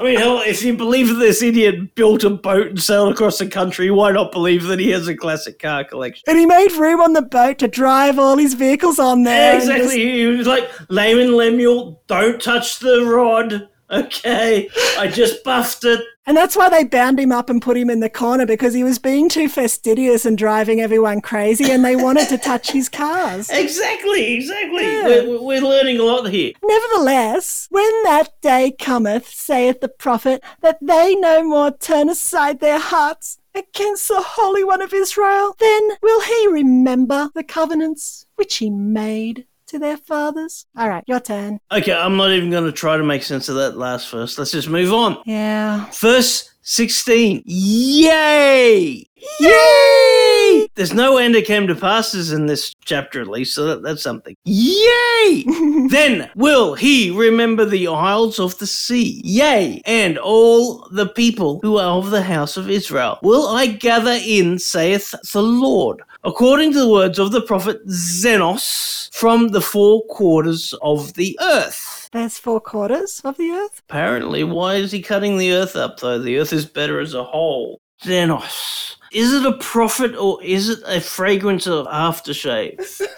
I 0.00 0.04
mean, 0.04 0.18
hell, 0.18 0.40
if 0.40 0.62
you 0.62 0.76
believe 0.76 1.08
that 1.08 1.14
this 1.14 1.42
idiot 1.42 1.94
built 1.94 2.24
a 2.24 2.30
boat 2.30 2.68
and 2.68 2.82
sailed 2.82 3.12
across 3.12 3.38
the 3.38 3.46
country, 3.48 3.90
why 3.90 4.12
not 4.12 4.32
believe 4.32 4.64
that 4.64 4.78
he 4.78 4.90
has 4.90 5.08
a 5.08 5.16
classic 5.16 5.58
car 5.58 5.84
collection? 5.84 6.24
And 6.28 6.38
he 6.38 6.46
made 6.46 6.72
room 6.72 7.00
on 7.00 7.12
the 7.14 7.22
boat 7.22 7.58
to 7.58 7.68
drive 7.68 8.18
all 8.18 8.36
his 8.36 8.54
vehicles 8.54 8.98
on 8.98 9.24
there. 9.24 9.54
and 9.54 9.62
exactly. 9.62 9.84
just- 9.86 9.96
He 9.96 10.26
was 10.26 10.46
like, 10.46 10.70
Laman 10.90 11.34
Lemuel, 11.36 12.02
don't 12.06 12.40
touch 12.40 12.78
the 12.78 13.04
rod. 13.04 13.68
Okay, 13.90 14.68
I 14.98 15.08
just 15.08 15.42
buffed 15.44 15.84
it. 15.84 16.00
And 16.28 16.36
that's 16.36 16.54
why 16.54 16.68
they 16.68 16.84
bound 16.84 17.18
him 17.18 17.32
up 17.32 17.48
and 17.48 17.62
put 17.62 17.78
him 17.78 17.88
in 17.88 18.00
the 18.00 18.10
corner 18.10 18.44
because 18.44 18.74
he 18.74 18.84
was 18.84 18.98
being 18.98 19.30
too 19.30 19.48
fastidious 19.48 20.26
and 20.26 20.36
driving 20.36 20.78
everyone 20.78 21.22
crazy 21.22 21.70
and 21.70 21.82
they 21.82 21.96
wanted 21.96 22.28
to 22.28 22.36
touch 22.36 22.70
his 22.70 22.90
cars. 22.90 23.48
Exactly, 23.58 24.34
exactly. 24.34 24.82
Yeah. 24.84 25.22
We're, 25.22 25.40
we're 25.40 25.60
learning 25.62 25.98
a 25.98 26.02
lot 26.02 26.28
here. 26.28 26.52
Nevertheless, 26.62 27.66
when 27.70 28.02
that 28.02 28.40
day 28.42 28.74
cometh, 28.78 29.26
saith 29.28 29.80
the 29.80 29.88
prophet, 29.88 30.42
that 30.60 30.78
they 30.82 31.14
no 31.14 31.42
more 31.42 31.70
turn 31.70 32.10
aside 32.10 32.60
their 32.60 32.78
hearts 32.78 33.38
against 33.54 34.08
the 34.08 34.20
Holy 34.20 34.64
One 34.64 34.82
of 34.82 34.92
Israel, 34.92 35.56
then 35.58 35.90
will 36.02 36.20
he 36.20 36.46
remember 36.48 37.30
the 37.34 37.44
covenants 37.44 38.26
which 38.36 38.56
he 38.56 38.68
made 38.68 39.46
to 39.68 39.78
their 39.78 39.96
fathers. 39.96 40.66
All 40.76 40.88
right, 40.88 41.04
your 41.06 41.20
turn. 41.20 41.60
Okay, 41.70 41.92
I'm 41.92 42.16
not 42.16 42.32
even 42.32 42.50
going 42.50 42.64
to 42.64 42.72
try 42.72 42.96
to 42.96 43.04
make 43.04 43.22
sense 43.22 43.48
of 43.48 43.56
that 43.56 43.76
last 43.76 44.10
verse. 44.10 44.36
Let's 44.38 44.52
just 44.52 44.68
move 44.68 44.92
on. 44.92 45.22
Yeah. 45.24 45.90
Verse 45.92 46.50
16. 46.62 47.44
Yay! 47.46 49.08
Yay! 49.40 50.68
There's 50.74 50.92
no 50.92 51.16
end 51.16 51.34
it 51.34 51.46
came 51.46 51.66
to 51.66 51.74
passes 51.74 52.30
in 52.30 52.46
this 52.46 52.74
chapter, 52.84 53.20
at 53.20 53.28
least, 53.28 53.54
so 53.54 53.64
that, 53.66 53.82
that's 53.82 54.02
something. 54.02 54.36
Yay! 54.44 55.44
then 55.88 56.30
will 56.36 56.74
he 56.74 57.10
remember 57.10 57.64
the 57.64 57.88
isles 57.88 58.38
of 58.38 58.58
the 58.58 58.66
sea. 58.66 59.20
Yea, 59.24 59.80
and 59.86 60.18
all 60.18 60.86
the 60.90 61.08
people 61.08 61.58
who 61.62 61.78
are 61.78 61.98
of 61.98 62.10
the 62.10 62.22
house 62.22 62.56
of 62.56 62.70
Israel. 62.70 63.18
Will 63.22 63.48
I 63.48 63.66
gather 63.66 64.18
in, 64.22 64.58
saith 64.58 65.14
the 65.32 65.42
Lord, 65.42 66.02
according 66.28 66.74
to 66.74 66.80
the 66.80 66.88
words 66.88 67.18
of 67.18 67.32
the 67.32 67.40
prophet 67.40 67.84
Zenos, 67.88 69.08
from 69.14 69.48
the 69.48 69.62
four 69.62 70.04
quarters 70.08 70.74
of 70.82 71.14
the 71.14 71.38
earth. 71.40 72.10
There's 72.12 72.36
four 72.36 72.60
quarters 72.60 73.22
of 73.24 73.38
the 73.38 73.48
earth. 73.50 73.80
Apparently, 73.88 74.44
why 74.44 74.74
is 74.74 74.92
he 74.92 75.00
cutting 75.00 75.38
the 75.38 75.52
earth 75.52 75.74
up 75.74 76.00
though? 76.00 76.18
The 76.18 76.36
earth 76.38 76.52
is 76.52 76.66
better 76.66 77.00
as 77.00 77.14
a 77.14 77.24
whole. 77.24 77.80
Zenos. 78.04 78.96
Is 79.10 79.32
it 79.32 79.46
a 79.46 79.56
prophet 79.56 80.14
or 80.16 80.42
is 80.42 80.68
it 80.68 80.80
a 80.86 81.00
fragrance 81.00 81.66
of 81.66 81.86
aftershave? 81.86 83.00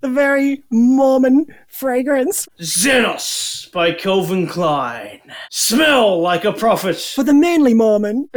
The 0.00 0.08
very 0.08 0.62
Mormon 0.70 1.46
fragrance 1.68 2.48
Zenos 2.58 3.70
by 3.70 3.92
Calvin 3.92 4.46
Klein. 4.46 5.20
Smell 5.50 6.18
like 6.22 6.46
a 6.46 6.54
prophet. 6.54 6.96
for 6.96 7.22
the 7.22 7.34
manly 7.34 7.74
Mormon. 7.74 8.26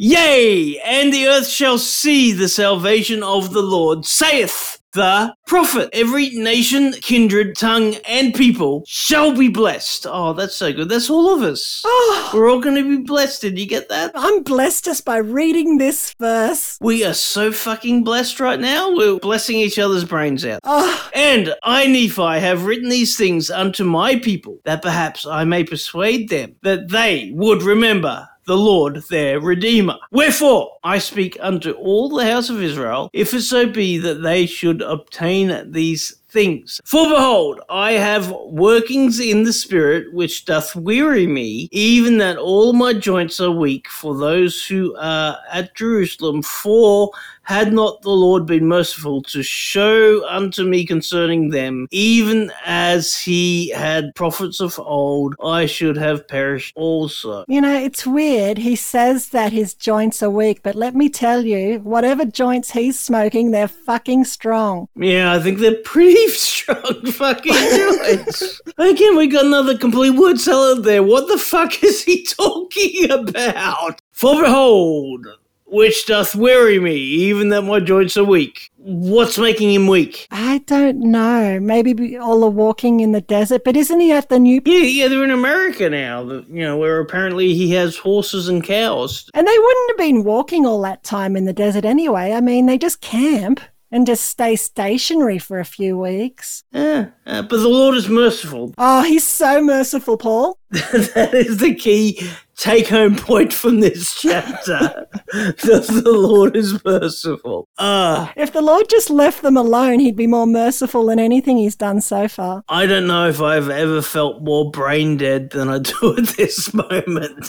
Yea, 0.00 0.78
and 0.84 1.12
the 1.12 1.26
earth 1.26 1.48
shall 1.48 1.76
see 1.76 2.30
the 2.30 2.48
salvation 2.48 3.20
of 3.24 3.52
the 3.52 3.62
Lord, 3.62 4.06
saith 4.06 4.78
the 4.92 5.34
prophet. 5.44 5.90
Every 5.92 6.30
nation, 6.30 6.92
kindred, 6.92 7.56
tongue, 7.56 7.96
and 8.08 8.32
people 8.32 8.84
shall 8.86 9.36
be 9.36 9.48
blessed. 9.48 10.06
Oh, 10.08 10.34
that's 10.34 10.54
so 10.54 10.72
good. 10.72 10.88
That's 10.88 11.10
all 11.10 11.34
of 11.34 11.42
us. 11.42 11.82
Oh, 11.84 12.30
We're 12.32 12.48
all 12.48 12.60
going 12.60 12.76
to 12.76 12.88
be 12.98 13.02
blessed. 13.02 13.42
Did 13.42 13.58
you 13.58 13.66
get 13.66 13.88
that? 13.88 14.12
I'm 14.14 14.44
blessed 14.44 14.84
just 14.84 15.04
by 15.04 15.16
reading 15.16 15.78
this 15.78 16.14
verse. 16.20 16.78
We 16.80 17.04
are 17.04 17.12
so 17.12 17.50
fucking 17.50 18.04
blessed 18.04 18.38
right 18.38 18.60
now. 18.60 18.94
We're 18.94 19.18
blessing 19.18 19.56
each 19.56 19.80
other's 19.80 20.04
brains 20.04 20.46
out. 20.46 20.60
Oh, 20.62 21.10
And 21.12 21.54
I, 21.64 21.88
Nephi, 21.88 22.38
have 22.38 22.66
written 22.66 22.88
these 22.88 23.16
things 23.16 23.50
unto 23.50 23.82
my 23.82 24.14
people, 24.16 24.60
that 24.64 24.80
perhaps 24.82 25.26
I 25.26 25.42
may 25.42 25.64
persuade 25.64 26.28
them 26.28 26.54
that 26.62 26.88
they 26.90 27.32
would 27.34 27.62
remember 27.64 28.28
the 28.48 28.56
Lord 28.56 28.96
their 29.10 29.38
Redeemer. 29.40 29.98
Wherefore 30.10 30.78
I 30.82 30.98
speak 30.98 31.36
unto 31.38 31.72
all 31.72 32.08
the 32.08 32.24
house 32.24 32.48
of 32.48 32.62
Israel, 32.62 33.10
if 33.12 33.34
it 33.34 33.42
so 33.42 33.68
be 33.68 33.98
that 33.98 34.22
they 34.22 34.46
should 34.46 34.80
obtain 34.80 35.70
these 35.70 36.16
things. 36.30 36.80
For 36.84 37.08
behold, 37.08 37.60
I 37.68 37.92
have 37.92 38.30
workings 38.46 39.20
in 39.20 39.42
the 39.42 39.52
Spirit 39.52 40.14
which 40.14 40.46
doth 40.46 40.74
weary 40.74 41.26
me, 41.26 41.68
even 41.72 42.16
that 42.18 42.38
all 42.38 42.72
my 42.72 42.94
joints 42.94 43.38
are 43.38 43.50
weak 43.50 43.86
for 43.88 44.16
those 44.16 44.64
who 44.64 44.96
are 44.96 45.36
at 45.52 45.74
Jerusalem. 45.76 46.42
For 46.42 47.10
had 47.48 47.72
not 47.72 48.02
the 48.02 48.10
Lord 48.10 48.44
been 48.44 48.68
merciful 48.68 49.22
to 49.22 49.42
show 49.42 50.22
unto 50.28 50.64
me 50.64 50.84
concerning 50.84 51.48
them, 51.48 51.88
even 51.90 52.52
as 52.66 53.18
he 53.18 53.70
had 53.70 54.14
prophets 54.14 54.60
of 54.60 54.78
old, 54.78 55.34
I 55.42 55.64
should 55.64 55.96
have 55.96 56.28
perished 56.28 56.74
also. 56.76 57.46
you 57.48 57.62
know, 57.62 57.74
it's 57.74 58.06
weird. 58.06 58.58
He 58.58 58.76
says 58.76 59.30
that 59.30 59.50
his 59.50 59.72
joints 59.72 60.22
are 60.22 60.28
weak, 60.28 60.62
but 60.62 60.74
let 60.74 60.94
me 60.94 61.08
tell 61.08 61.46
you, 61.46 61.78
whatever 61.78 62.26
joints 62.26 62.72
he's 62.72 62.98
smoking, 62.98 63.50
they're 63.50 63.66
fucking 63.66 64.26
strong. 64.26 64.88
Yeah, 64.94 65.32
I 65.32 65.38
think 65.38 65.58
they're 65.58 65.82
pretty 65.82 66.28
strong 66.28 67.06
fucking 67.06 67.54
joints. 67.54 68.60
Again, 68.76 69.16
we 69.16 69.26
got 69.26 69.46
another 69.46 69.78
complete 69.78 70.10
word 70.10 70.38
salad 70.38 70.84
there. 70.84 71.02
What 71.02 71.28
the 71.28 71.38
fuck 71.38 71.82
is 71.82 72.04
he 72.04 72.24
talking 72.38 73.10
about? 73.10 74.02
For 74.12 74.42
behold, 74.42 75.26
which 75.70 76.06
doth 76.06 76.34
weary 76.34 76.78
me, 76.78 76.96
even 76.96 77.50
that 77.50 77.62
my 77.62 77.80
joints 77.80 78.16
are 78.16 78.24
weak. 78.24 78.70
What's 78.78 79.38
making 79.38 79.72
him 79.72 79.86
weak? 79.86 80.26
I 80.30 80.58
don't 80.66 81.00
know. 81.00 81.60
Maybe 81.60 81.92
be- 81.92 82.16
all 82.16 82.40
the 82.40 82.48
walking 82.48 83.00
in 83.00 83.12
the 83.12 83.20
desert, 83.20 83.62
but 83.64 83.76
isn't 83.76 84.00
he 84.00 84.12
at 84.12 84.28
the 84.28 84.38
new? 84.38 84.62
Yeah, 84.64 84.78
yeah, 84.78 85.08
they're 85.08 85.24
in 85.24 85.30
America 85.30 85.90
now. 85.90 86.22
You 86.22 86.62
know, 86.62 86.78
where 86.78 87.00
apparently 87.00 87.54
he 87.54 87.72
has 87.72 87.96
horses 87.96 88.48
and 88.48 88.64
cows. 88.64 89.28
And 89.34 89.46
they 89.46 89.58
wouldn't 89.58 89.90
have 89.90 89.98
been 89.98 90.24
walking 90.24 90.64
all 90.64 90.80
that 90.82 91.04
time 91.04 91.36
in 91.36 91.44
the 91.44 91.52
desert 91.52 91.84
anyway. 91.84 92.32
I 92.32 92.40
mean, 92.40 92.66
they 92.66 92.78
just 92.78 93.00
camp 93.00 93.60
and 93.90 94.06
just 94.06 94.24
stay 94.24 94.56
stationary 94.56 95.38
for 95.38 95.58
a 95.58 95.64
few 95.64 95.98
weeks. 95.98 96.64
Yeah, 96.72 97.08
uh, 97.26 97.42
but 97.42 97.58
the 97.58 97.68
Lord 97.68 97.96
is 97.96 98.08
merciful. 98.08 98.74
Oh, 98.78 99.02
he's 99.02 99.24
so 99.24 99.62
merciful, 99.62 100.16
Paul. 100.16 100.58
that 100.70 101.30
is 101.32 101.58
the 101.58 101.74
key 101.74 102.20
take 102.58 102.88
home 102.88 103.16
point 103.16 103.52
from 103.52 103.80
this 103.80 104.20
chapter. 104.20 105.06
that 105.32 106.02
the 106.04 106.12
Lord 106.12 106.56
is 106.56 106.84
merciful. 106.84 107.68
Ah. 107.78 108.32
If 108.36 108.52
the 108.52 108.60
Lord 108.60 108.88
just 108.90 109.08
left 109.08 109.42
them 109.42 109.56
alone, 109.56 110.00
he'd 110.00 110.16
be 110.16 110.26
more 110.26 110.46
merciful 110.46 111.06
than 111.06 111.18
anything 111.18 111.56
he's 111.56 111.76
done 111.76 112.00
so 112.00 112.28
far. 112.28 112.64
I 112.68 112.86
don't 112.86 113.06
know 113.06 113.28
if 113.28 113.40
I've 113.40 113.70
ever 113.70 114.02
felt 114.02 114.42
more 114.42 114.70
brain 114.70 115.16
dead 115.16 115.50
than 115.50 115.68
I 115.68 115.78
do 115.78 116.16
at 116.18 116.26
this 116.36 116.74
moment. 116.74 117.48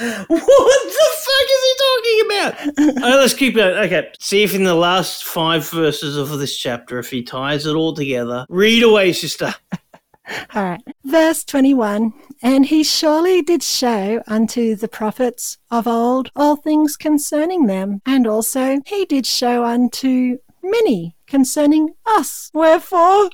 I'm 0.00 0.06
just. 0.28 0.30
what 0.30 0.84
the 0.84 1.08
fuck 1.20 1.46
is 1.50 1.62
he 1.64 1.74
talking 1.78 2.26
about? 2.26 3.00
Uh, 3.10 3.16
let's 3.16 3.34
keep 3.34 3.54
going. 3.54 3.74
Okay, 3.86 4.10
see 4.18 4.42
if 4.42 4.54
in 4.54 4.64
the 4.64 4.74
last 4.74 5.24
five 5.24 5.68
verses 5.70 6.16
of 6.16 6.38
this 6.38 6.56
chapter, 6.56 6.98
if 6.98 7.10
he 7.10 7.22
ties 7.22 7.66
it 7.66 7.74
all 7.74 7.94
together. 7.94 8.44
Read 8.48 8.82
away, 8.82 9.12
sister. 9.12 9.54
All 10.54 10.62
right. 10.62 10.82
Verse 11.04 11.44
21 11.44 12.12
And 12.42 12.66
he 12.66 12.84
surely 12.84 13.42
did 13.42 13.62
show 13.62 14.22
unto 14.28 14.76
the 14.76 14.86
prophets 14.86 15.58
of 15.70 15.88
old 15.88 16.30
all 16.36 16.56
things 16.56 16.96
concerning 16.96 17.66
them, 17.66 18.00
and 18.06 18.26
also 18.26 18.80
he 18.86 19.04
did 19.06 19.26
show 19.26 19.64
unto 19.64 20.38
many 20.62 21.16
concerning 21.26 21.94
us. 22.06 22.50
Wherefore 22.54 23.30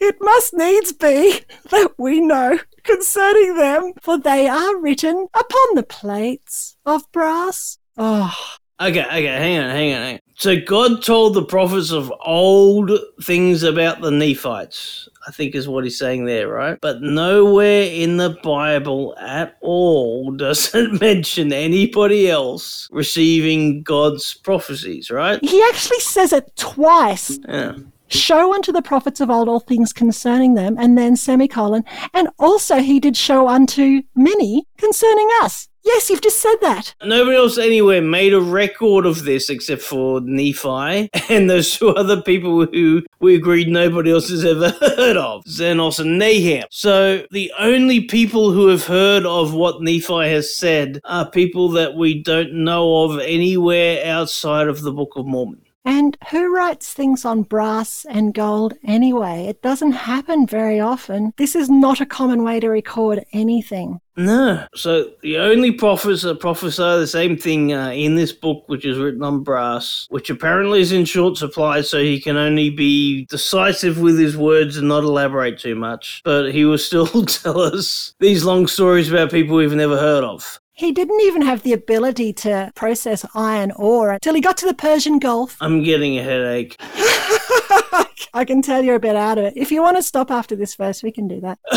it 0.00 0.16
must 0.20 0.52
needs 0.54 0.92
be 0.92 1.40
that 1.70 1.92
we 1.98 2.20
know 2.20 2.58
concerning 2.94 3.56
them, 3.56 3.92
for 4.02 4.18
they 4.18 4.48
are 4.48 4.78
written 4.78 5.26
upon 5.34 5.74
the 5.74 5.82
plates 5.82 6.76
of 6.86 7.10
brass. 7.12 7.78
Oh, 7.96 8.34
Okay, 8.80 9.04
okay, 9.04 9.26
hang 9.26 9.58
on, 9.58 9.70
hang 9.70 9.94
on, 9.94 10.00
hang 10.02 10.14
on. 10.14 10.20
So 10.34 10.60
God 10.60 11.00
told 11.00 11.34
the 11.34 11.44
prophets 11.44 11.92
of 11.92 12.12
old 12.24 12.90
things 13.22 13.62
about 13.62 14.00
the 14.00 14.10
Nephites, 14.10 15.08
I 15.28 15.30
think 15.30 15.54
is 15.54 15.68
what 15.68 15.84
he's 15.84 15.96
saying 15.96 16.24
there, 16.24 16.48
right? 16.48 16.76
But 16.80 17.00
nowhere 17.00 17.84
in 17.84 18.16
the 18.16 18.36
Bible 18.42 19.14
at 19.20 19.56
all 19.60 20.32
does 20.36 20.74
it 20.74 21.00
mention 21.00 21.52
anybody 21.52 22.28
else 22.28 22.88
receiving 22.90 23.84
God's 23.84 24.34
prophecies, 24.34 25.08
right? 25.08 25.38
he 25.44 25.62
actually 25.68 26.00
says 26.00 26.32
it 26.32 26.50
twice. 26.56 27.38
Yeah. 27.48 27.76
Show 28.08 28.54
unto 28.54 28.70
the 28.70 28.82
prophets 28.82 29.20
of 29.20 29.30
old 29.30 29.48
all 29.48 29.60
things 29.60 29.92
concerning 29.92 30.54
them, 30.54 30.76
and 30.78 30.96
then 30.96 31.16
semicolon, 31.16 31.84
and 32.12 32.28
also 32.38 32.76
he 32.76 33.00
did 33.00 33.16
show 33.16 33.48
unto 33.48 34.02
many 34.14 34.66
concerning 34.76 35.28
us. 35.42 35.68
Yes, 35.84 36.08
you've 36.08 36.22
just 36.22 36.40
said 36.40 36.56
that. 36.62 36.94
Nobody 37.04 37.36
else 37.36 37.58
anywhere 37.58 38.00
made 38.00 38.32
a 38.32 38.40
record 38.40 39.04
of 39.04 39.24
this 39.24 39.50
except 39.50 39.82
for 39.82 40.22
Nephi 40.22 41.10
and 41.28 41.50
those 41.50 41.76
two 41.76 41.90
other 41.90 42.22
people 42.22 42.64
who 42.64 43.02
we 43.20 43.34
agreed 43.34 43.68
nobody 43.68 44.10
else 44.10 44.30
has 44.30 44.46
ever 44.46 44.70
heard 44.96 45.18
of, 45.18 45.44
Zenos 45.44 46.00
and 46.00 46.18
Naham. 46.18 46.64
So 46.70 47.26
the 47.30 47.52
only 47.58 48.00
people 48.00 48.50
who 48.50 48.68
have 48.68 48.86
heard 48.86 49.26
of 49.26 49.52
what 49.52 49.82
Nephi 49.82 50.30
has 50.30 50.56
said 50.56 51.00
are 51.04 51.30
people 51.30 51.68
that 51.70 51.94
we 51.94 52.22
don't 52.22 52.54
know 52.54 53.04
of 53.04 53.20
anywhere 53.20 54.06
outside 54.06 54.68
of 54.68 54.80
the 54.80 54.92
Book 54.92 55.12
of 55.16 55.26
Mormon. 55.26 55.63
And 55.84 56.16
who 56.30 56.54
writes 56.54 56.94
things 56.94 57.24
on 57.24 57.42
brass 57.42 58.06
and 58.08 58.32
gold 58.32 58.74
anyway? 58.84 59.46
It 59.46 59.60
doesn't 59.60 59.92
happen 59.92 60.46
very 60.46 60.80
often. 60.80 61.34
This 61.36 61.54
is 61.54 61.68
not 61.68 62.00
a 62.00 62.06
common 62.06 62.42
way 62.42 62.58
to 62.60 62.70
record 62.70 63.24
anything. 63.32 64.00
No. 64.16 64.64
So 64.74 65.10
the 65.22 65.38
only 65.38 65.72
prophets 65.72 66.22
that 66.22 66.40
prophesy 66.40 66.82
the 66.82 67.06
same 67.06 67.36
thing 67.36 67.72
uh, 67.72 67.90
in 67.90 68.14
this 68.14 68.32
book, 68.32 68.64
which 68.66 68.84
is 68.84 68.96
written 68.96 69.22
on 69.22 69.42
brass, 69.42 70.06
which 70.08 70.30
apparently 70.30 70.80
is 70.80 70.92
in 70.92 71.04
short 71.04 71.36
supply, 71.36 71.80
so 71.80 72.00
he 72.00 72.20
can 72.20 72.36
only 72.36 72.70
be 72.70 73.26
decisive 73.26 74.00
with 74.00 74.18
his 74.18 74.36
words 74.36 74.76
and 74.76 74.88
not 74.88 75.02
elaborate 75.02 75.58
too 75.58 75.74
much. 75.74 76.22
But 76.24 76.52
he 76.52 76.64
will 76.64 76.78
still 76.78 77.06
tell 77.26 77.60
us 77.60 78.14
these 78.20 78.44
long 78.44 78.68
stories 78.68 79.10
about 79.10 79.30
people 79.32 79.56
we've 79.56 79.74
never 79.74 79.98
heard 79.98 80.24
of. 80.24 80.60
He 80.76 80.90
didn't 80.90 81.20
even 81.20 81.42
have 81.42 81.62
the 81.62 81.72
ability 81.72 82.32
to 82.32 82.72
process 82.74 83.24
iron 83.32 83.70
ore 83.76 84.10
until 84.10 84.34
he 84.34 84.40
got 84.40 84.56
to 84.56 84.66
the 84.66 84.74
Persian 84.74 85.20
Gulf. 85.20 85.56
I'm 85.60 85.84
getting 85.84 86.18
a 86.18 86.22
headache. 86.24 86.80
I 88.34 88.44
can 88.44 88.62
tell 88.62 88.82
you're 88.82 88.96
a 88.96 89.00
bit 89.00 89.16
out 89.16 89.38
of 89.38 89.44
it. 89.44 89.54
If 89.56 89.70
you 89.70 89.80
want 89.80 89.96
to 89.96 90.02
stop 90.02 90.30
after 90.30 90.56
this 90.56 90.74
verse, 90.74 91.02
we 91.02 91.12
can 91.12 91.28
do 91.28 91.40
that. 91.40 91.58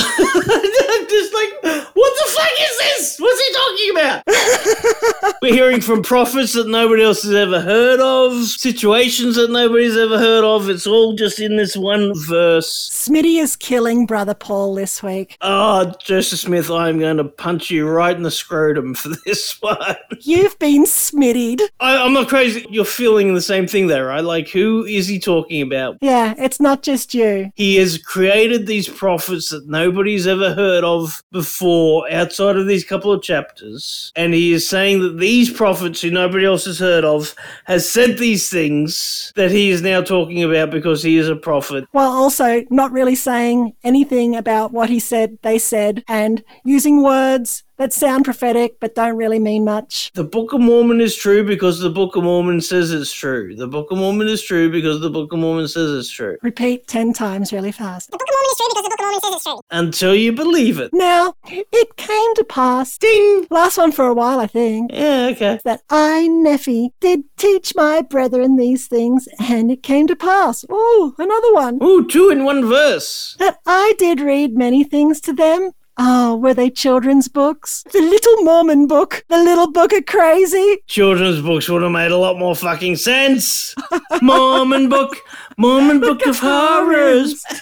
Just 1.08 1.34
like, 1.34 1.86
what 1.94 2.14
the 2.16 2.32
fuck 2.32 2.52
is 2.60 2.78
this? 2.78 3.18
What's 3.20 3.42
he 3.42 3.54
talking 3.54 3.92
about? 3.92 5.36
We're 5.42 5.54
hearing 5.54 5.82
from 5.82 6.04
prophets 6.04 6.54
that 6.54 6.68
nobody 6.68 7.04
else 7.04 7.24
has 7.24 7.34
ever 7.34 7.62
heard 7.62 8.00
of, 8.00 8.46
situations 8.46 9.36
that 9.36 9.52
nobody's 9.52 9.96
ever 9.96 10.18
heard 10.18 10.44
of. 10.44 10.70
It's 10.70 10.86
all 10.86 11.14
just 11.14 11.40
in 11.40 11.56
this 11.56 11.78
one 11.78 12.12
verse. 12.28 12.90
Smitty 12.92 13.40
is 13.40 13.56
killing 13.56 14.06
Brother 14.06 14.34
Paul 14.34 14.76
this 14.76 15.02
week. 15.02 15.38
Oh, 15.42 15.94
Joseph 16.04 16.40
Smith, 16.40 16.70
I'm 16.70 17.00
going 17.00 17.18
to 17.18 17.24
punch 17.24 17.72
you 17.72 17.88
right 17.88 18.16
in 18.16 18.24
the 18.24 18.32
scrotum 18.32 18.94
for 18.94 19.10
this 19.26 19.62
one. 19.62 19.96
You've 20.22 20.58
been 20.60 20.86
smittied. 20.86 21.62
I, 21.80 21.98
I'm 21.98 22.14
not 22.14 22.28
crazy. 22.28 22.66
You're 22.70 22.84
feeling 22.86 23.34
the 23.34 23.42
same 23.42 23.68
thing 23.68 23.88
there, 23.88 24.08
right? 24.08 24.24
Like, 24.24 24.50
who 24.50 24.84
is 24.86 25.08
he 25.08 25.20
talking 25.20 25.62
about? 25.62 25.87
Yeah, 26.02 26.34
it's 26.38 26.60
not 26.60 26.84
just 26.84 27.14
you. 27.14 27.52
He 27.56 27.76
has 27.78 27.98
created 27.98 28.68
these 28.68 28.88
prophets 28.88 29.50
that 29.50 29.68
nobody's 29.68 30.28
ever 30.28 30.54
heard 30.54 30.84
of 30.84 31.24
before 31.32 32.12
outside 32.12 32.58
of 32.58 32.68
these 32.68 32.84
couple 32.84 33.12
of 33.12 33.22
chapters. 33.22 34.12
And 34.16 34.34
he 34.34 34.54
is 34.54 34.68
saying 34.68 35.02
that 35.02 35.18
these 35.18 35.52
prophets 35.52 36.02
who 36.02 36.12
nobody 36.12 36.46
else 36.46 36.66
has 36.66 36.80
heard 36.80 37.04
of 37.04 37.36
has 37.66 37.90
said 37.90 38.18
these 38.18 38.50
things 38.50 39.32
that 39.36 39.52
he 39.52 39.70
is 39.70 39.82
now 39.82 40.02
talking 40.02 40.44
about 40.44 40.72
because 40.72 41.04
he 41.04 41.18
is 41.18 41.30
a 41.30 41.36
prophet. 41.36 41.86
While 41.92 42.12
also 42.12 42.64
not 42.70 42.92
really 42.92 43.16
saying 43.16 43.76
anything 43.84 44.36
about 44.36 44.72
what 44.72 44.90
he 44.90 45.00
said, 45.00 45.38
they 45.42 45.60
said, 45.60 46.04
and 46.08 46.44
using 46.64 47.04
words 47.04 47.64
that 47.78 47.94
sound 47.94 48.26
prophetic 48.26 48.80
but 48.80 48.96
don't 48.96 49.16
really 49.18 49.40
mean 49.40 49.64
much. 49.66 50.12
The 50.14 50.24
Book 50.24 50.54
of 50.54 50.62
Mormon 50.62 51.02
is 51.02 51.16
true 51.16 51.44
because 51.44 51.80
the 51.80 51.90
Book 51.90 52.16
of 52.16 52.24
Mormon 52.24 52.62
says 52.62 52.92
it's 52.92 53.12
true. 53.14 53.56
The 53.56 53.68
Book 53.68 53.92
of 53.92 53.98
Mormon 53.98 54.28
is 54.28 54.42
true 54.44 54.70
because 54.70 55.00
the 55.02 55.10
Book 55.10 55.32
of 55.34 55.40
Mormon 55.40 55.68
says 55.68 55.92
it's 55.92 56.10
true. 56.10 56.38
Repeat 56.42 56.88
10 56.88 57.14
times 57.14 57.54
really 57.54 57.72
fast. 57.72 58.12
The 58.12 58.18
Book 58.18 58.28
of 58.28 58.34
Mormon 58.34 58.50
is 58.52 58.58
true 58.58 58.68
because 58.70 58.84
the 58.84 58.90
Book 58.90 59.00
of 59.00 59.04
Mormon 59.04 59.22
says 59.22 59.34
it's 59.36 59.44
true. 59.44 59.60
Until 59.72 60.16
you 60.16 60.32
believe 60.34 60.80
it. 60.80 60.90
Now, 60.94 61.34
it 61.48 61.96
came 61.98 62.36
to 62.36 62.44
pass, 62.44 62.98
ding, 62.98 63.48
last 63.50 63.78
one 63.78 63.92
for 63.92 64.06
a 64.08 64.14
while, 64.14 64.40
I 64.40 64.48
think, 64.48 64.92
Yeah, 64.94 65.30
okay. 65.32 65.60
that 65.64 65.82
I, 65.90 66.28
Nephi, 66.28 66.92
did 67.00 67.24
teach 67.38 67.74
my 67.76 68.02
brethren 68.02 68.58
these 68.58 68.88
things, 68.88 69.28
and 69.40 69.72
it 69.72 69.84
came 69.84 70.08
to 70.08 70.16
pass. 70.16 70.66
Oh, 70.70 71.14
another 71.18 71.54
one. 71.54 71.80
Ooh, 71.84 72.08
two 72.08 72.30
in 72.30 72.44
one 72.44 72.66
verse. 72.68 73.36
That 73.40 73.60
I 73.66 73.94
did 73.98 74.20
read 74.20 74.56
many 74.58 74.84
things 74.84 75.22
to 75.22 75.34
them. 75.34 75.72
Oh, 76.00 76.36
were 76.36 76.54
they 76.54 76.70
children's 76.70 77.28
books? 77.28 77.84
The 77.92 78.02
Little 78.02 78.44
Mormon 78.44 78.86
book, 78.88 79.26
the 79.30 79.44
Little 79.44 79.72
Book 79.72 79.94
of 79.94 80.06
Crazy. 80.06 80.78
Children's 80.88 81.42
books 81.42 81.68
would 81.70 81.82
have 81.82 81.92
made 81.92 82.12
a 82.12 82.18
lot 82.18 82.38
more 82.38 82.56
fucking 82.56 82.98
sense. 82.98 83.74
Mormon 84.22 84.90
book, 84.90 85.18
Mormon 85.58 86.00
book 86.00 86.26
of 86.26 86.40
horrors. 86.40 87.44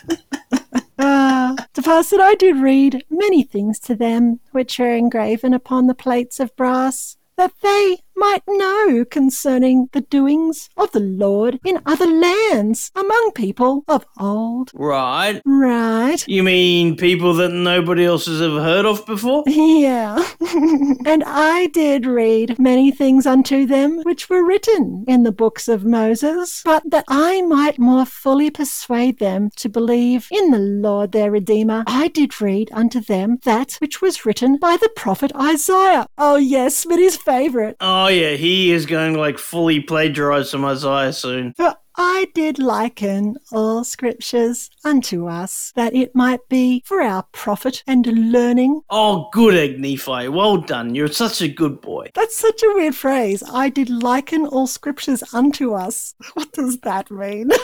Ah, 0.98 1.56
to 1.74 1.82
pass 1.82 2.10
that 2.12 2.22
I 2.22 2.36
did 2.36 2.56
read 2.56 3.04
many 3.10 3.44
things 3.44 3.80
to 3.82 3.96
them, 3.96 4.40
which 4.52 4.80
are 4.80 4.96
engraven 4.96 5.54
upon 5.54 5.88
the 5.88 5.94
plates 5.94 6.40
of 6.40 6.56
brass, 6.56 7.18
that 7.36 7.52
they 7.62 7.98
might 8.16 8.44
know 8.48 9.06
concerning 9.06 9.90
the 9.92 10.02
doings 10.02 10.70
of 10.78 10.92
the 10.92 11.00
Lord 11.00 11.60
in 11.66 11.82
other 11.86 12.08
lands 12.08 12.92
among 12.96 13.32
people 13.34 13.84
of 13.88 14.06
old. 14.20 14.72
Right. 14.74 15.42
Right. 15.46 16.24
You 16.28 16.44
mean 16.44 16.98
people 16.98 17.34
that 17.36 17.50
nobody 17.50 18.06
else 18.06 18.26
has 18.26 18.42
ever 18.42 18.62
heard 18.62 18.86
of 18.86 19.06
before? 19.06 19.44
Yeah. 19.76 20.24
and 21.06 21.24
I 21.26 21.70
did 21.74 22.06
read 22.06 22.60
many 22.60 22.92
things 22.92 23.26
unto 23.26 23.66
them 23.66 24.02
which 24.04 24.30
were 24.30 24.46
written 24.46 25.04
in 25.08 25.24
the 25.24 25.32
books 25.32 25.68
of 25.68 25.84
Moses, 25.86 26.62
but 26.64 26.84
that 26.92 27.06
I 27.08 27.42
might 27.42 27.80
more 27.80 28.06
fully 28.06 28.50
persuade 28.52 29.20
them 29.20 29.50
to 29.58 29.70
believe 29.70 30.28
in 30.32 30.52
the 30.52 30.60
Lord 30.60 31.12
their 31.12 31.32
Redeemer, 31.32 31.84
I 31.88 32.10
did 32.10 32.40
read 32.42 32.70
unto 32.74 33.00
them 33.00 33.40
that 33.44 33.74
which 33.80 34.02
was 34.02 34.26
written 34.26 34.58
by 34.58 34.78
the 34.78 34.90
prophet 34.96 35.32
Isaiah. 35.36 36.08
Oh, 36.18 36.36
yes, 36.36 36.86
Smitty's 36.86 37.18
favorite. 37.18 37.76
Oh 37.80 38.05
Oh, 38.06 38.10
yeah, 38.10 38.34
he 38.36 38.72
is 38.72 38.86
going 38.86 39.16
to 39.16 39.20
like 39.20 39.40
fully 39.40 39.80
plagiarize 39.80 40.52
some 40.52 40.64
Isaiah 40.64 41.12
soon. 41.12 41.56
I 41.98 42.28
did 42.34 42.60
liken 42.60 43.38
all 43.52 43.84
scriptures 43.84 44.70
unto 44.84 45.28
us, 45.28 45.72
that 45.76 45.96
it 45.96 46.14
might 46.16 46.48
be 46.50 46.84
for 46.86 47.02
our 47.02 47.24
profit 47.32 47.84
and 47.88 48.06
learning. 48.32 48.82
Oh, 48.90 49.30
good 49.32 49.56
egg 49.56 49.80
Nephi. 49.80 50.28
Well 50.28 50.58
done. 50.58 50.94
You're 50.96 51.08
such 51.08 51.42
a 51.42 51.48
good 51.48 51.80
boy. 51.82 52.12
That's 52.14 52.36
such 52.36 52.62
a 52.64 52.74
weird 52.74 52.96
phrase. 52.96 53.44
I 53.52 53.70
did 53.70 53.90
liken 53.90 54.46
all 54.46 54.68
scriptures 54.68 55.24
unto 55.34 55.74
us. 55.74 56.16
What 56.34 56.52
does 56.52 56.80
that 56.80 57.10
mean? 57.12 57.50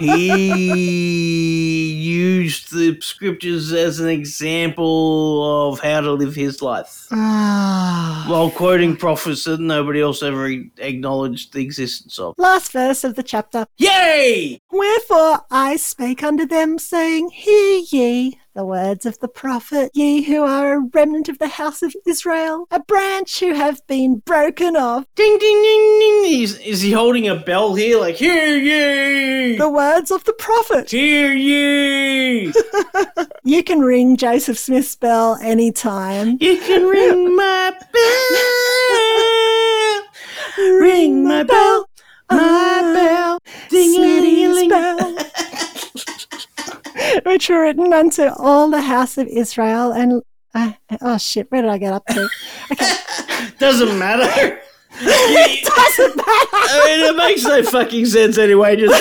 He 0.00 1.92
used 1.92 2.72
the 2.72 2.98
scriptures 3.00 3.72
as 3.72 3.98
an 3.98 4.08
example 4.08 5.72
of 5.72 5.80
how 5.80 6.00
to 6.02 6.12
live 6.12 6.34
his 6.36 6.62
life. 6.62 7.08
ah. 7.10 8.24
While 8.28 8.50
quoting 8.50 8.96
prophets 8.96 9.44
that 9.44 9.58
nobody 9.60 10.00
else 10.00 10.22
ever 10.22 10.46
acknowledged 10.78 11.52
the 11.52 11.62
existence 11.62 12.18
of. 12.18 12.34
Last 12.38 12.70
verse 12.72 13.02
of 13.02 13.16
the 13.18 13.22
chapter. 13.24 13.66
Yay! 13.78 14.60
Wherefore 14.70 15.40
I 15.50 15.74
spake 15.76 16.22
unto 16.22 16.46
them, 16.46 16.78
saying, 16.78 17.30
Hear 17.30 17.82
ye 17.90 18.38
the 18.54 18.64
words 18.64 19.04
of 19.06 19.18
the 19.18 19.26
prophet, 19.26 19.90
ye 19.92 20.22
who 20.22 20.44
are 20.44 20.74
a 20.74 20.88
remnant 20.92 21.28
of 21.28 21.38
the 21.38 21.48
house 21.48 21.82
of 21.82 21.92
Israel, 22.06 22.68
a 22.70 22.78
branch 22.78 23.40
who 23.40 23.54
have 23.54 23.84
been 23.88 24.18
broken 24.18 24.76
off. 24.76 25.04
Ding 25.16 25.36
ding 25.38 25.62
ding 25.62 25.98
ding. 25.98 26.42
Is, 26.42 26.60
is 26.60 26.80
he 26.80 26.92
holding 26.92 27.26
a 27.26 27.34
bell 27.34 27.74
here? 27.74 27.98
Like, 27.98 28.14
hear 28.14 28.56
ye! 28.56 29.56
The 29.56 29.68
words 29.68 30.12
of 30.12 30.22
the 30.22 30.34
prophet. 30.34 30.88
Hear 30.90 31.32
ye! 31.32 32.52
You 33.44 33.62
can 33.62 33.80
ring 33.80 34.18
Joseph 34.18 34.58
Smith's 34.58 34.94
bell 34.94 35.38
anytime. 35.42 36.36
You 36.38 36.58
can 36.58 36.86
ring 36.86 37.34
my 37.34 37.72
bell. 37.92 38.48
Ring 40.80 41.24
my 41.24 41.44
bell. 41.44 41.87
My 42.30 42.80
bell. 42.94 43.38
Ding 43.68 43.94
a 43.96 44.68
bell. 44.68 45.16
Which 47.24 47.48
were 47.48 47.62
written 47.62 47.92
unto 47.92 48.28
all 48.36 48.70
the 48.70 48.82
house 48.82 49.18
of 49.18 49.26
Israel 49.28 49.92
and 49.92 50.22
uh, 50.54 50.72
oh 51.02 51.18
shit, 51.18 51.50
where 51.50 51.62
did 51.62 51.70
I 51.70 51.78
get 51.78 51.92
up 51.92 52.06
to? 52.06 52.28
Okay. 52.72 52.94
Doesn't 53.58 53.98
matter. 53.98 54.60
Doesn't 55.64 56.16
matter. 56.16 56.48
I 56.52 56.82
mean, 56.86 57.00
it 57.10 57.16
makes 57.16 57.44
no 57.44 57.62
fucking 57.62 58.06
sense 58.06 58.38
anyway. 58.38 58.76
Just 58.76 58.94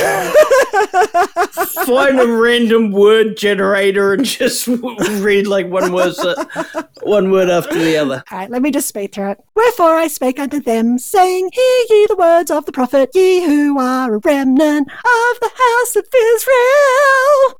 find 1.85 2.19
a 2.19 2.27
random 2.27 2.91
word 2.91 3.37
generator 3.37 4.13
and 4.13 4.25
just 4.25 4.67
read 5.19 5.47
like 5.47 5.67
one 5.67 5.91
word, 5.91 6.13
one 7.01 7.31
word 7.31 7.49
after 7.49 7.77
the 7.77 7.97
other. 7.97 8.23
All 8.31 8.37
right, 8.37 8.49
let 8.49 8.61
me 8.61 8.71
just 8.71 8.87
speak 8.87 9.13
through 9.15 9.31
it. 9.31 9.39
Wherefore 9.55 9.95
I 9.95 10.07
spake 10.07 10.39
unto 10.39 10.59
them, 10.59 10.97
saying, 10.99 11.49
Hear 11.53 11.85
ye 11.89 12.05
the 12.07 12.15
words 12.15 12.51
of 12.51 12.65
the 12.65 12.71
prophet, 12.71 13.09
ye 13.13 13.43
who 13.45 13.79
are 13.79 14.13
a 14.13 14.19
remnant 14.19 14.87
of 14.91 15.39
the 15.39 15.51
house 15.53 15.95
of 15.95 16.05
Israel. 16.35 17.59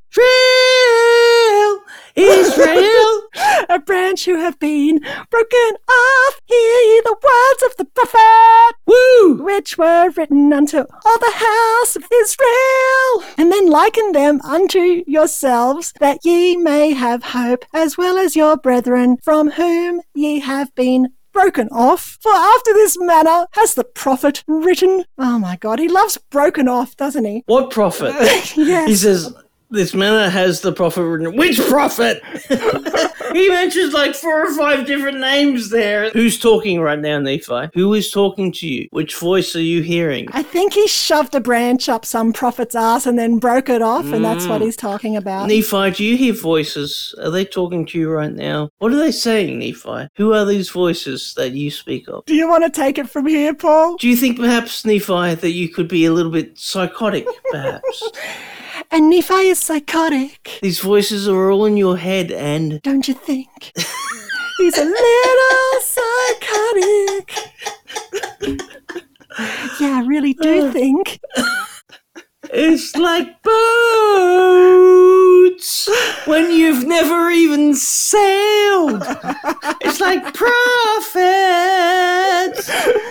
Israel, 2.15 2.84
Israel. 2.84 3.22
a 3.70 3.80
branch 3.80 4.26
who 4.26 4.36
have 4.38 4.59
been 4.59 4.99
broken 5.30 5.78
off. 5.89 6.41
Hear 6.45 6.57
ye 6.57 7.01
the 7.03 7.18
words 7.24 7.63
of 7.63 7.78
the 7.78 7.86
prophet, 7.86 8.76
Woo! 8.86 9.43
which 9.43 9.78
were 9.78 10.09
written 10.11 10.53
unto 10.53 10.78
all 10.78 11.20
the 11.20 11.34
house 11.36 11.95
of 11.95 12.05
Israel. 12.11 13.34
And 13.38 13.51
then 13.51 13.70
liken 13.70 14.11
them 14.13 14.41
unto 14.41 15.03
yourselves, 15.07 15.93
that 15.99 16.20
ye 16.24 16.55
may 16.57 16.93
have 16.93 17.24
hope, 17.24 17.65
as 17.74 17.97
well 17.97 18.18
as 18.18 18.36
your 18.36 18.57
brethren, 18.57 19.18
from 19.24 19.51
whom 19.51 20.01
ye 20.15 20.39
have 20.39 20.74
been 20.76 21.09
broken 21.34 21.68
off. 21.70 22.18
For 22.22 22.32
after 22.34 22.74
this 22.74 22.97
manner 22.99 23.45
has 23.51 23.76
the 23.76 23.84
prophet 23.84 24.43
written. 24.47 25.05
Oh 25.18 25.38
my 25.38 25.55
God, 25.57 25.80
he 25.80 25.88
loves 25.88 26.18
broken 26.32 26.68
off, 26.68 26.95
doesn't 26.95 27.26
he? 27.26 27.43
What 27.45 27.70
prophet? 27.70 28.15
yes. 28.57 28.88
He 28.88 28.95
says, 28.95 29.34
This 29.70 29.93
manor 29.93 30.30
has 30.30 30.61
the 30.61 30.72
prophet 30.72 31.03
written. 31.03 31.36
Which 31.36 31.59
prophet? 31.59 32.22
he 33.34 33.49
mentions 33.49 33.93
like 33.93 34.15
four 34.15 34.45
or 34.47 34.53
five 34.55 34.86
different 34.86 35.20
names 35.20 35.70
there. 35.70 36.09
Who's 36.11 36.39
talking 36.39 36.80
right 36.80 36.97
now, 36.99 37.20
Nephi? 37.20 37.70
Who 37.74 37.93
is 37.93 38.09
talking 38.09 38.53
to 38.53 38.68
you? 38.68 38.88
Which 38.91 39.15
voice 39.15 39.55
are 39.57 39.61
you 39.61 39.82
hearing? 39.82 40.30
I 40.32 40.41
think 40.41 40.74
he 40.74 40.88
shoved 40.88 41.36
a 41.36 41.41
branch 41.41 41.89
up 41.89 42.05
some 42.05 42.32
prophet's 42.32 42.76
ass 42.76 43.05
and 43.05 43.20
then 43.20 43.39
broke 43.39 43.68
it 43.68 43.82
off, 43.82 44.05
and 44.13 44.24
that's 44.24 44.45
Mm. 44.45 44.49
what 44.49 44.61
he's 44.61 44.78
talking 44.78 45.18
about. 45.18 45.49
Nephi, 45.49 45.91
do 45.91 46.05
you 46.05 46.15
hear 46.15 46.34
voices? 46.34 47.13
Are 47.22 47.30
they 47.30 47.43
talking 47.43 47.86
to 47.88 47.99
you 47.99 48.09
right 48.09 48.34
now? 48.34 48.70
What 48.78 48.93
are 48.93 48.97
they 48.97 49.11
saying, 49.11 49.59
Nephi? 49.59 50.07
Who 50.15 50.34
are 50.34 50.45
these 50.45 50.70
voices 50.70 51.34
that 51.36 51.51
you 51.51 51.72
speak 51.72 52.07
of? 52.07 52.24
Do 52.26 52.36
you 52.36 52.47
want 52.47 52.63
to 52.63 52.70
take 52.70 52.97
it 52.97 53.09
from 53.09 53.26
here, 53.28 53.53
Paul? 53.53 53.97
Do 53.97 54.07
you 54.07 54.15
think 54.15 54.39
perhaps, 54.39 54.86
Nephi, 54.86 55.36
that 55.36 55.51
you 55.51 55.68
could 55.68 55.89
be 55.89 56.05
a 56.05 56.13
little 56.13 56.32
bit 56.32 56.57
psychotic, 56.57 57.28
perhaps? 57.51 58.09
And 58.90 59.10
Nephi 59.10 59.50
is 59.50 59.60
psychotic, 59.60 60.60
These 60.62 60.80
voices 60.80 61.28
are 61.28 61.52
all 61.52 61.66
in 61.66 61.78
your 61.78 61.98
head 61.98 62.32
and 62.32 62.82
don't 62.82 63.08
you 63.08 63.14
think? 63.14 63.72
He's 64.58 64.78
a 64.78 64.86
little 64.86 65.82
psychotic. 65.82 67.32
yeah, 69.80 69.98
I 69.98 70.04
really 70.08 70.34
do 70.34 70.68
uh. 70.68 70.72
think. 70.72 71.20
It's 72.54 72.95
like 72.95 73.41
boats 73.43 73.58
when 76.26 76.52
you've 76.52 76.86
never 76.86 77.30
even 77.30 77.76
sailed. 77.76 79.04
It's 79.82 80.00
like 80.00 80.34
prophets 80.34 80.48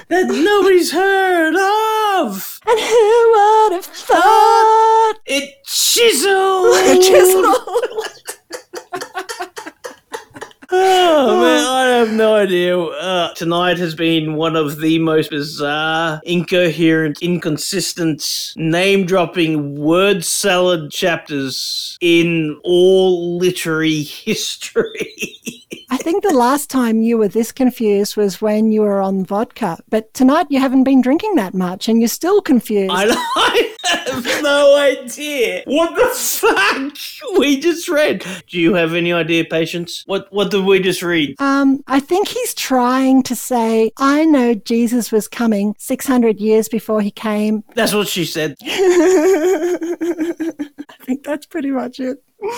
that 0.08 0.28
nobody's 0.28 0.92
heard 0.92 1.54
of. 1.54 2.60
And 2.66 2.80
who 2.80 3.32
would 3.32 3.72
have 3.72 3.84
thought? 3.84 5.14
It 5.26 5.64
chiseled. 5.64 7.02
Chisel. 7.02 7.54
Oh 10.78 11.40
man, 11.40 11.64
I 11.64 11.86
have 11.98 12.12
no 12.12 12.34
idea. 12.34 12.78
Uh, 12.78 13.32
tonight 13.34 13.78
has 13.78 13.94
been 13.94 14.34
one 14.34 14.56
of 14.56 14.80
the 14.80 14.98
most 14.98 15.30
bizarre, 15.30 16.20
incoherent, 16.24 17.22
inconsistent, 17.22 18.52
name-dropping, 18.56 19.76
word 19.76 20.24
salad 20.24 20.90
chapters 20.90 21.96
in 22.00 22.60
all 22.64 23.38
literary 23.38 24.02
history. 24.02 25.65
I 25.90 25.96
think 25.96 26.22
the 26.22 26.34
last 26.34 26.70
time 26.70 27.02
you 27.02 27.18
were 27.18 27.26
this 27.28 27.50
confused 27.50 28.16
was 28.16 28.40
when 28.40 28.70
you 28.70 28.82
were 28.82 29.00
on 29.00 29.24
vodka, 29.24 29.78
but 29.88 30.14
tonight 30.14 30.46
you 30.48 30.60
haven't 30.60 30.84
been 30.84 31.00
drinking 31.00 31.34
that 31.36 31.54
much 31.54 31.88
and 31.88 32.00
you're 32.00 32.08
still 32.08 32.40
confused. 32.40 32.92
I, 32.94 33.06
I 33.36 33.74
have 34.06 34.24
no 34.42 34.76
idea 34.76 35.62
what 35.66 35.96
the 35.96 36.06
fuck 36.14 36.92
we 37.38 37.58
just 37.58 37.88
read. 37.88 38.24
Do 38.48 38.60
you 38.60 38.74
have 38.74 38.94
any 38.94 39.12
idea, 39.12 39.44
Patience? 39.44 40.04
What 40.06 40.32
What 40.32 40.52
did 40.52 40.64
we 40.64 40.78
just 40.78 41.02
read? 41.02 41.34
Um, 41.40 41.82
I 41.88 41.98
think 41.98 42.28
he's 42.28 42.54
trying 42.54 43.24
to 43.24 43.34
say, 43.34 43.90
I 43.96 44.24
know 44.24 44.54
Jesus 44.54 45.10
was 45.10 45.26
coming 45.26 45.74
600 45.78 46.40
years 46.40 46.68
before 46.68 47.00
he 47.00 47.10
came. 47.10 47.64
That's 47.74 47.94
what 47.94 48.06
she 48.06 48.24
said. 48.24 48.56
I 50.88 50.94
think 51.04 51.24
that's 51.24 51.46
pretty 51.46 51.70
much 51.70 52.00
it. 52.00 52.22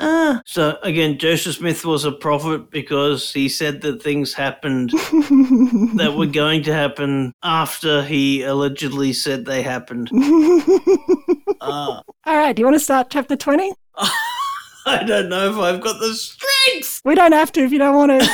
Ah. 0.00 0.42
So 0.44 0.76
again, 0.82 1.18
Joseph 1.18 1.54
Smith 1.54 1.84
was 1.84 2.04
a 2.04 2.10
prophet 2.10 2.68
because 2.68 3.32
he 3.32 3.48
said 3.48 3.80
that 3.82 4.02
things 4.02 4.34
happened 4.34 4.90
that 4.90 6.14
were 6.16 6.26
going 6.26 6.64
to 6.64 6.72
happen 6.72 7.32
after 7.44 8.02
he 8.02 8.42
allegedly 8.42 9.12
said 9.12 9.44
they 9.44 9.62
happened. 9.62 10.10
Ah. 11.60 12.02
All 12.26 12.36
right, 12.36 12.54
do 12.56 12.60
you 12.60 12.66
want 12.66 12.74
to 12.74 12.80
start 12.80 13.08
chapter 13.08 13.36
20? 13.36 13.72
I 14.86 15.04
don't 15.06 15.28
know 15.28 15.48
if 15.50 15.56
I've 15.56 15.80
got 15.80 16.00
the 16.00 16.12
strength. 16.12 17.00
We 17.04 17.14
don't 17.14 17.32
have 17.32 17.52
to 17.52 17.60
if 17.62 17.70
you 17.72 17.78
don't 17.78 17.94
want 17.94 18.20
to. 18.20 18.26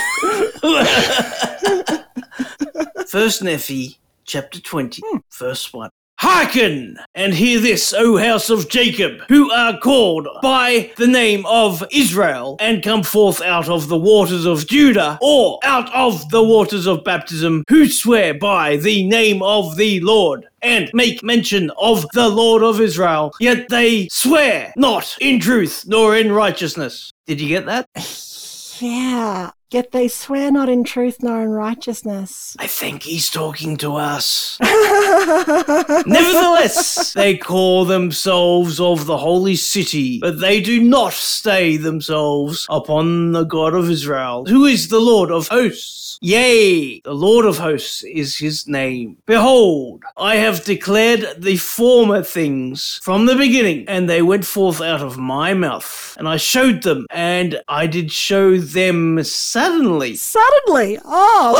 First 3.07 3.43
Nephi, 3.43 3.99
chapter 4.25 4.61
20, 4.61 5.03
verse 5.39 5.73
1. 5.73 5.91
Hearken 6.21 6.99
and 7.15 7.33
hear 7.33 7.61
this, 7.61 7.95
O 7.95 8.19
house 8.19 8.51
of 8.51 8.69
Jacob, 8.69 9.23
who 9.29 9.51
are 9.53 9.79
called 9.79 10.29
by 10.43 10.93
the 10.99 11.07
name 11.07 11.47
of 11.47 11.83
Israel, 11.91 12.59
and 12.61 12.83
come 12.83 13.03
forth 13.03 13.41
out 13.41 13.71
of 13.71 13.89
the 13.89 13.97
waters 13.97 14.45
of 14.45 14.67
Judah, 14.67 15.19
or 15.23 15.59
out 15.65 15.91
of 15.95 16.29
the 16.29 16.45
waters 16.45 16.87
of 16.87 17.05
baptism, 17.05 17.65
who 17.71 17.89
swear 17.89 18.35
by 18.35 18.77
the 18.77 19.09
name 19.09 19.43
of 19.43 19.79
the 19.79 20.01
Lord, 20.01 20.47
and 20.61 20.91
make 20.93 21.23
mention 21.23 21.71
of 21.79 22.05
the 22.13 22.29
Lord 22.29 22.63
of 22.63 22.83
Israel, 22.83 23.33
yet 23.41 23.71
they 23.71 24.07
swear 24.09 24.75
not 24.77 25.17
in 25.23 25.41
truth 25.41 25.85
nor 25.87 26.15
in 26.15 26.33
righteousness. 26.33 27.11
Did 27.25 27.41
you 27.41 27.49
get 27.49 27.65
that? 27.65 27.89
yeah. 28.83 29.53
Yet 29.73 29.93
they 29.93 30.09
swear 30.09 30.51
not 30.51 30.69
in 30.69 30.83
truth 30.83 31.23
nor 31.23 31.43
in 31.43 31.51
righteousness. 31.51 32.57
I 32.59 32.67
think 32.67 33.05
he's 33.05 33.31
talking 33.31 33.77
to 33.77 33.95
us. 33.95 34.59
Nevertheless, 36.07 37.13
they 37.13 37.37
call 37.37 37.85
themselves 37.85 38.81
of 38.81 39.07
the 39.07 39.19
holy 39.19 39.55
city, 39.55 40.19
but 40.19 40.41
they 40.41 40.61
do 40.61 40.83
not 40.83 41.13
stay 41.13 41.77
themselves 41.77 42.67
upon 42.69 43.31
the 43.31 43.45
God 43.45 43.75
of 43.75 43.89
Israel, 43.89 44.45
who 44.47 44.65
is 44.65 44.89
the 44.89 44.99
Lord 44.99 45.31
of 45.31 45.47
hosts. 45.47 46.10
Yea, 46.23 47.01
the 47.01 47.15
Lord 47.15 47.47
of 47.47 47.57
hosts 47.57 48.03
is 48.03 48.37
his 48.37 48.69
name. 48.69 49.17
Behold, 49.25 50.03
I 50.19 50.37
have 50.37 50.65
declared 50.65 51.25
the 51.39 51.57
former 51.57 52.23
things 52.23 53.01
from 53.03 53.25
the 53.25 53.37
beginning, 53.37 53.89
and 53.89 54.07
they 54.07 54.21
went 54.21 54.45
forth 54.45 54.83
out 54.83 55.01
of 55.01 55.17
my 55.17 55.55
mouth, 55.55 56.15
and 56.19 56.29
I 56.29 56.37
showed 56.37 56.83
them, 56.83 57.07
and 57.09 57.63
I 57.69 57.87
did 57.87 58.13
show 58.13 58.59
them 58.59 59.25
suddenly. 59.25 60.15
Suddenly, 60.17 60.99
oh. 61.07 61.57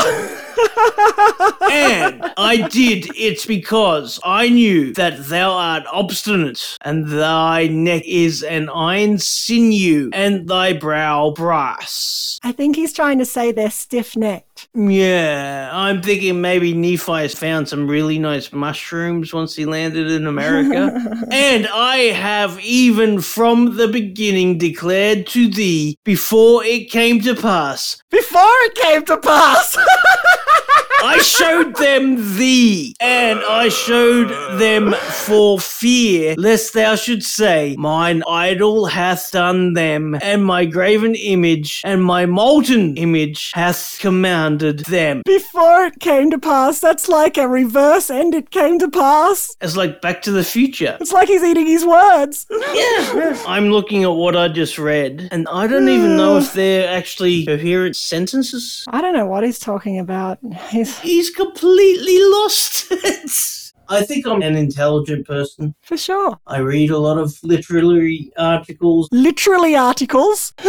and 1.71 2.31
I 2.37 2.67
did 2.69 3.07
it 3.17 3.47
because 3.47 4.19
I 4.23 4.49
knew 4.49 4.93
that 4.93 5.25
thou 5.27 5.53
art 5.53 5.85
obstinate, 5.91 6.77
and 6.81 7.07
thy 7.07 7.65
neck 7.65 8.03
is 8.05 8.43
an 8.43 8.69
iron 8.69 9.17
sinew, 9.17 10.11
and 10.13 10.47
thy 10.47 10.73
brow 10.73 11.31
brass. 11.31 12.39
I 12.43 12.51
think 12.51 12.75
he's 12.75 12.93
trying 12.93 13.17
to 13.17 13.25
say 13.25 13.51
they're 13.51 13.71
stiff 13.71 14.15
necked. 14.15 14.50
Yeah, 14.73 15.69
I'm 15.71 16.01
thinking 16.01 16.41
maybe 16.41 16.73
Nephi 16.73 17.11
has 17.11 17.33
found 17.33 17.67
some 17.67 17.87
really 17.87 18.19
nice 18.19 18.51
mushrooms 18.51 19.33
once 19.33 19.55
he 19.55 19.65
landed 19.65 20.09
in 20.09 20.27
America. 20.27 20.93
and 21.31 21.67
I 21.67 21.97
have 22.13 22.59
even 22.59 23.21
from 23.21 23.77
the 23.77 23.87
beginning 23.87 24.57
declared 24.57 25.27
to 25.27 25.49
thee 25.49 25.97
before 26.03 26.63
it 26.63 26.89
came 26.89 27.21
to 27.21 27.35
pass 27.35 28.01
Before 28.09 28.41
it 28.41 28.75
came 28.75 29.05
to 29.05 29.17
pass. 29.17 29.77
I 31.03 31.17
showed 31.19 31.75
them 31.77 32.37
thee, 32.37 32.95
and 32.99 33.39
I 33.39 33.69
showed 33.69 34.29
them 34.59 34.93
for 34.93 35.59
fear, 35.59 36.35
lest 36.37 36.73
thou 36.73 36.95
should 36.95 37.23
say, 37.23 37.75
Mine 37.77 38.23
idol 38.27 38.85
hath 38.85 39.31
done 39.31 39.73
them, 39.73 40.17
and 40.21 40.45
my 40.45 40.65
graven 40.65 41.15
image 41.15 41.81
and 41.83 42.03
my 42.03 42.25
molten 42.25 42.97
image 42.97 43.51
hath 43.53 43.97
commanded 43.99 44.79
them. 44.85 45.21
Before 45.25 45.85
it 45.85 45.99
came 45.99 46.29
to 46.31 46.39
pass. 46.39 46.79
That's 46.79 47.07
like 47.07 47.37
a 47.37 47.47
reverse 47.47 48.09
and 48.09 48.33
it 48.33 48.49
came 48.49 48.79
to 48.79 48.89
pass. 48.89 49.55
It's 49.61 49.75
like 49.75 50.01
Back 50.01 50.21
to 50.23 50.31
the 50.31 50.43
Future. 50.43 50.97
It's 50.99 51.11
like 51.11 51.27
he's 51.27 51.43
eating 51.43 51.67
his 51.67 51.85
words. 51.85 52.47
Yeah. 52.71 53.41
I'm 53.47 53.69
looking 53.69 54.03
at 54.03 54.11
what 54.11 54.35
I 54.35 54.47
just 54.47 54.79
read, 54.79 55.27
and 55.31 55.47
I 55.49 55.67
don't 55.67 55.89
even 55.89 56.15
know 56.15 56.37
if 56.37 56.51
hmm. 56.51 56.57
they're 56.57 56.89
actually 56.89 57.45
coherent 57.45 57.95
sentences. 57.95 58.85
I 58.87 59.01
don't 59.01 59.13
know 59.13 59.25
what 59.25 59.43
he's 59.43 59.59
talking 59.59 59.99
about. 59.99 60.39
He's 60.69 60.90
He's 60.99 61.29
completely 61.29 62.19
lost 62.23 62.87
it. 62.91 63.57
I 63.91 64.01
think 64.03 64.25
I'm 64.25 64.41
an 64.41 64.55
intelligent 64.55 65.27
person. 65.27 65.75
for 65.81 65.97
sure. 65.97 66.39
I 66.47 66.59
read 66.59 66.89
a 66.91 66.97
lot 66.97 67.17
of 67.17 67.37
literary 67.43 68.31
articles. 68.37 69.09
Literally 69.11 69.75
articles. 69.75 70.53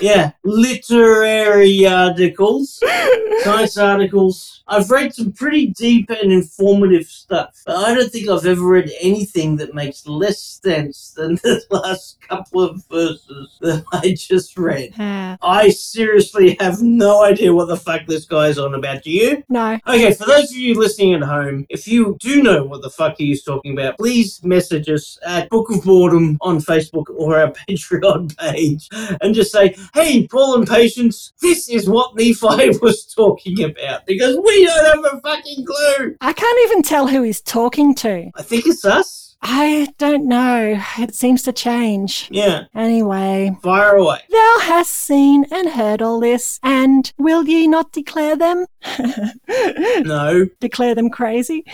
Yeah, 0.00 0.32
literary 0.42 1.86
articles, 1.86 2.82
science 3.42 3.78
articles. 3.78 4.62
I've 4.66 4.90
read 4.90 5.14
some 5.14 5.32
pretty 5.32 5.66
deep 5.68 6.10
and 6.10 6.32
informative 6.32 7.06
stuff, 7.06 7.62
but 7.64 7.76
I 7.76 7.94
don't 7.94 8.10
think 8.10 8.28
I've 8.28 8.44
ever 8.46 8.64
read 8.66 8.90
anything 9.00 9.56
that 9.56 9.74
makes 9.74 10.06
less 10.06 10.40
sense 10.62 11.12
than 11.16 11.34
the 11.42 11.62
last 11.70 12.18
couple 12.20 12.62
of 12.62 12.84
verses 12.90 13.56
that 13.60 13.84
I 13.92 14.14
just 14.18 14.58
read. 14.58 14.94
Yeah. 14.98 15.36
I 15.42 15.70
seriously 15.70 16.56
have 16.60 16.82
no 16.82 17.22
idea 17.22 17.54
what 17.54 17.68
the 17.68 17.76
fuck 17.76 18.06
this 18.06 18.24
guy's 18.24 18.58
on 18.58 18.74
about. 18.74 19.04
Do 19.04 19.10
you? 19.10 19.44
No. 19.48 19.78
Okay, 19.86 20.12
for 20.14 20.26
those 20.26 20.50
of 20.50 20.56
you 20.56 20.74
listening 20.74 21.14
at 21.14 21.22
home, 21.22 21.66
if 21.68 21.86
you 21.86 22.16
do 22.20 22.42
know 22.44 22.62
what 22.64 22.82
the 22.82 22.90
fuck 22.90 23.16
he's 23.18 23.42
talking 23.42 23.72
about, 23.72 23.98
please 23.98 24.42
message 24.44 24.88
us 24.88 25.18
at 25.26 25.48
Book 25.48 25.70
of 25.70 25.82
Boredom 25.82 26.38
on 26.42 26.58
Facebook 26.58 27.06
or 27.16 27.38
our 27.40 27.50
Patreon 27.68 28.36
page 28.38 28.88
and 29.20 29.34
just 29.34 29.50
say, 29.50 29.74
hey, 29.94 30.26
Paul 30.28 30.56
and 30.56 30.68
Patience, 30.68 31.32
this 31.42 31.68
is 31.68 31.88
what 31.88 32.14
Nephi 32.14 32.38
was 32.82 33.04
talking 33.06 33.64
about 33.64 34.06
because 34.06 34.36
we 34.36 34.64
don't 34.66 35.04
have 35.04 35.14
a 35.14 35.20
fucking 35.20 35.64
clue. 35.66 36.16
I 36.20 36.32
can't 36.32 36.60
even 36.70 36.82
tell 36.82 37.08
who 37.08 37.22
he's 37.22 37.40
talking 37.40 37.94
to. 37.96 38.30
I 38.36 38.42
think 38.42 38.66
it's 38.66 38.84
us. 38.84 39.22
I 39.46 39.88
don't 39.98 40.26
know. 40.26 40.80
It 40.98 41.14
seems 41.14 41.42
to 41.42 41.52
change. 41.52 42.28
Yeah, 42.30 42.64
Anyway, 42.74 43.54
fire 43.62 43.96
away. 43.96 44.20
thou 44.30 44.58
hast 44.62 44.90
seen 44.90 45.44
and 45.50 45.68
heard 45.68 46.00
all 46.00 46.18
this, 46.18 46.58
and 46.62 47.12
will 47.18 47.44
ye 47.46 47.66
not 47.66 47.92
declare 47.92 48.36
them? 48.36 48.64
No. 50.04 50.46
declare 50.60 50.94
them 50.94 51.10
crazy? 51.10 51.64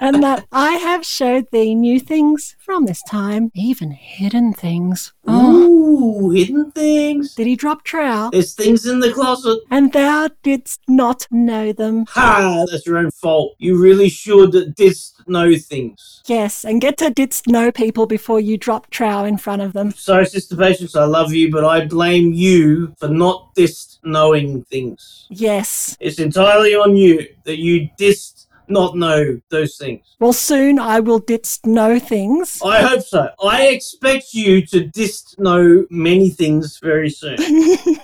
and 0.00 0.22
that 0.22 0.46
I 0.52 0.72
have 0.72 1.04
showed 1.04 1.50
thee 1.50 1.74
new 1.74 1.98
things 1.98 2.56
from 2.58 2.86
this 2.86 3.02
time, 3.02 3.50
even 3.54 3.90
hidden 3.90 4.52
things. 4.52 5.12
Oh, 5.26 6.22
Ooh, 6.24 6.30
hidden 6.30 6.70
things. 6.72 7.34
did 7.34 7.46
he 7.46 7.56
drop 7.56 7.84
trowel? 7.84 8.30
There's 8.30 8.54
things 8.54 8.86
in 8.86 9.00
the 9.00 9.12
closet. 9.12 9.58
And 9.70 9.92
thou 9.92 10.28
didst 10.42 10.80
not 10.88 11.26
know 11.30 11.72
them. 11.72 12.06
Ha! 12.10 12.64
That's 12.70 12.86
your 12.86 12.98
own 12.98 13.10
fault. 13.10 13.54
You 13.58 13.80
really 13.80 14.08
should 14.08 14.74
didst 14.74 15.26
know 15.28 15.54
things. 15.56 16.22
Yes, 16.26 16.64
and 16.64 16.80
get 16.80 16.98
to 16.98 17.10
didst 17.10 17.46
know 17.48 17.72
people 17.72 18.06
before 18.06 18.40
you 18.40 18.56
drop 18.56 18.90
trowel 18.90 19.24
in 19.24 19.38
front 19.38 19.62
of 19.62 19.72
them. 19.72 19.90
Sorry, 19.92 20.26
Sister 20.26 20.56
Patience, 20.56 20.94
I 20.96 21.04
love 21.04 21.32
you, 21.32 21.50
but 21.50 21.64
I 21.64 21.86
blame 21.86 22.32
you 22.32 22.94
for 22.98 23.08
not 23.08 23.54
dist 23.54 24.00
knowing 24.04 24.64
things. 24.64 25.26
Yes. 25.30 25.96
It's 26.00 26.11
entirely 26.18 26.74
on 26.74 26.96
you 26.96 27.26
that 27.44 27.58
you 27.58 27.88
dist 27.96 28.48
not 28.68 28.96
know 28.96 29.40
those 29.50 29.76
things. 29.76 30.16
Well, 30.18 30.32
soon 30.32 30.78
I 30.78 31.00
will 31.00 31.18
didst 31.18 31.66
know 31.66 31.98
things. 31.98 32.60
I 32.64 32.82
hope 32.82 33.02
so. 33.02 33.28
I 33.44 33.68
expect 33.68 34.34
you 34.34 34.66
to 34.66 34.86
dist 34.86 35.38
know 35.38 35.84
many 35.90 36.30
things 36.30 36.78
very 36.78 37.10
soon. 37.10 37.36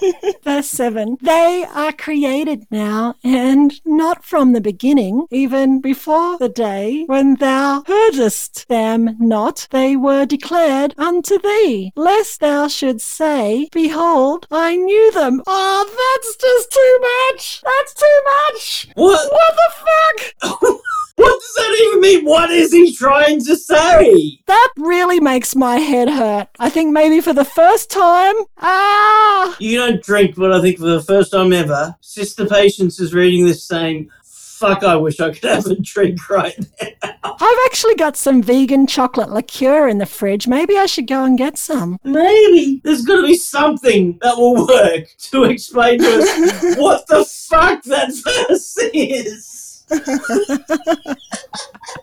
Verse 0.45 0.69
7 0.69 1.19
They 1.21 1.65
are 1.75 1.93
created 1.93 2.67
now, 2.71 3.15
and 3.25 3.81
not 3.85 4.25
from 4.25 4.53
the 4.53 4.61
beginning, 4.61 5.27
even 5.31 5.81
before 5.81 6.39
the 6.39 6.49
day 6.49 7.05
when 7.07 7.37
thou 7.37 7.83
heardest 7.87 8.69
them 8.69 9.17
not, 9.19 9.67
they 9.71 9.97
were 9.97 10.27
declared 10.27 10.95
unto 10.99 11.39
thee, 11.39 11.93
lest 11.97 12.41
thou 12.41 12.69
shouldst 12.69 13.09
say, 13.09 13.69
Behold, 13.73 14.47
I 14.51 14.77
knew 14.77 15.13
them. 15.13 15.43
Oh, 15.47 15.85
that's 16.01 16.37
just 16.37 16.73
too 16.73 16.99
much! 17.35 17.63
That's 17.63 17.95
too 17.95 18.21
much! 18.25 18.89
What? 18.95 19.33
What 19.33 19.57
the 19.57 20.53
fuck? 20.53 20.81
What 21.19 21.41
does 21.41 21.55
that 21.55 21.79
even 21.83 22.01
mean? 22.01 22.25
What 22.25 22.51
is 22.51 22.73
he 22.73 22.95
trying 22.95 23.45
to 23.45 23.57
say? 23.57 24.39
That 24.47 24.69
really 24.77 25.19
makes 25.19 25.57
my 25.57 25.79
head 25.79 26.09
hurt. 26.09 26.47
I 26.61 26.71
think 26.71 26.93
maybe 26.93 27.21
for 27.21 27.33
the 27.33 27.45
first 27.45 27.91
time. 27.91 28.37
Ah! 28.59 29.57
You 29.59 29.79
don't 29.79 30.01
drink, 30.01 30.37
but 30.37 30.53
I 30.53 30.61
think 30.61 30.79
for 30.79 30.87
the 30.87 31.03
first 31.03 31.33
time 31.33 31.53
ever, 31.53 31.97
Sister 32.01 32.47
Patience 32.47 33.01
is 33.01 33.15
reading 33.15 33.47
this 33.47 33.65
saying, 33.65 34.11
Fuck, 34.23 34.85
I 34.85 34.95
wish 34.95 35.19
I 35.19 35.31
could 35.31 35.43
have 35.43 35.67
a 35.67 35.75
drink 35.75 36.31
right 36.31 36.57
now. 36.81 37.13
I've 37.25 37.59
actually 37.67 37.97
got 37.97 38.17
some 38.17 38.41
vegan 38.41 38.87
chocolate 38.87 39.31
liqueur 39.31 39.89
in 39.89 39.99
the 39.99 40.07
fridge. 40.07 40.47
Maybe 40.47 40.77
I 40.77 40.87
should 40.87 41.09
go 41.09 41.25
and 41.25 41.37
get 41.37 41.59
some. 41.59 41.99
Maybe 42.05 42.81
there's 42.85 43.05
got 43.05 43.23
to 43.23 43.27
be 43.27 43.37
something 43.37 44.19
that 44.23 44.37
will 44.37 44.67
work 44.69 45.09
to 45.31 45.45
explain 45.45 45.99
to 45.99 46.19
us 46.19 46.77
what 46.79 47.09
the 47.09 47.25
fuck 47.25 47.83
that 47.85 48.13
verse 48.49 48.77
is. 48.95 49.58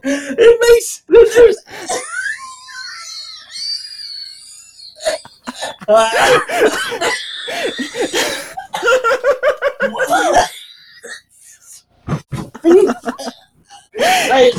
It 0.04 0.60
makes 0.62 1.04
Hey, 13.98 14.52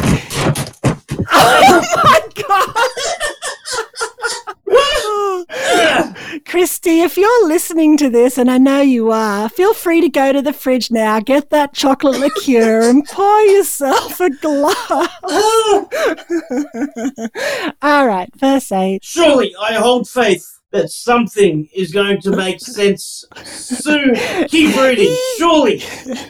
Oh 1.28 1.82
my 2.04 2.20
god! 2.34 3.32
Christy, 6.44 7.00
if 7.00 7.16
you're 7.16 7.48
listening 7.48 7.96
to 7.98 8.10
this, 8.10 8.38
and 8.38 8.50
I 8.50 8.58
know 8.58 8.80
you 8.80 9.10
are, 9.10 9.48
feel 9.48 9.74
free 9.74 10.00
to 10.00 10.08
go 10.08 10.32
to 10.32 10.42
the 10.42 10.52
fridge 10.52 10.90
now, 10.90 11.20
get 11.20 11.50
that 11.50 11.74
chocolate 11.74 12.18
liqueur, 12.18 12.88
and 12.88 13.04
pour 13.04 13.40
yourself 13.40 14.20
a 14.20 14.30
glass. 14.30 14.76
All 17.82 18.06
right, 18.06 18.30
verse 18.36 18.72
8. 18.72 19.04
Surely 19.04 19.54
I 19.60 19.74
hold 19.74 20.08
faith 20.08 20.55
that 20.72 20.90
something 20.90 21.68
is 21.74 21.92
going 21.92 22.20
to 22.20 22.30
make 22.36 22.60
sense 22.78 23.24
soon. 23.44 24.14
Keep 24.48 24.76
reading. 24.76 25.16
Surely 25.38 25.82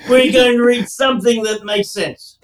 we're 0.09 0.33
going 0.33 0.57
to 0.57 0.63
read 0.63 0.89
something 0.89 1.43
that 1.43 1.65
makes 1.65 1.91
sense. 1.91 2.39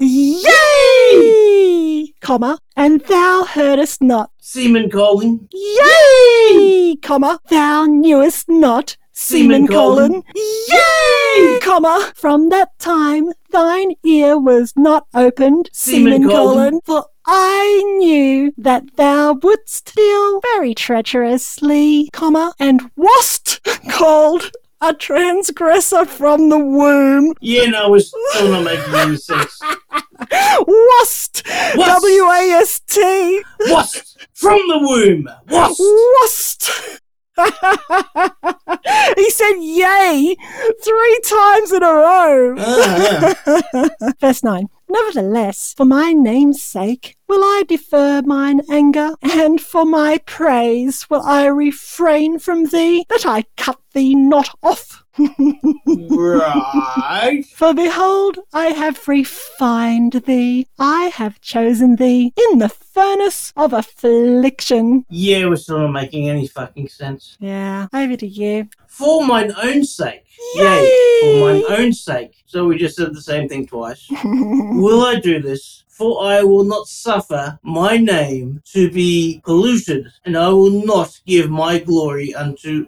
Yay! 1.03 2.15
Comma, 2.21 2.59
and 2.77 3.01
thou 3.03 3.45
heardest 3.45 4.03
not. 4.03 4.31
semicolon. 4.39 5.49
Yay! 5.53 6.97
Comma, 7.03 7.39
thou 7.51 7.85
knewest 7.87 8.49
not. 8.49 8.97
semicolon. 9.13 10.23
Yay! 10.35 11.59
Comma, 11.61 12.13
from 12.15 12.49
that 12.51 12.79
time 12.79 13.33
thine 13.51 13.93
ear 14.05 14.39
was 14.39 14.73
not 14.77 15.07
opened. 15.15 15.69
semicolon. 15.73 16.81
For 16.85 17.07
I 17.35 17.83
knew 17.97 18.53
that 18.59 18.97
thou 18.97 19.33
wouldst 19.33 19.95
deal 19.97 20.41
very 20.43 20.75
treacherously, 20.75 22.11
comma, 22.13 22.53
and 22.59 22.91
wast 22.95 23.61
called 23.91 24.51
a 24.83 24.93
transgressor 24.93 26.05
from 26.05 26.51
the 26.51 26.59
womb. 26.59 27.33
Yeah, 27.41 27.71
no, 27.71 27.95
it's 27.95 28.13
still 28.33 28.51
not 28.51 28.65
making 28.65 28.95
any 28.95 29.17
sense. 29.17 29.59
Wast! 29.63 31.43
Wast. 31.75 31.77
W 31.77 32.25
A 32.25 32.51
S 32.61 32.81
T! 32.81 33.43
Wasp 33.61 34.19
from 34.35 34.59
the 34.69 34.79
womb. 34.81 35.27
Wasp. 35.49 35.81
Wast! 35.81 37.01
he 39.17 39.31
said 39.31 39.55
yay 39.59 40.37
three 40.85 41.21
times 41.25 41.73
in 41.73 41.83
a 41.83 41.93
row. 41.93 42.55
Ah, 42.59 43.89
Verse 44.21 44.45
9 44.45 44.69
Nevertheless, 44.93 45.73
for 45.73 45.87
my 45.87 46.13
name's 46.13 46.63
sake 46.63 47.17
will 47.27 47.43
I 47.43 47.63
defer 47.67 48.21
mine 48.21 48.61
anger, 48.71 49.15
and 49.23 49.59
for 49.59 49.87
my 49.87 50.19
praise 50.27 51.09
will 51.09 51.23
I 51.23 51.47
refrain 51.47 52.39
from 52.39 52.67
thee, 52.67 53.07
that 53.09 53.25
I 53.25 53.45
cut 53.57 53.81
thee 53.95 54.15
not 54.15 54.51
off. 54.63 55.02
Right. 55.19 57.45
For 57.55 57.75
behold, 57.75 58.39
I 58.53 58.67
have 58.69 59.07
refined 59.09 60.13
thee, 60.27 60.67
I 60.79 61.05
have 61.15 61.41
chosen 61.41 61.97
thee 61.97 62.33
in 62.51 62.59
the 62.59 62.69
furnace 62.69 63.53
of 63.57 63.73
affliction. 63.73 65.05
Yeah, 65.09 65.47
we're 65.47 65.57
still 65.57 65.81
not 65.81 65.93
making 65.93 66.29
any 66.29 66.47
fucking 66.47 66.89
sense. 66.89 67.37
Yeah, 67.41 67.89
over 67.93 68.17
to 68.17 68.27
you. 68.27 68.69
For 68.87 69.27
mine 69.27 69.53
own 69.63 69.85
sake. 69.85 70.25
Yay. 70.57 71.19
For 71.21 71.41
mine 71.41 71.63
own 71.69 71.93
sake. 71.93 72.43
So 72.47 72.67
we 72.67 72.77
just 72.77 72.97
said 72.97 73.15
the 73.15 73.23
same 73.23 73.49
thing 73.49 73.67
twice. 73.67 74.07
will 74.25 75.03
I 75.03 75.21
do 75.21 75.41
this? 75.41 75.85
For 75.89 76.25
I 76.25 76.43
will 76.43 76.65
not 76.65 76.89
suffer 76.89 77.59
my 77.63 77.97
name 77.97 78.63
to 78.73 78.91
be 78.91 79.41
polluted, 79.45 80.07
and 80.25 80.37
I 80.37 80.49
will 80.49 80.85
not 80.85 81.21
give 81.27 81.51
my 81.51 81.79
glory 81.79 82.35
unto 82.35 82.87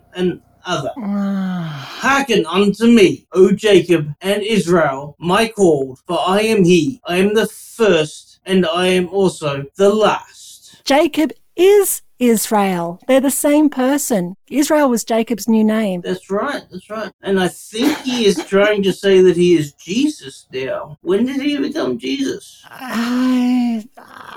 another. 0.67 0.93
Hearken 0.97 2.47
unto 2.47 2.87
me, 2.87 3.27
O 3.33 3.53
Jacob 3.53 4.15
and 4.21 4.43
Israel, 4.43 5.17
my 5.19 5.49
called, 5.49 6.01
for 6.07 6.19
I 6.21 6.41
am 6.43 6.65
he. 6.65 7.01
I 7.05 7.17
am 7.17 7.35
the 7.35 7.47
first, 7.47 8.41
and 8.45 8.67
I 8.67 8.89
am 8.89 9.09
also 9.09 9.65
the 9.77 9.91
last. 9.91 10.83
Jacob 10.85 11.33
is 11.57 12.03
Israel. 12.19 13.01
They're 13.07 13.21
the 13.21 13.31
same 13.31 13.69
person. 13.69 14.37
Israel 14.49 14.89
was 14.89 15.05
Jacob's 15.05 15.49
new 15.49 15.65
name. 15.65 16.01
That's 16.03 16.31
right, 16.31 16.63
that's 16.71 16.89
right. 16.89 17.13
And 17.23 17.41
I 17.41 17.49
think 17.49 17.99
he 17.99 18.27
is 18.27 18.45
trying 18.45 18.83
to 18.85 18.93
say 18.93 19.21
that 19.23 19.37
he 19.37 19.57
is 19.57 19.73
Jesus 19.73 20.47
now. 20.53 20.99
When 21.03 21.27
did 21.27 21.41
he 21.41 21.59
become 21.59 21.99
Jesus? 21.99 22.65
I, 22.71 23.85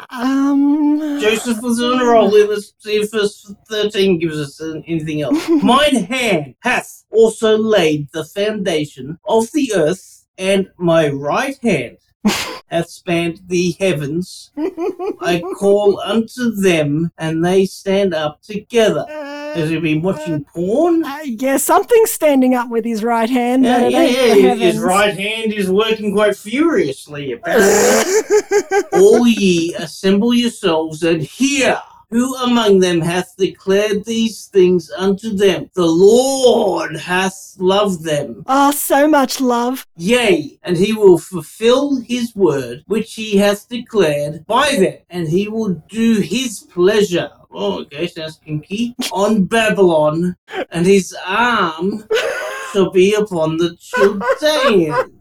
um, 0.09 1.19
Joseph 1.19 1.61
was 1.61 1.81
on 1.81 2.01
a 2.01 2.05
roll. 2.05 2.29
Let's 2.29 2.73
see 2.79 2.97
if 2.97 3.11
verse 3.11 3.53
13 3.69 4.19
gives 4.19 4.39
us 4.39 4.61
anything 4.87 5.21
else. 5.21 5.47
Mine 5.63 6.03
hand 6.05 6.55
hath 6.61 7.03
also 7.11 7.57
laid 7.57 8.11
the 8.11 8.25
foundation 8.25 9.19
of 9.25 9.51
the 9.51 9.73
earth, 9.75 10.25
and 10.37 10.69
my 10.77 11.09
right 11.09 11.57
hand 11.63 11.97
hath 12.67 12.89
spanned 12.89 13.41
the 13.47 13.75
heavens. 13.79 14.51
I 15.21 15.41
call 15.57 15.99
unto 16.01 16.51
them, 16.51 17.11
and 17.17 17.43
they 17.43 17.65
stand 17.65 18.13
up 18.13 18.41
together. 18.41 19.05
Has 19.07 19.69
he 19.69 19.79
been 19.79 20.01
watching 20.01 20.43
porn? 20.43 21.03
Uh, 21.03 21.19
yeah, 21.23 21.57
something's 21.57 22.11
standing 22.11 22.53
up 22.53 22.69
with 22.69 22.85
his 22.85 23.03
right 23.03 23.29
hand. 23.29 23.63
Yeah, 23.63 23.87
yeah, 23.87 24.33
yeah. 24.33 24.55
His 24.55 24.79
right 24.79 25.17
hand 25.17 25.53
is 25.53 25.71
working 25.71 26.13
quite 26.13 26.35
furiously, 26.35 27.31
apparently. 27.33 28.13
All 28.93 29.27
ye 29.27 29.73
assemble 29.75 30.33
yourselves 30.33 31.03
and 31.03 31.21
hear. 31.21 31.81
Who 32.09 32.35
among 32.37 32.79
them 32.79 33.01
hath 33.01 33.35
declared 33.37 34.05
these 34.05 34.45
things 34.45 34.89
unto 34.91 35.29
them? 35.35 35.69
The 35.73 35.85
Lord 35.85 36.95
hath 36.97 37.55
loved 37.59 38.03
them. 38.03 38.43
Oh, 38.47 38.71
so 38.71 39.07
much 39.07 39.41
love. 39.41 39.85
Yea, 39.95 40.59
and 40.63 40.77
he 40.77 40.93
will 40.93 41.17
fulfill 41.17 41.97
his 42.01 42.35
word 42.35 42.83
which 42.87 43.13
he 43.13 43.37
hath 43.37 43.67
declared 43.67 44.45
by 44.45 44.75
them, 44.75 44.99
and 45.09 45.27
he 45.27 45.47
will 45.47 45.81
do 45.89 46.19
his 46.21 46.59
pleasure. 46.71 47.29
Oh, 47.51 47.81
okay, 47.81 48.07
sounds 48.07 48.39
kinky. 48.43 48.95
On 49.11 49.45
Babylon, 49.45 50.35
and 50.71 50.85
his 50.85 51.15
arm 51.25 52.05
shall 52.71 52.91
be 52.91 53.13
upon 53.13 53.57
the 53.57 53.75
Chaldeans. 53.79 55.13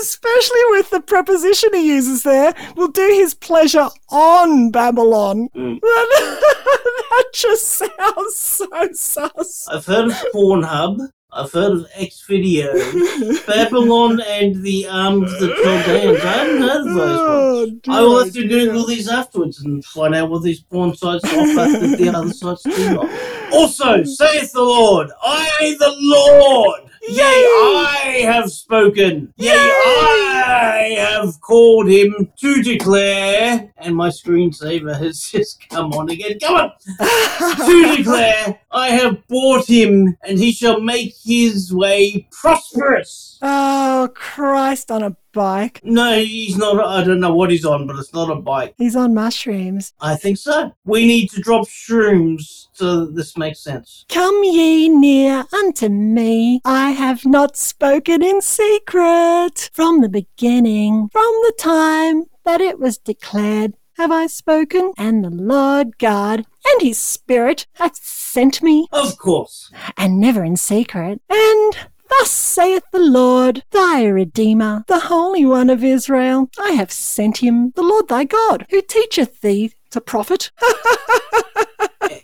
Especially 0.00 0.60
with 0.70 0.90
the 0.90 1.00
preposition 1.00 1.70
he 1.74 1.86
uses 1.86 2.22
there, 2.22 2.54
will 2.76 2.88
do 2.88 3.06
his 3.06 3.34
pleasure 3.34 3.88
on 4.10 4.70
Babylon. 4.70 5.48
Mm. 5.54 5.80
that 5.80 7.24
just 7.32 7.66
sounds 7.66 8.34
so 8.34 8.68
sus. 8.92 9.68
I've 9.70 9.86
heard 9.86 10.06
of 10.06 10.12
Pornhub. 10.34 11.08
I've 11.32 11.52
heard 11.52 11.72
of 11.72 11.86
X 11.94 12.24
video, 12.26 12.72
Babylon 13.46 14.20
and 14.26 14.62
the 14.62 14.86
um 14.86 15.20
the 15.20 15.54
Chaldeans. 15.62 16.24
I 16.24 16.32
haven't 16.32 16.62
heard 16.62 16.80
of 16.80 16.94
those 16.94 16.96
ones. 16.96 17.80
Oh, 17.88 17.92
I 17.92 18.00
will 18.00 18.24
have 18.24 18.32
to 18.32 18.48
dear. 18.48 18.66
Google 18.66 18.86
these 18.86 19.08
afterwards 19.08 19.60
and 19.60 19.84
find 19.84 20.14
out 20.14 20.30
what 20.30 20.44
these 20.44 20.60
porn 20.60 20.94
sites 20.96 21.24
offer 21.24 21.78
that 21.78 21.96
the 21.98 22.08
other 22.08 22.32
sites 22.32 22.62
do 22.62 22.94
not. 22.94 23.52
Also, 23.52 24.02
saith 24.04 24.52
the 24.52 24.62
Lord, 24.62 25.10
I 25.22 25.76
the 25.78 25.94
Lord, 25.98 26.85
yea, 27.08 27.22
I 27.22 28.20
have 28.24 28.50
spoken, 28.50 29.32
yea, 29.36 29.52
I 29.52 30.96
have 30.98 31.40
called 31.40 31.88
him 31.88 32.30
to 32.38 32.62
declare, 32.62 33.72
and 33.76 33.96
my 33.96 34.08
screensaver 34.08 34.98
has 34.98 35.20
just 35.32 35.68
come 35.68 35.92
on 35.92 36.10
again. 36.10 36.38
Come 36.40 36.54
on! 36.54 36.72
to 37.66 37.96
declare, 37.96 38.60
I 38.70 38.88
have 38.88 39.26
bought 39.28 39.68
him, 39.68 40.16
and 40.22 40.38
he 40.38 40.52
shall 40.52 40.80
make 40.80 41.14
his 41.24 41.72
way 41.72 42.28
prosperous. 42.30 43.38
Oh, 43.42 44.08
Christ 44.14 44.90
on 44.90 45.02
a 45.02 45.16
bike. 45.36 45.80
No, 45.84 46.18
he's 46.18 46.56
not. 46.56 46.84
I 46.84 47.04
don't 47.04 47.20
know 47.20 47.34
what 47.34 47.50
he's 47.50 47.64
on, 47.64 47.86
but 47.86 47.96
it's 47.96 48.12
not 48.12 48.30
a 48.30 48.34
bike. 48.36 48.74
He's 48.78 48.96
on 48.96 49.14
mushrooms. 49.14 49.92
I 50.00 50.16
think 50.16 50.38
so. 50.38 50.72
We 50.84 51.06
need 51.06 51.28
to 51.30 51.40
drop 51.40 51.66
shrooms 51.68 52.66
so 52.72 53.04
that 53.04 53.14
this 53.14 53.36
makes 53.36 53.60
sense. 53.60 54.04
Come 54.08 54.42
ye 54.42 54.88
near 54.88 55.44
unto 55.52 55.88
me. 55.88 56.60
I 56.64 56.90
have 56.90 57.24
not 57.24 57.56
spoken 57.56 58.22
in 58.22 58.40
secret. 58.40 59.70
From 59.72 60.00
the 60.00 60.08
beginning, 60.08 61.08
from 61.12 61.32
the 61.46 61.54
time 61.58 62.24
that 62.44 62.60
it 62.60 62.78
was 62.78 62.98
declared, 62.98 63.74
have 63.96 64.10
I 64.10 64.26
spoken, 64.26 64.92
and 64.98 65.24
the 65.24 65.30
Lord 65.30 65.98
God 65.98 66.44
and 66.66 66.82
his 66.82 66.98
Spirit 66.98 67.66
hath 67.74 67.96
sent 67.96 68.62
me, 68.62 68.86
Of 68.92 69.16
course. 69.18 69.70
and 69.96 70.20
never 70.20 70.44
in 70.44 70.56
secret. 70.56 71.20
And 71.30 71.76
thus 72.08 72.30
saith 72.30 72.84
the 72.92 72.98
Lord, 73.00 73.62
thy 73.72 74.04
Redeemer, 74.04 74.84
the 74.88 75.00
Holy 75.00 75.44
One 75.44 75.70
of 75.70 75.84
Israel, 75.84 76.48
I 76.58 76.70
have 76.72 76.90
sent 76.92 77.38
him, 77.38 77.72
the 77.76 77.82
Lord 77.82 78.08
thy 78.08 78.24
God, 78.24 78.66
who 78.70 78.82
teacheth 78.82 79.40
thee 79.40 79.72
to 79.90 80.00
profit, 80.00 80.50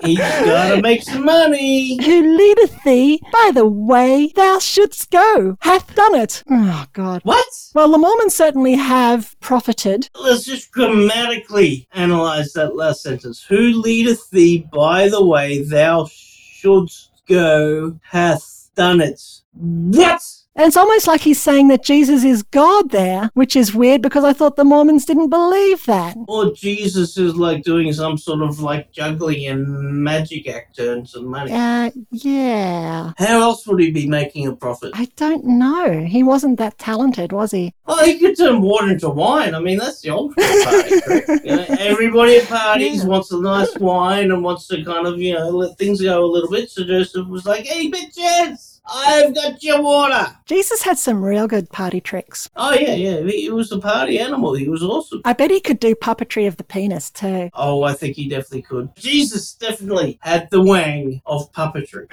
He's 0.05 0.19
gotta 0.19 0.81
make 0.83 1.03
some 1.03 1.25
money. 1.25 2.03
who 2.05 2.37
leadeth 2.37 2.83
thee 2.85 3.21
by 3.33 3.51
the 3.55 3.67
way 3.67 4.33
thou 4.35 4.59
shouldst 4.59 5.11
go, 5.11 5.57
hath 5.61 5.95
done 5.95 6.15
it. 6.17 6.43
Oh, 6.51 6.87
God. 6.93 7.21
What? 7.25 7.47
Well, 7.75 7.91
the 7.91 7.99
Mormons 7.99 8.35
certainly 8.35 8.75
have 8.75 9.37
profited. 9.41 10.09
Let's 10.21 10.45
just 10.45 10.73
grammatically 10.73 11.87
analyze 11.93 12.53
that 12.55 12.75
last 12.77 13.03
sentence. 13.03 13.45
Who 13.45 13.59
leadeth 13.81 14.29
thee 14.31 14.67
by 14.73 15.09
the 15.09 15.25
way 15.25 15.63
thou 15.63 16.09
shouldst 16.11 17.11
go 17.29 17.99
hath 18.03 18.62
done 18.75 19.01
it. 19.01 19.21
What? 19.55 20.23
And 20.55 20.67
it's 20.67 20.77
almost 20.77 21.07
like 21.07 21.23
he's 21.23 21.41
saying 21.41 21.69
that 21.69 21.83
Jesus 21.83 22.25
is 22.25 22.43
God 22.43 22.91
there, 22.91 23.31
which 23.33 23.57
is 23.57 23.75
weird 23.75 24.03
because 24.03 24.23
I 24.23 24.35
thought 24.35 24.57
the 24.57 24.65
Mormons 24.65 25.07
didn't 25.07 25.31
believe 25.31 25.87
that. 25.87 26.15
Or 26.29 26.53
Jesus 26.53 27.17
is 27.17 27.35
like 27.37 27.63
doing 27.63 27.91
some 27.95 28.19
sort 28.19 28.43
of 28.43 28.61
like 28.61 28.93
juggling 28.93 29.47
and 29.47 29.67
magic 30.05 30.47
act 30.51 30.77
to 30.77 30.91
earn 30.91 31.07
some 31.07 31.25
money. 31.29 31.53
Uh, 31.53 31.91
yeah. 32.11 33.13
How 33.17 33.41
else 33.41 33.67
would 33.67 33.81
he 33.81 33.91
be 33.91 34.07
making 34.07 34.47
a 34.47 34.55
profit? 34.55 34.91
I 34.95 35.07
don't 35.17 35.45
know. 35.47 36.05
He 36.05 36.23
wasn't 36.23 36.59
that 36.59 36.77
talented, 36.77 37.33
was 37.33 37.51
he? 37.53 37.73
Oh, 37.87 38.05
he 38.05 38.19
could 38.19 38.37
turn 38.37 38.61
water 38.61 38.91
into 38.91 39.09
wine. 39.09 39.55
I 39.55 39.61
mean, 39.61 39.79
that's 39.79 40.03
the 40.03 40.11
ultimate 40.11 40.65
party 40.65 41.01
trick. 41.01 41.45
You 41.45 41.57
know, 41.57 41.67
everybody 41.79 42.37
at 42.37 42.47
parties 42.49 43.03
Yeah. 43.03 43.09
wants 43.09 43.33
a 43.33 43.41
nice 43.41 43.75
wine 43.79 44.31
and 44.31 44.45
wants 44.45 44.67
to 44.69 44.85
kind 44.85 45.07
of, 45.07 45.19
you 45.19 45.33
know, 45.33 45.49
let 45.49 45.79
things 45.79 46.03
go 46.03 46.23
a 46.23 46.27
little 46.27 46.51
bit. 46.51 46.69
So 46.71 46.85
Joseph 46.85 47.27
was 47.29 47.47
like, 47.47 47.65
hey, 47.65 47.91
bitches, 47.91 48.72
I've 48.87 49.35
got 49.35 49.63
your 49.63 49.83
water. 49.83 50.37
Jesus 50.47 50.83
had 50.83 50.99
some 50.99 51.25
real 51.25 51.47
good 51.47 51.71
party 51.71 52.01
tricks. 52.01 52.49
Oh, 52.57 52.75
yeah, 52.75 52.95
yeah. 52.95 53.21
He, 53.23 53.51
was 53.51 53.71
a 53.73 53.79
party 53.79 54.19
animal. 54.19 54.55
He 54.55 54.69
was 54.69 54.83
awesome. 54.83 55.23
I 55.25 55.33
bet 55.33 55.51
he 55.51 55.61
could 55.61 55.81
do 55.81 55.95
puppetry 55.95 56.47
of 56.47 56.57
the 56.57 56.65
penis 56.65 57.11
too. 57.11 57.51
Oh, 57.55 57.83
I 57.83 57.93
think 57.93 58.17
he 58.17 58.29
definitely 58.29 58.63
could. 58.63 58.95
Jesus 58.97 59.55
definitely 59.55 60.19
had 60.23 60.51
the 60.51 60.63
wang 60.63 61.23
of 61.27 61.53
puppetry. 61.53 62.07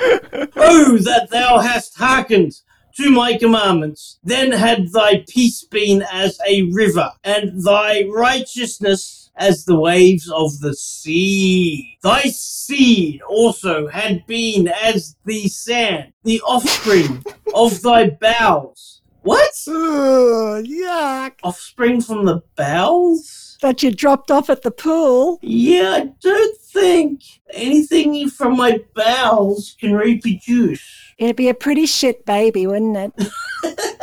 oh, 0.55 0.97
that 0.99 1.29
thou 1.31 1.59
hast 1.59 1.97
hearkened 1.97 2.61
to 2.97 3.11
my 3.11 3.37
commandments, 3.37 4.19
then 4.23 4.51
had 4.51 4.91
thy 4.91 5.23
peace 5.29 5.63
been 5.63 6.03
as 6.11 6.37
a 6.47 6.63
river, 6.71 7.11
and 7.23 7.63
thy 7.63 8.03
righteousness 8.13 9.18
as 9.39 9.65
the 9.65 9.79
waves 9.79 10.29
of 10.29 10.59
the 10.59 10.75
sea. 10.75 11.97
Thy 12.03 12.23
seed 12.23 13.21
also 13.23 13.87
had 13.87 14.25
been 14.27 14.67
as 14.67 15.15
the 15.25 15.47
sand, 15.47 16.13
the 16.23 16.41
offspring 16.41 17.23
of 17.55 17.81
thy 17.81 18.09
bowels. 18.09 19.01
What? 19.21 19.51
Ugh, 19.67 20.63
yuck. 20.65 21.33
Offspring 21.43 22.01
from 22.01 22.25
the 22.25 22.41
bowels? 22.55 23.57
That 23.61 23.83
you 23.83 23.91
dropped 23.91 24.31
off 24.31 24.49
at 24.49 24.61
the 24.61 24.71
pool. 24.71 25.39
Yeah, 25.41 25.91
I 25.91 26.13
don't 26.21 26.57
think 26.61 27.21
anything 27.51 28.29
from 28.29 28.55
my 28.55 28.79
bowels 28.95 29.75
can 29.79 29.93
reproduce. 29.93 30.81
It'd 31.17 31.35
be 31.35 31.49
a 31.49 31.53
pretty 31.53 31.85
shit 31.85 32.25
baby, 32.25 32.65
wouldn't 32.67 32.95
it? 32.95 33.29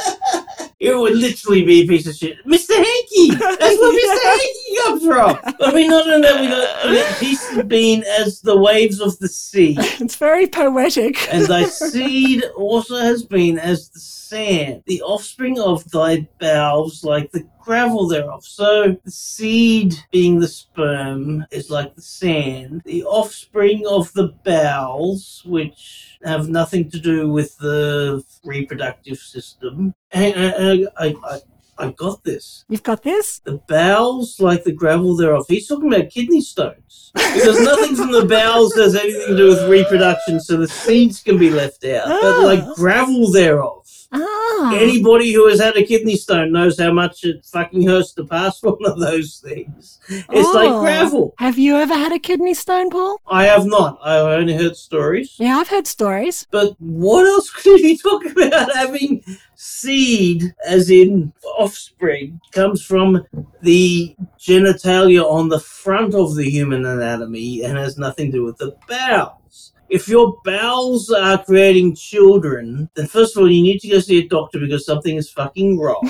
It 0.78 0.94
would 0.94 1.16
literally 1.16 1.64
be 1.64 1.80
a 1.82 1.86
piece 1.86 2.06
of 2.06 2.14
shit. 2.14 2.36
Mr. 2.46 2.74
Hanky! 2.76 3.30
That's 3.30 3.80
where 3.80 3.92
Mr. 3.92 4.22
Hanky 4.22 4.76
comes 4.84 5.06
from! 5.06 5.54
I 5.62 5.72
mean, 5.72 5.88
not 5.88 6.06
only 6.06 6.20
that, 6.28 6.40
we 6.86 6.96
got 6.96 7.18
peace 7.18 7.62
been 7.62 8.04
as 8.20 8.42
the 8.42 8.58
waves 8.58 9.00
of 9.00 9.18
the 9.18 9.28
sea, 9.28 9.74
It's 10.00 10.16
very 10.16 10.46
poetic. 10.46 11.32
and 11.32 11.46
thy 11.46 11.64
seed 11.64 12.44
also 12.56 12.96
has 12.96 13.22
been 13.24 13.58
as 13.58 13.88
the 13.88 14.00
sand, 14.30 14.82
the 14.86 15.02
offspring 15.02 15.58
of 15.60 15.88
thy 15.90 16.28
bowels 16.40 17.04
like 17.04 17.30
the 17.32 17.46
gravel 17.62 18.06
thereof. 18.08 18.44
So 18.44 18.96
the 19.04 19.10
seed 19.10 19.94
being 20.12 20.38
the 20.40 20.48
sperm 20.48 21.44
is 21.50 21.70
like 21.70 21.94
the 21.94 22.02
sand. 22.02 22.82
The 22.84 23.04
offspring 23.04 23.86
of 23.88 24.12
the 24.14 24.28
bowels, 24.44 25.42
which 25.46 26.18
have 26.24 26.48
nothing 26.48 26.90
to 26.90 26.98
do 27.00 27.30
with 27.30 27.56
the 27.58 28.22
reproductive 28.44 29.18
system. 29.18 29.94
And, 30.12 30.34
and 30.34 30.88
I, 30.98 31.14
I, 31.24 31.40
I 31.78 31.90
got 31.90 32.24
this. 32.24 32.64
You've 32.68 32.82
got 32.82 33.02
this? 33.02 33.40
The 33.40 33.58
bowels 33.68 34.40
like 34.40 34.64
the 34.64 34.72
gravel 34.72 35.14
thereof. 35.16 35.44
He's 35.48 35.68
talking 35.68 35.92
about 35.92 36.10
kidney 36.10 36.40
stones. 36.40 37.12
Because 37.14 37.60
nothing 37.60 37.96
from 37.96 38.12
the 38.12 38.24
bowels 38.24 38.74
has 38.76 38.94
anything 38.94 39.26
to 39.28 39.36
do 39.36 39.48
with 39.48 39.68
reproduction, 39.70 40.40
so 40.40 40.56
the 40.56 40.68
seeds 40.68 41.22
can 41.22 41.36
be 41.38 41.50
left 41.50 41.84
out. 41.84 42.06
But 42.06 42.40
like 42.42 42.60
Ah. 42.62 42.74
gravel 42.74 43.30
thereof. 43.30 43.85
Ah. 44.12 44.72
Anybody 44.74 45.32
who 45.32 45.48
has 45.48 45.60
had 45.60 45.76
a 45.76 45.82
kidney 45.84 46.16
stone 46.16 46.52
knows 46.52 46.78
how 46.78 46.92
much 46.92 47.24
it 47.24 47.44
fucking 47.44 47.86
hurts 47.86 48.12
to 48.14 48.24
pass 48.24 48.62
one 48.62 48.78
of 48.86 48.98
those 49.00 49.38
things. 49.44 49.98
It's 50.08 50.54
like 50.54 50.68
Oh. 50.70 50.80
gravel. 50.80 51.34
Have 51.38 51.58
you 51.58 51.76
ever 51.76 51.94
had 51.94 52.12
a 52.12 52.18
kidney 52.18 52.54
stone, 52.54 52.90
Paul? 52.90 53.20
I 53.26 53.44
have 53.46 53.66
not. 53.66 53.98
I've 54.02 54.22
only 54.40 54.54
heard 54.54 54.76
stories. 54.76 55.34
Yeah, 55.38 55.58
I've 55.58 55.68
heard 55.68 55.86
stories. 55.86 56.46
But 56.50 56.74
what 56.80 57.26
else 57.26 57.50
could 57.62 57.80
you 57.80 57.98
talk 57.98 58.24
about 58.26 58.74
having 58.74 59.22
seed, 59.56 60.54
as 60.66 60.90
in 60.90 61.32
offspring, 61.58 62.40
comes 62.52 62.82
from 62.82 63.26
the 63.62 64.14
genitalia 64.38 65.24
on 65.24 65.48
the 65.48 65.60
front 65.60 66.14
of 66.14 66.36
the 66.36 66.48
human 66.48 66.84
anatomy 66.86 67.62
and 67.64 67.76
has 67.76 67.98
nothing 67.98 68.30
to 68.32 68.38
do 68.38 68.44
with 68.44 68.58
the 68.58 68.76
bowels? 68.88 69.72
If 69.88 70.08
your 70.08 70.38
bowels 70.44 71.10
are 71.10 71.42
creating 71.42 71.94
children, 71.94 72.90
then 72.94 73.06
first 73.06 73.36
of 73.36 73.42
all, 73.42 73.50
you 73.50 73.62
need 73.62 73.80
to 73.80 73.88
go 73.88 74.00
see 74.00 74.18
a 74.18 74.28
doctor 74.28 74.58
because 74.58 74.84
something 74.84 75.16
is 75.16 75.30
fucking 75.30 75.78
wrong. 75.78 76.00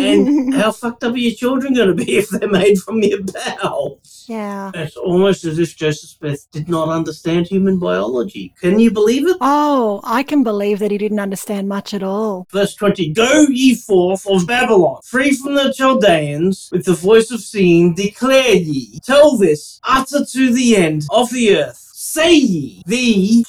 and 0.00 0.54
how 0.60 0.72
fucked 0.72 1.04
up 1.04 1.14
are 1.14 1.18
your 1.18 1.32
children 1.32 1.74
going 1.74 1.88
to 1.88 1.94
be 1.94 2.16
if 2.18 2.28
they're 2.30 2.48
made 2.48 2.78
from 2.78 3.02
your 3.02 3.20
bowels? 3.22 4.26
Yeah. 4.28 4.70
It's 4.74 4.96
almost 4.96 5.44
as 5.44 5.58
if 5.58 5.76
Joseph 5.76 6.10
Smith 6.10 6.46
did 6.52 6.68
not 6.68 6.88
understand 6.88 7.46
human 7.46 7.78
biology. 7.78 8.54
Can 8.60 8.78
you 8.78 8.90
believe 8.90 9.26
it? 9.26 9.36
Oh, 9.40 10.00
I 10.04 10.22
can 10.22 10.42
believe 10.42 10.78
that 10.80 10.90
he 10.90 10.98
didn't 10.98 11.20
understand 11.20 11.68
much 11.68 11.94
at 11.94 12.02
all. 12.02 12.46
Verse 12.50 12.74
20. 12.74 13.12
Go 13.12 13.46
ye 13.48 13.74
forth 13.74 14.26
of 14.26 14.46
Babylon, 14.46 15.00
free 15.04 15.32
from 15.32 15.54
the 15.54 15.72
Chaldeans, 15.72 16.68
with 16.72 16.84
the 16.84 16.94
voice 16.94 17.30
of 17.30 17.40
singing, 17.40 17.94
declare 17.94 18.54
ye. 18.54 18.98
Tell 19.02 19.36
this, 19.38 19.80
utter 19.84 20.24
to 20.24 20.52
the 20.52 20.76
end 20.76 21.04
of 21.10 21.30
the 21.30 21.56
earth. 21.56 21.91
Say 22.12 22.34
ye, 22.34 22.82
the 22.84 23.42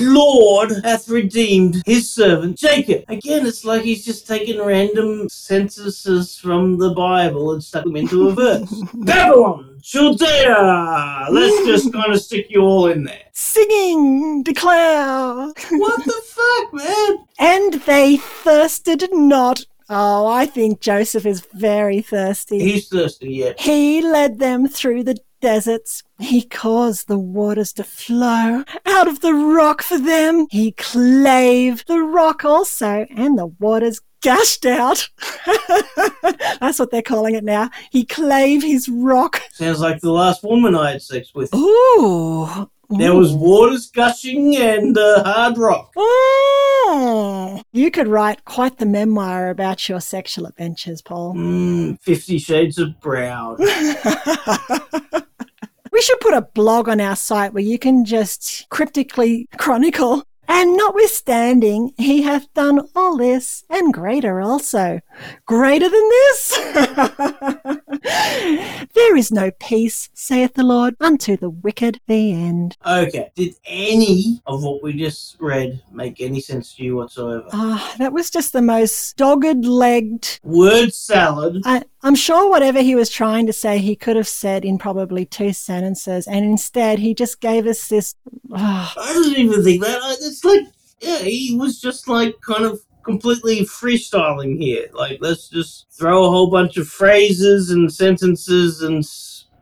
Lord 0.00 0.72
hath 0.82 1.08
redeemed 1.08 1.80
his 1.86 2.10
servant 2.10 2.58
Jacob. 2.58 3.04
Again, 3.06 3.46
it's 3.46 3.64
like 3.64 3.82
he's 3.82 4.04
just 4.04 4.26
taken 4.26 4.60
random 4.60 5.28
sentences 5.28 6.36
from 6.36 6.76
the 6.76 6.90
Bible 6.90 7.52
and 7.52 7.62
stuck 7.62 7.84
them 7.84 7.94
into 7.94 8.26
a 8.26 8.32
verse. 8.34 8.82
Babylon, 8.94 9.78
Chaldea. 9.80 11.28
Let's 11.30 11.64
just 11.64 11.92
kind 11.92 12.12
of 12.12 12.20
stick 12.20 12.46
you 12.50 12.62
all 12.62 12.88
in 12.88 13.04
there. 13.04 13.26
Singing, 13.30 14.42
declare. 14.42 15.52
What 15.70 16.04
the 16.04 16.22
fuck, 16.24 16.74
man? 16.74 17.18
And 17.38 17.74
they 17.74 18.16
thirsted 18.16 19.08
not. 19.12 19.64
Oh, 19.88 20.26
I 20.26 20.46
think 20.46 20.80
Joseph 20.80 21.26
is 21.26 21.46
very 21.54 22.00
thirsty. 22.00 22.58
He's 22.58 22.88
thirsty, 22.88 23.34
yeah. 23.34 23.52
He 23.56 24.02
led 24.02 24.40
them 24.40 24.66
through 24.66 25.04
the 25.04 25.16
deserts. 25.40 26.02
He 26.18 26.42
caused 26.42 27.08
the 27.08 27.18
waters 27.18 27.72
to 27.74 27.84
flow 27.84 28.64
out 28.86 29.08
of 29.08 29.20
the 29.20 29.34
rock 29.34 29.82
for 29.82 29.98
them. 29.98 30.46
He 30.50 30.72
clave 30.72 31.84
the 31.86 32.00
rock 32.00 32.44
also, 32.44 33.06
and 33.10 33.38
the 33.38 33.46
waters 33.46 34.00
gushed 34.22 34.66
out. 34.66 35.08
That's 36.60 36.78
what 36.78 36.90
they're 36.90 37.02
calling 37.02 37.34
it 37.34 37.44
now. 37.44 37.70
He 37.90 38.04
clave 38.04 38.62
his 38.62 38.88
rock. 38.88 39.42
Sounds 39.52 39.80
like 39.80 40.00
the 40.00 40.12
last 40.12 40.42
woman 40.42 40.74
I 40.74 40.92
had 40.92 41.02
sex 41.02 41.34
with. 41.34 41.54
Ooh. 41.54 42.68
There 42.92 43.14
was 43.14 43.32
waters 43.32 43.88
gushing 43.88 44.56
and 44.56 44.98
uh, 44.98 45.22
hard 45.22 45.56
rock. 45.58 45.92
Ooh. 45.96 47.62
You 47.72 47.90
could 47.92 48.08
write 48.08 48.44
quite 48.44 48.78
the 48.78 48.86
memoir 48.86 49.48
about 49.48 49.88
your 49.88 50.00
sexual 50.00 50.46
adventures, 50.46 51.00
Paul. 51.00 51.34
Mm, 51.34 52.00
Fifty 52.00 52.38
Shades 52.38 52.78
of 52.78 53.00
Brown. 53.00 53.58
We 55.92 56.00
should 56.02 56.20
put 56.20 56.34
a 56.34 56.42
blog 56.42 56.88
on 56.88 57.00
our 57.00 57.16
site 57.16 57.52
where 57.52 57.62
you 57.62 57.78
can 57.78 58.04
just 58.04 58.66
cryptically 58.70 59.48
chronicle. 59.58 60.24
And 60.52 60.76
notwithstanding, 60.76 61.94
he 61.96 62.22
hath 62.22 62.52
done 62.54 62.80
all 62.96 63.16
this 63.16 63.62
and 63.70 63.94
greater 63.94 64.40
also. 64.40 64.98
Greater 65.46 65.88
than 65.88 66.08
this? 66.08 66.58
there 68.94 69.16
is 69.16 69.30
no 69.30 69.52
peace, 69.52 70.08
saith 70.12 70.54
the 70.54 70.64
Lord, 70.64 70.96
unto 71.00 71.36
the 71.36 71.50
wicked. 71.50 72.00
The 72.08 72.32
end. 72.32 72.76
Okay. 72.84 73.30
Did 73.36 73.54
any 73.64 74.40
of 74.46 74.64
what 74.64 74.82
we 74.82 74.92
just 74.94 75.36
read 75.38 75.80
make 75.92 76.20
any 76.20 76.40
sense 76.40 76.74
to 76.74 76.82
you 76.82 76.96
whatsoever? 76.96 77.46
Ah, 77.52 77.94
that 77.98 78.12
was 78.12 78.30
just 78.30 78.52
the 78.52 78.62
most 78.62 79.16
dogged 79.16 79.64
legged. 79.64 80.40
Word 80.42 80.92
salad. 80.92 81.62
I, 81.64 81.82
I'm 82.02 82.14
sure 82.16 82.50
whatever 82.50 82.80
he 82.80 82.94
was 82.94 83.10
trying 83.10 83.46
to 83.46 83.52
say, 83.52 83.78
he 83.78 83.94
could 83.94 84.16
have 84.16 84.28
said 84.28 84.64
in 84.64 84.78
probably 84.78 85.24
two 85.26 85.52
sentences, 85.52 86.26
and 86.26 86.44
instead 86.44 86.98
he 86.98 87.14
just 87.14 87.40
gave 87.40 87.66
us 87.66 87.88
this. 87.88 88.14
ah, 88.52 88.92
I 88.98 89.12
don't 89.12 89.36
even 89.36 89.62
think 89.62 89.82
that. 89.82 90.00
I- 90.02 90.16
It's 90.42 90.44
like, 90.44 90.72
yeah, 91.00 91.18
he 91.18 91.56
was 91.58 91.80
just 91.80 92.08
like 92.08 92.34
kind 92.40 92.64
of 92.64 92.80
completely 93.04 93.60
freestyling 93.60 94.58
here. 94.58 94.86
Like, 94.92 95.18
let's 95.20 95.48
just 95.48 95.86
throw 95.92 96.24
a 96.24 96.30
whole 96.30 96.50
bunch 96.50 96.78
of 96.78 96.88
phrases 96.88 97.70
and 97.70 97.92
sentences 97.92 98.82
and 98.82 99.04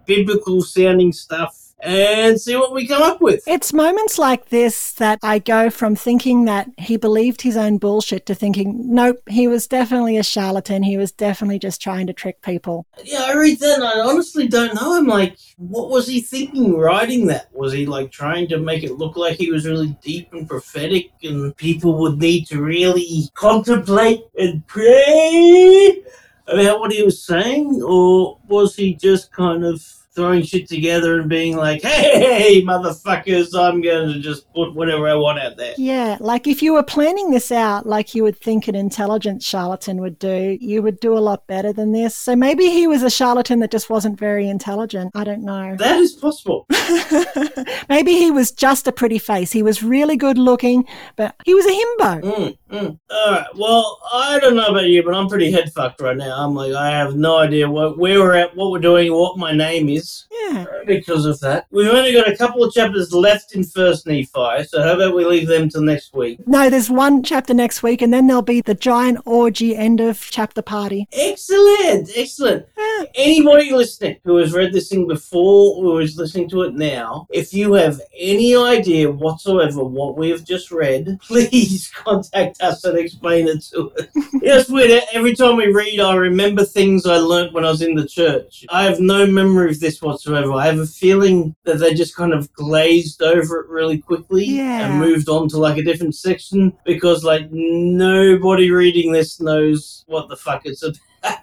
biblical 0.07 0.63
sounding 0.63 1.13
stuff 1.13 1.68
and 1.81 2.41
see 2.41 2.57
what 2.57 2.73
we 2.73 2.87
come 2.87 3.03
up 3.03 3.21
with. 3.21 3.43
It's 3.47 3.73
moments 3.73 4.19
like 4.19 4.49
this 4.49 4.93
that 4.95 5.19
I 5.23 5.39
go 5.39 5.71
from 5.71 5.95
thinking 5.95 6.45
that 6.47 6.69
he 6.77 6.97
believed 6.97 7.43
his 7.43 7.57
own 7.57 7.79
bullshit 7.79 8.27
to 8.27 8.35
thinking, 8.35 8.95
nope, 8.95 9.21
he 9.29 9.47
was 9.47 9.67
definitely 9.67 10.17
a 10.17 10.23
charlatan. 10.23 10.83
He 10.83 10.97
was 10.97 11.13
definitely 11.13 11.59
just 11.59 11.81
trying 11.81 12.07
to 12.09 12.13
trick 12.13 12.43
people. 12.43 12.87
Yeah, 13.05 13.25
I 13.25 13.35
read 13.35 13.61
that 13.61 13.77
and 13.77 13.85
I 13.85 14.01
honestly 14.01 14.49
don't 14.49 14.75
know. 14.75 14.97
I'm 14.97 15.07
like, 15.07 15.39
what 15.57 15.91
was 15.91 16.09
he 16.09 16.21
thinking 16.21 16.77
writing 16.77 17.27
that? 17.29 17.49
Was 17.53 17.73
he 17.73 17.87
like 17.87 18.11
trying 18.11 18.49
to 18.49 18.59
make 18.59 18.83
it 18.83 18.99
look 18.99 19.17
like 19.17 19.37
he 19.37 19.51
was 19.51 19.67
really 19.67 19.97
deep 20.03 20.33
and 20.33 20.49
prophetic 20.49 21.11
and 21.23 21.57
people 21.57 21.99
would 21.99 22.19
need 22.19 22.47
to 22.47 22.61
really 22.61 23.31
contemplate 23.35 24.25
and 24.37 24.67
pray 24.67 26.03
about 26.49 26.81
what 26.81 26.93
he 26.93 27.03
was 27.03 27.25
saying? 27.25 27.83
Or 27.83 28.39
was 28.49 28.75
he 28.75 28.95
just 28.95 29.31
kind 29.33 29.65
of 29.65 29.85
throwing 30.19 30.43
shit 30.43 30.69
together 30.69 31.21
and 31.21 31.29
being 31.29 31.57
like, 31.57 31.81
hey, 31.81 32.61
motherfuckers, 32.63 33.57
I'm 33.57 33.81
going 33.81 34.13
to 34.13 34.19
just 34.19 34.53
put 34.53 34.75
whatever 34.75 35.09
I 35.09 35.15
want 35.15 35.39
out 35.39 35.57
there? 35.57 35.75
Yeah, 35.79 36.17
like 36.19 36.49
if 36.49 36.61
you 36.61 36.73
were 36.73 36.83
planning 36.83 37.31
this 37.31 37.53
out 37.53 37.87
like 37.87 38.17
you 38.17 38.25
would 38.25 38.37
think 38.37 38.67
an 38.67 38.75
intelligent 38.75 39.45
charlatan 39.45 40.01
would 40.01 40.19
do, 40.19 40.59
you 40.61 40.83
would 40.83 40.99
do 40.99 41.17
a 41.17 41.21
lot 41.21 41.47
better 41.47 41.73
than 41.73 41.93
this. 41.93 42.17
So 42.17 42.35
maybe 42.35 42.69
he 42.69 42.89
was 42.89 43.05
a 43.05 43.11
charlatan 43.11 43.61
that 43.61 43.71
just 43.71 43.91
wasn't 43.91 44.19
very 44.19 44.49
intelligent. 44.49 45.13
I 45.15 45.23
don't 45.23 45.45
know. 45.45 45.77
That 45.77 46.01
is 46.01 46.15
possible. 46.15 46.67
maybe 47.89 48.15
he 48.15 48.33
was 48.33 48.51
just 48.51 48.89
a 48.89 48.93
pretty 48.93 49.21
face. 49.21 49.53
He 49.53 49.63
was 49.63 49.85
really 49.85 50.17
good 50.17 50.37
looking, 50.37 50.85
but 51.15 51.37
he 51.45 51.55
was 51.55 51.65
a 51.65 51.69
himbo. 51.69 52.23
Mm, 52.23 52.59
mm. 52.73 52.99
All 53.09 53.33
right. 53.33 53.47
Well, 53.55 54.01
I 54.13 54.41
don't 54.41 54.57
know 54.57 54.67
about 54.67 54.89
you, 54.89 55.05
but 55.05 55.15
I'm 55.15 55.29
pretty 55.29 55.53
head 55.53 55.73
fucked 55.73 56.01
right 56.01 56.17
now. 56.17 56.45
I'm 56.45 56.57
like, 56.57 56.73
I 56.73 56.91
have 56.91 57.15
no 57.15 57.37
idea 57.39 57.71
what 57.71 57.99
where 57.99 58.19
we're 58.19 58.35
at, 58.35 58.57
what 58.57 58.73
we're 58.73 58.81
doing, 58.81 59.13
what 59.13 59.39
my 59.39 59.53
name 59.53 59.89
is 59.89 60.08
Yeah. 60.31 60.65
Uh, 60.69 60.85
because 60.87 61.25
of 61.25 61.41
that. 61.41 61.67
We've 61.71 61.89
only 61.89 62.13
got 62.13 62.29
a 62.29 62.37
couple 62.37 62.63
of 62.65 62.73
chapters 62.73 63.13
left 63.13 63.55
in 63.55 63.65
First 63.65 64.07
Nephi, 64.07 64.65
so 64.65 64.83
how 64.83 64.95
about 64.95 65.15
we 65.15 65.25
leave 65.25 65.49
them 65.49 65.69
till 65.69 65.83
next 65.83 66.15
week? 66.15 66.47
No, 66.47 66.71
there's 66.71 66.91
one 66.91 67.23
chapter 67.23 67.55
next 67.55 67.83
week, 67.83 68.03
and 68.03 68.13
then 68.13 68.27
there'll 68.27 68.43
be 68.43 68.61
the 68.61 68.75
giant 68.75 69.19
orgy 69.25 69.77
end 69.77 70.01
of 70.01 70.21
chapter 70.21 70.63
party. 70.63 71.07
Excellent, 71.13 72.11
excellent. 72.17 72.67
Yeah. 72.77 73.05
Anybody 73.15 73.73
listening 73.73 74.19
who 74.25 74.37
has 74.37 74.53
read 74.53 74.73
this 74.73 74.89
thing 74.89 75.07
before, 75.07 75.83
who 75.83 75.99
is 75.99 76.17
listening 76.17 76.49
to 76.51 76.63
it 76.63 76.75
now, 76.75 77.27
if 77.31 77.53
you 77.53 77.75
have 77.75 78.01
any 78.19 78.57
idea 78.57 79.11
whatsoever 79.11 79.85
what 79.85 80.17
we 80.17 80.31
have 80.31 80.45
just 80.45 80.71
read, 80.71 81.19
please 81.27 81.91
contact 81.95 82.61
us 82.63 82.85
and 82.85 82.99
explain 82.99 83.49
it 83.49 83.63
to 83.63 83.91
us. 83.93 84.07
yes, 84.43 84.69
weird. 84.69 85.03
Every 85.13 85.35
time 85.35 85.57
we 85.57 85.73
read, 85.73 86.01
I 86.01 86.15
remember 86.15 86.65
things 86.65 87.07
I 87.07 87.17
learnt 87.17 87.53
when 87.53 87.65
I 87.65 87.71
was 87.71 87.83
in 87.83 87.95
the 87.95 88.07
church. 88.07 88.65
I 88.71 88.85
have 88.85 89.01
no 89.01 89.27
memory 89.27 89.71
of 89.71 89.81
this 89.81 89.98
whatsoever. 90.03 90.53
I 90.53 90.67
have 90.67 90.79
a 90.79 90.87
feeling 90.87 91.55
that 91.65 91.79
they 91.79 91.95
just 91.95 92.15
kind 92.17 92.33
of 92.33 92.53
glazed 92.53 93.23
over 93.23 93.61
it 93.61 93.69
really 93.69 93.99
quickly 93.99 94.45
Yeah. 94.45 94.87
and 94.89 94.99
moved 95.01 95.29
on 95.29 95.49
to 95.51 95.59
like 95.59 95.77
a 95.79 95.83
different 95.85 96.15
section 96.15 96.73
because 96.85 97.25
like 97.25 97.49
nobody 97.51 98.71
reading 98.71 99.13
this 99.13 99.41
knows 99.41 100.05
what 100.07 100.29
the 100.29 100.37
fuck 100.37 100.63
it's 100.65 100.83
about. 100.83 100.99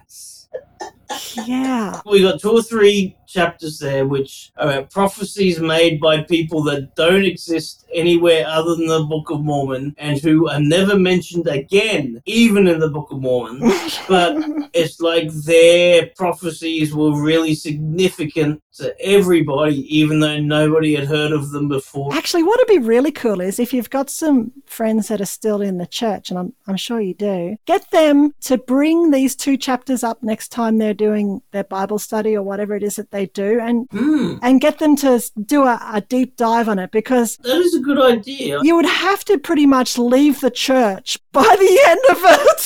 Yeah. 1.46 2.00
We 2.04 2.22
got 2.22 2.40
two 2.40 2.50
or 2.50 2.62
three 2.62 3.16
chapters 3.26 3.78
there 3.78 4.06
which 4.06 4.52
are 4.56 4.82
prophecies 4.82 5.60
made 5.60 6.00
by 6.00 6.22
people 6.22 6.62
that 6.64 6.94
don't 6.94 7.24
exist 7.24 7.86
anywhere 7.94 8.46
other 8.46 8.74
than 8.74 8.86
the 8.86 9.04
Book 9.04 9.30
of 9.30 9.42
Mormon 9.42 9.94
and 9.98 10.18
who 10.18 10.48
are 10.48 10.60
never 10.60 10.98
mentioned 10.98 11.46
again, 11.46 12.22
even 12.26 12.66
in 12.66 12.78
the 12.80 12.90
Book 12.90 13.10
of 13.10 13.20
Mormon. 13.20 13.72
But 14.08 14.36
it's 14.72 15.00
like 15.00 15.32
their 15.32 16.10
prophecies 16.16 16.94
were 16.94 17.20
really 17.20 17.54
significant 17.54 18.62
to 18.74 18.94
everybody, 19.00 19.84
even 19.96 20.20
though 20.20 20.38
nobody 20.38 20.94
had 20.94 21.06
heard 21.06 21.32
of 21.32 21.50
them 21.50 21.68
before. 21.68 22.14
Actually, 22.14 22.42
what 22.42 22.58
would 22.58 22.68
be 22.68 22.78
really 22.78 23.10
cool 23.10 23.40
is 23.40 23.58
if 23.58 23.72
you've 23.72 23.90
got 23.90 24.10
some 24.10 24.52
friends 24.66 25.08
that 25.08 25.20
are 25.20 25.26
still 25.26 25.62
in 25.62 25.78
the 25.78 25.86
church, 25.86 26.30
and 26.30 26.38
I'm, 26.38 26.52
I'm 26.66 26.76
sure 26.76 27.00
you 27.00 27.14
do, 27.14 27.56
get 27.64 27.90
them 27.90 28.32
to 28.42 28.58
bring 28.58 29.10
these 29.10 29.34
two 29.34 29.56
chapters 29.56 30.04
up 30.04 30.22
next 30.22 30.48
time 30.48 30.78
they're 30.78 30.94
doing 30.94 31.42
their 31.52 31.64
Bible 31.64 31.98
study 31.98 32.36
or 32.36 32.42
whatever 32.42 32.74
it 32.74 32.82
is 32.82 32.96
that 32.96 33.10
they 33.16 33.26
do, 33.26 33.58
and 33.60 33.86
Hmm, 33.90 34.36
and 34.42 34.60
get 34.60 34.78
them 34.78 34.94
to 34.96 35.10
do 35.54 35.64
a, 35.64 35.80
a 35.98 36.00
deep 36.00 36.36
dive 36.36 36.68
on 36.68 36.78
it 36.78 36.90
because 36.90 37.36
that 37.38 37.56
is 37.66 37.74
a 37.74 37.80
good 37.80 38.00
idea. 38.00 38.58
you 38.62 38.74
would 38.76 38.86
have 39.08 39.24
to 39.26 39.38
pretty 39.38 39.66
much 39.66 39.96
leave 39.98 40.40
the 40.40 40.50
church 40.50 41.18
by 41.32 41.42
the 41.64 41.74
end 41.92 42.00
of 42.14 42.18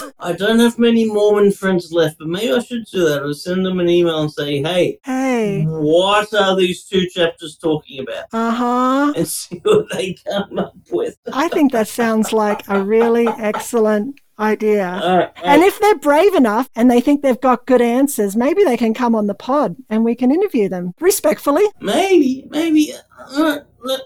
it. 0.09 0.15
I 0.19 0.33
don't 0.33 0.59
have 0.61 0.79
many 0.79 1.05
Mormon 1.05 1.53
friends 1.53 1.93
left, 1.93 2.19
but 2.19 2.29
maybe 2.29 2.53
I 2.53 2.61
should 2.61 2.85
do 2.93 3.05
that. 3.09 3.23
I'll 3.23 3.35
send 3.35 3.65
them 3.67 3.79
an 3.81 3.89
email 3.89 4.21
and 4.23 4.33
say, 4.33 4.63
hey, 4.63 4.99
Hey. 5.05 5.65
what 5.67 6.33
are 6.35 6.57
these 6.57 6.85
two 6.85 7.07
chapters 7.09 7.57
talking 7.57 8.01
about? 8.01 8.25
Uh 8.33 8.51
huh. 8.63 9.13
And 9.17 9.29
see 9.39 9.61
what 9.65 9.87
they 9.93 10.15
come 10.27 10.59
up 10.59 10.75
with. 10.91 11.17
I 11.33 11.49
think 11.49 11.73
that 11.73 11.89
sounds 11.89 12.33
like 12.33 12.63
a 12.69 12.83
really 12.83 13.27
excellent 13.29 14.21
idea. 14.41 14.87
Alright, 15.03 15.33
And 15.45 15.63
if 15.63 15.79
they're 15.79 15.99
brave 15.99 16.35
enough 16.35 16.69
and 16.75 16.91
they 16.91 17.01
think 17.01 17.23
they've 17.23 17.41
got 17.41 17.67
good 17.67 17.83
answers, 17.83 18.35
maybe 18.37 18.65
they 18.65 18.77
can 18.77 18.95
come 18.95 19.15
on 19.15 19.27
the 19.27 19.35
pod 19.35 19.77
and 19.89 20.05
we 20.05 20.15
can 20.15 20.31
interview 20.33 20.69
them 20.69 20.95
respectfully. 21.01 21.65
maybe, 21.81 22.47
maybe. 22.51 22.93
Uh, 23.33 23.59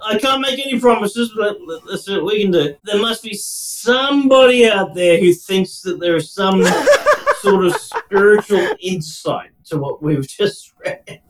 I 0.07 0.18
can't 0.18 0.41
make 0.41 0.59
any 0.64 0.78
promises, 0.78 1.32
but 1.37 1.57
let's 1.85 2.05
see 2.05 2.14
what 2.14 2.26
we 2.26 2.43
can 2.43 2.51
do. 2.53 2.74
There 2.85 3.01
must 3.01 3.22
be 3.22 3.35
somebody 3.35 4.66
out 4.68 4.95
there 4.95 5.18
who 5.18 5.32
thinks 5.32 5.80
that 5.82 6.01
there 6.01 6.16
is 6.16 6.30
some 6.32 6.61
sort 7.45 7.66
of 7.66 7.76
spiritual 7.76 8.68
insight 8.80 9.51
to 9.66 9.78
what 9.78 10.03
we've 10.03 10.26
just 10.26 10.72
read. 10.84 11.20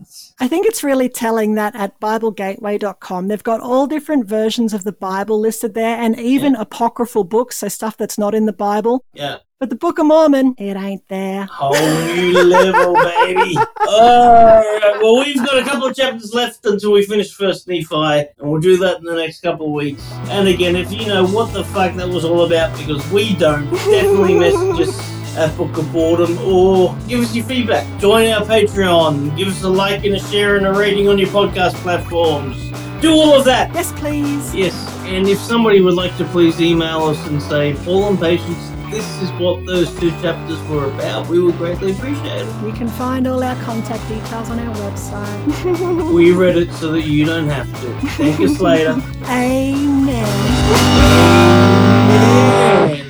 I 0.40 0.48
think 0.48 0.66
it's 0.66 0.84
really 0.84 1.08
telling 1.08 1.54
that 1.54 1.74
at 1.74 1.98
BibleGateway.com, 2.00 3.28
they've 3.28 3.42
got 3.42 3.60
all 3.60 3.86
different 3.86 4.26
versions 4.26 4.72
of 4.72 4.84
the 4.84 4.92
Bible 4.92 5.40
listed 5.40 5.74
there 5.74 5.96
and 5.98 6.18
even 6.18 6.54
apocryphal 6.54 7.24
books, 7.24 7.58
so 7.58 7.68
stuff 7.68 7.96
that's 7.96 8.18
not 8.18 8.34
in 8.34 8.46
the 8.46 8.52
Bible. 8.52 9.04
Yeah. 9.12 9.38
But 9.58 9.70
the 9.70 9.76
Book 9.76 9.98
of 9.98 10.06
Mormon, 10.06 10.54
it 10.58 10.76
ain't 10.76 11.06
there. 11.08 11.48
Whole 11.50 11.72
new 12.14 12.42
level, 12.44 12.94
baby. 12.94 13.56
Alright, 13.56 15.00
well, 15.00 15.18
we've 15.18 15.36
got 15.36 15.58
a 15.58 15.64
couple 15.64 15.86
of 15.86 15.96
chapters 15.96 16.34
left 16.34 16.64
until 16.66 16.92
we 16.92 17.04
finish 17.06 17.32
First 17.32 17.66
Nephi, 17.66 17.94
and 17.94 18.28
we'll 18.38 18.60
do 18.60 18.76
that 18.78 18.98
in 18.98 19.04
the 19.04 19.16
next 19.16 19.40
couple 19.40 19.66
of 19.66 19.72
weeks. 19.72 20.02
And 20.28 20.48
again, 20.48 20.76
if 20.76 20.92
you 20.92 21.06
know 21.06 21.26
what 21.26 21.52
the 21.52 21.64
fuck 21.64 21.94
that 21.96 22.08
was 22.08 22.24
all 22.24 22.44
about, 22.44 22.76
because 22.76 23.08
we 23.10 23.34
don't, 23.36 23.70
definitely 23.70 24.34
message 24.34 24.88
us 24.88 25.13
at 25.36 25.56
Book 25.56 25.76
of 25.76 25.92
Boredom, 25.92 26.38
or 26.38 26.96
give 27.08 27.20
us 27.20 27.34
your 27.34 27.44
feedback. 27.44 27.86
Join 28.00 28.30
our 28.30 28.42
Patreon, 28.42 29.36
give 29.36 29.48
us 29.48 29.62
a 29.62 29.68
like 29.68 30.04
and 30.04 30.14
a 30.14 30.20
share 30.20 30.56
and 30.56 30.66
a 30.66 30.72
rating 30.72 31.08
on 31.08 31.18
your 31.18 31.28
podcast 31.28 31.74
platforms. 31.76 32.70
Do 33.00 33.12
all 33.12 33.38
of 33.38 33.44
that. 33.44 33.72
Yes, 33.74 33.92
please. 33.92 34.54
Yes, 34.54 34.74
and 35.04 35.28
if 35.28 35.38
somebody 35.38 35.80
would 35.80 35.94
like 35.94 36.16
to 36.16 36.24
please 36.24 36.60
email 36.60 37.04
us 37.04 37.26
and 37.26 37.42
say, 37.42 37.74
Paul 37.84 38.08
and 38.08 38.18
Patience, 38.18 38.70
this 38.94 39.22
is 39.22 39.30
what 39.40 39.66
those 39.66 39.92
two 39.98 40.10
chapters 40.22 40.62
were 40.68 40.86
about, 40.86 41.26
we 41.26 41.42
would 41.42 41.56
greatly 41.56 41.92
appreciate 41.92 42.46
it. 42.46 42.64
You 42.64 42.72
can 42.72 42.88
find 42.88 43.26
all 43.26 43.42
our 43.42 43.56
contact 43.62 44.06
details 44.08 44.48
on 44.50 44.60
our 44.60 44.74
website. 44.76 46.12
we 46.14 46.32
read 46.32 46.56
it 46.56 46.72
so 46.74 46.92
that 46.92 47.02
you 47.02 47.24
don't 47.24 47.48
have 47.48 47.68
to. 47.80 48.08
Thank 48.10 48.40
us 48.40 48.60
later. 48.60 48.92
Amen. 49.24 50.24
Amen. 52.10 53.00